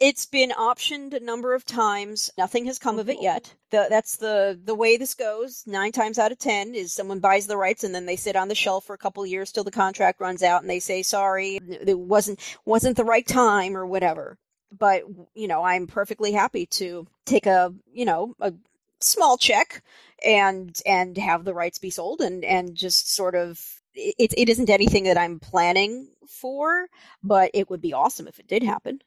It's 0.00 0.26
been 0.26 0.50
optioned 0.50 1.12
a 1.14 1.18
number 1.18 1.54
of 1.54 1.64
times. 1.64 2.30
Nothing 2.38 2.66
has 2.66 2.78
come 2.78 3.00
of 3.00 3.08
it 3.08 3.20
yet. 3.20 3.52
The, 3.70 3.86
that's 3.88 4.16
the 4.16 4.58
the 4.62 4.74
way 4.74 4.96
this 4.96 5.14
goes. 5.14 5.64
Nine 5.66 5.92
times 5.92 6.18
out 6.18 6.30
of 6.30 6.38
ten 6.38 6.74
is 6.74 6.92
someone 6.92 7.20
buys 7.20 7.46
the 7.46 7.56
rights 7.56 7.84
and 7.84 7.94
then 7.94 8.06
they 8.06 8.16
sit 8.16 8.36
on 8.36 8.48
the 8.48 8.54
shelf 8.54 8.84
for 8.84 8.94
a 8.94 8.98
couple 8.98 9.22
of 9.22 9.28
years 9.28 9.50
till 9.50 9.64
the 9.64 9.70
contract 9.70 10.20
runs 10.20 10.42
out 10.42 10.60
and 10.60 10.70
they 10.70 10.78
say 10.78 11.02
sorry, 11.02 11.56
it 11.56 11.98
wasn't 11.98 12.38
wasn't 12.64 12.96
the 12.96 13.04
right 13.04 13.26
time 13.26 13.76
or 13.76 13.86
whatever 13.86 14.38
but 14.76 15.02
you 15.34 15.48
know 15.48 15.62
i'm 15.62 15.86
perfectly 15.86 16.32
happy 16.32 16.66
to 16.66 17.06
take 17.24 17.46
a 17.46 17.72
you 17.92 18.04
know 18.04 18.34
a 18.40 18.52
small 19.00 19.36
check 19.36 19.82
and 20.24 20.80
and 20.84 21.16
have 21.16 21.44
the 21.44 21.54
rights 21.54 21.78
be 21.78 21.90
sold 21.90 22.20
and 22.20 22.44
and 22.44 22.74
just 22.74 23.14
sort 23.14 23.34
of 23.34 23.60
it, 23.94 24.32
it 24.36 24.48
isn't 24.48 24.70
anything 24.70 25.04
that 25.04 25.18
i'm 25.18 25.38
planning 25.38 26.08
for 26.28 26.86
but 27.22 27.50
it 27.54 27.70
would 27.70 27.80
be 27.80 27.92
awesome 27.92 28.28
if 28.28 28.38
it 28.38 28.46
did 28.46 28.62
happen. 28.62 29.00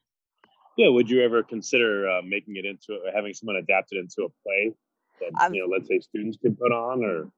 Yeah 0.78 0.90
would 0.90 1.10
you 1.10 1.22
ever 1.22 1.44
consider 1.44 2.10
uh, 2.10 2.22
making 2.24 2.56
it 2.56 2.66
into 2.66 3.00
having 3.14 3.34
someone 3.34 3.58
adapt 3.58 3.92
it 3.92 3.98
into 3.98 4.24
a 4.24 4.30
play 4.44 4.74
that 5.20 5.46
um, 5.46 5.54
you 5.54 5.62
know 5.62 5.72
let's 5.72 5.88
say 5.88 6.00
students 6.00 6.38
could 6.42 6.58
put 6.58 6.72
on 6.72 7.04
or 7.04 7.30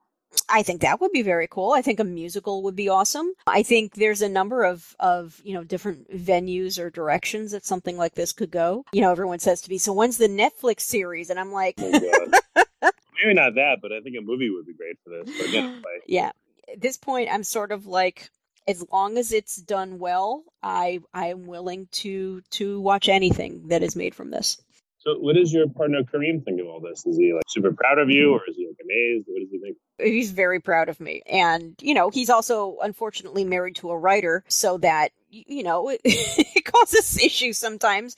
I 0.49 0.63
think 0.63 0.81
that 0.81 1.01
would 1.01 1.11
be 1.11 1.21
very 1.21 1.47
cool. 1.47 1.71
I 1.71 1.81
think 1.81 1.99
a 1.99 2.03
musical 2.03 2.63
would 2.63 2.75
be 2.75 2.89
awesome. 2.89 3.31
I 3.47 3.63
think 3.63 3.95
there's 3.95 4.21
a 4.21 4.29
number 4.29 4.63
of 4.63 4.95
of 4.99 5.41
you 5.43 5.53
know 5.53 5.63
different 5.63 6.09
venues 6.11 6.79
or 6.79 6.89
directions 6.89 7.51
that 7.51 7.65
something 7.65 7.97
like 7.97 8.15
this 8.15 8.33
could 8.33 8.51
go. 8.51 8.85
You 8.93 9.01
know, 9.01 9.11
everyone 9.11 9.39
says 9.39 9.61
to 9.61 9.69
me, 9.69 9.77
"So 9.77 9.93
when's 9.93 10.17
the 10.17 10.27
Netflix 10.27 10.81
series?" 10.81 11.29
And 11.29 11.39
I'm 11.39 11.51
like, 11.51 11.75
oh, 11.79 11.89
maybe 13.23 13.33
not 13.33 13.55
that, 13.55 13.77
but 13.81 13.91
I 13.91 14.01
think 14.01 14.15
a 14.17 14.21
movie 14.21 14.49
would 14.49 14.65
be 14.65 14.73
great 14.73 14.97
for 15.03 15.09
this. 15.09 15.81
yeah, 16.07 16.31
at 16.71 16.81
this 16.81 16.97
point, 16.97 17.29
I'm 17.31 17.43
sort 17.43 17.71
of 17.71 17.85
like, 17.85 18.29
as 18.67 18.83
long 18.91 19.17
as 19.17 19.31
it's 19.31 19.55
done 19.55 19.99
well, 19.99 20.43
I 20.61 20.99
I 21.13 21.27
am 21.27 21.45
willing 21.45 21.87
to 22.03 22.41
to 22.51 22.79
watch 22.81 23.09
anything 23.09 23.67
that 23.67 23.83
is 23.83 23.95
made 23.95 24.15
from 24.15 24.31
this. 24.31 24.57
So, 25.03 25.17
what 25.19 25.35
does 25.35 25.51
your 25.51 25.67
partner 25.67 26.01
Kareem 26.03 26.45
think 26.45 26.61
of 26.61 26.67
all 26.67 26.79
this? 26.79 27.05
Is 27.05 27.17
he 27.17 27.33
like 27.33 27.43
super 27.49 27.73
proud 27.73 27.99
of 27.99 28.09
you, 28.09 28.33
or 28.33 28.41
is 28.47 28.55
he 28.55 28.67
like 28.67 28.77
amazed? 28.81 29.25
What 29.27 29.41
does 29.41 29.49
he 29.51 29.59
think? 29.59 29.77
He's 29.99 30.31
very 30.31 30.61
proud 30.61 30.87
of 30.87 31.01
me, 31.01 31.21
and 31.29 31.75
you 31.81 31.93
know, 31.93 32.09
he's 32.09 32.29
also 32.29 32.77
unfortunately 32.81 33.43
married 33.43 33.75
to 33.77 33.91
a 33.91 33.97
writer, 33.97 34.45
so 34.47 34.77
that 34.77 35.09
you 35.29 35.63
know, 35.63 35.89
it, 35.89 35.99
it 36.05 36.63
causes 36.63 37.21
issues 37.21 37.57
sometimes. 37.57 38.15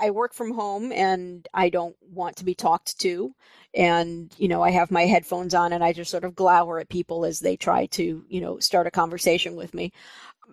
I 0.00 0.10
work 0.10 0.34
from 0.34 0.52
home, 0.52 0.90
and 0.90 1.46
I 1.54 1.68
don't 1.68 1.94
want 2.02 2.38
to 2.38 2.44
be 2.44 2.56
talked 2.56 2.98
to, 3.00 3.32
and 3.72 4.34
you 4.36 4.48
know, 4.48 4.62
I 4.62 4.70
have 4.70 4.90
my 4.90 5.06
headphones 5.06 5.54
on, 5.54 5.72
and 5.72 5.84
I 5.84 5.92
just 5.92 6.10
sort 6.10 6.24
of 6.24 6.34
glower 6.34 6.80
at 6.80 6.88
people 6.88 7.24
as 7.24 7.38
they 7.38 7.56
try 7.56 7.86
to, 7.86 8.24
you 8.28 8.40
know, 8.40 8.58
start 8.58 8.88
a 8.88 8.90
conversation 8.90 9.54
with 9.54 9.74
me. 9.74 9.92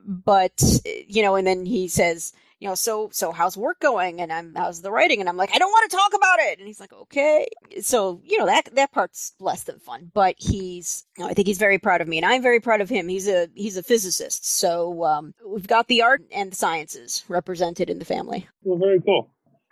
But 0.05 0.61
you 1.07 1.24
know, 1.24 1.34
and 1.34 1.47
then 1.47 1.65
he 1.65 1.88
says 1.88 2.32
you 2.64 2.70
know, 2.70 2.76
so 2.76 3.09
so 3.11 3.34
how's 3.34 3.57
work 3.57 3.82
going? 3.82 4.22
And 4.22 4.32
I'm 4.32 4.55
how's 4.55 4.82
the 4.82 4.89
writing? 4.89 5.20
And 5.20 5.28
I'm 5.28 5.36
like, 5.36 5.53
I 5.53 5.57
don't 5.57 5.70
want 5.70 5.91
to 5.91 5.97
talk 5.97 6.14
about 6.14 6.39
it. 6.39 6.59
And 6.59 6.66
he's 6.66 6.80
like, 6.80 6.93
okay. 6.93 7.45
So 7.82 8.22
you 8.24 8.38
know 8.38 8.45
that 8.45 8.74
that 8.76 8.93
part's 8.93 9.34
less 9.38 9.64
than 9.64 9.80
fun, 9.80 10.09
but 10.14 10.36
he's 10.38 11.03
you 11.18 11.26
know, 11.26 11.30
I 11.30 11.34
think 11.34 11.45
he's 11.45 11.57
very 11.57 11.78
proud 11.78 11.99
of 11.99 12.07
me, 12.07 12.18
and 12.18 12.26
I'm 12.26 12.41
very 12.41 12.61
proud 12.61 12.80
of 12.80 12.88
him. 12.88 13.09
He's 13.09 13.28
a 13.28 13.49
he's 13.53 13.76
a 13.76 13.84
physicist, 13.84 14.47
so 14.47 15.03
um, 15.03 15.34
we've 15.45 15.68
got 15.68 15.89
the 15.89 16.03
art 16.03 16.22
and 16.32 16.53
the 16.53 16.55
sciences 16.55 17.26
represented 17.28 17.89
in 17.89 17.99
the 17.99 18.05
family. 18.05 18.47
Well, 18.61 18.80
very 18.80 19.01
cool. 19.01 19.30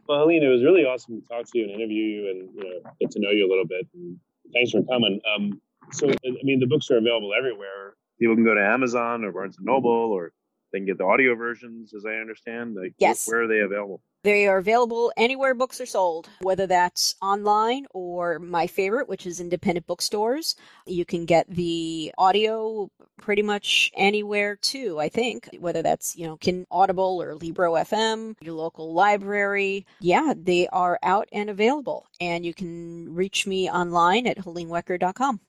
Well, 0.10 0.20
Helene, 0.20 0.44
it 0.44 0.50
was 0.50 0.62
really 0.62 0.82
awesome 0.82 1.22
to 1.22 1.28
talk 1.30 1.46
to 1.46 1.58
you 1.58 1.64
and 1.64 1.72
interview 1.72 2.04
you, 2.04 2.30
and 2.30 2.50
you 2.54 2.64
know 2.70 2.92
get 3.00 3.12
to 3.12 3.22
know 3.22 3.32
you 3.32 3.48
a 3.48 3.50
little 3.50 3.66
bit. 3.66 3.88
And 3.94 4.18
thanks 4.54 4.72
for 4.72 4.84
coming. 4.84 5.22
Um, 5.34 5.62
so 5.94 6.10
I 6.10 6.44
mean, 6.44 6.60
the 6.60 6.68
books 6.68 6.92
are 6.92 6.98
available 6.98 7.32
everywhere. 7.38 7.96
People 8.20 8.36
can 8.36 8.44
go 8.44 8.54
to 8.54 8.62
Amazon 8.62 9.24
or 9.24 9.32
Barnes 9.32 9.56
and 9.56 9.66
Noble 9.66 10.12
or 10.12 10.34
they 10.72 10.80
can 10.80 10.86
get 10.86 10.98
the 10.98 11.06
audio 11.06 11.36
versions, 11.36 11.94
as 11.94 12.06
I 12.06 12.16
understand. 12.16 12.76
Like, 12.76 12.94
yes. 12.98 13.28
Where 13.28 13.44
are 13.44 13.48
they 13.48 13.60
available? 13.60 14.02
They 14.24 14.48
are 14.48 14.60
available 14.60 15.12
anywhere 15.18 15.56
books 15.56 15.82
are 15.82 15.86
sold, 15.88 16.30
whether 16.42 16.68
that's 16.68 17.16
online 17.24 17.88
or 17.92 18.38
my 18.38 18.68
favorite, 18.68 19.10
which 19.10 19.26
is 19.26 19.40
independent 19.40 19.88
bookstores. 19.88 20.56
You 20.86 21.06
can 21.06 21.26
get 21.26 21.50
the 21.50 22.14
audio 22.20 22.92
pretty 23.18 23.42
much 23.42 23.92
anywhere 23.96 24.58
too, 24.58 25.00
I 25.00 25.10
think, 25.10 25.50
whether 25.60 25.82
that's, 25.82 26.16
you 26.16 26.28
know, 26.28 26.38
Kin 26.38 26.68
Audible 26.70 27.20
or 27.20 27.34
Libro 27.34 27.74
FM, 27.74 28.36
your 28.42 28.54
local 28.54 28.94
library. 28.94 29.88
Yeah, 30.02 30.34
they 30.38 30.68
are 30.68 31.00
out 31.02 31.28
and 31.32 31.50
available. 31.50 32.06
And 32.20 32.46
you 32.46 32.54
can 32.54 33.16
reach 33.16 33.48
me 33.48 33.72
online 33.72 34.28
at 34.28 34.38
helenewecker.com. 34.38 35.40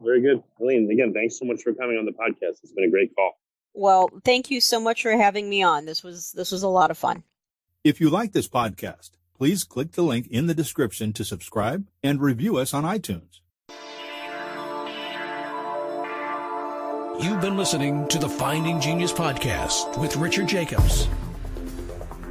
Very 0.00 0.20
good. 0.20 0.44
Helene, 0.58 0.88
again, 0.92 1.12
thanks 1.12 1.38
so 1.38 1.44
much 1.44 1.62
for 1.62 1.72
coming 1.72 1.96
on 1.96 2.04
the 2.04 2.12
podcast. 2.12 2.62
It's 2.62 2.72
been 2.72 2.84
a 2.84 2.90
great 2.90 3.14
call. 3.16 3.36
Well, 3.76 4.08
thank 4.24 4.50
you 4.50 4.62
so 4.62 4.80
much 4.80 5.02
for 5.02 5.12
having 5.12 5.50
me 5.50 5.62
on. 5.62 5.84
This 5.84 6.02
was 6.02 6.32
this 6.32 6.50
was 6.50 6.62
a 6.62 6.68
lot 6.68 6.90
of 6.90 6.96
fun. 6.96 7.22
If 7.84 8.00
you 8.00 8.08
like 8.08 8.32
this 8.32 8.48
podcast, 8.48 9.10
please 9.36 9.64
click 9.64 9.92
the 9.92 10.02
link 10.02 10.26
in 10.28 10.46
the 10.46 10.54
description 10.54 11.12
to 11.12 11.24
subscribe 11.24 11.86
and 12.02 12.22
review 12.22 12.56
us 12.56 12.72
on 12.72 12.84
iTunes. 12.84 13.40
You've 17.22 17.40
been 17.42 17.58
listening 17.58 18.08
to 18.08 18.18
the 18.18 18.28
Finding 18.28 18.80
Genius 18.80 19.12
podcast 19.12 19.98
with 20.00 20.16
Richard 20.16 20.48
Jacobs. 20.48 21.06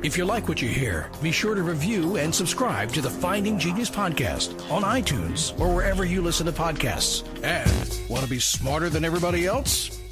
If 0.02 0.18
you 0.18 0.26
like 0.26 0.48
what 0.48 0.64
you 0.64 0.68
hear, 0.68 1.12
be 1.22 1.32
sure 1.32 1.54
to 1.54 1.62
review 1.62 2.18
and 2.18 2.34
subscribe 2.34 2.92
to 2.94 3.02
the 3.02 3.10
Finding 3.10 3.60
Genius 3.60 3.90
podcast 3.90 4.70
on 4.72 4.82
iTunes 4.82 5.60
or 5.60 5.74
wherever 5.74 6.06
you 6.06 6.24
listen 6.24 6.48
to 6.48 6.52
podcasts. 6.52 7.24
And 7.44 8.10
want 8.10 8.24
to 8.24 8.30
be 8.30 8.40
smarter 8.40 8.90
than 8.90 9.06
everybody 9.06 9.46
else? 9.46 10.00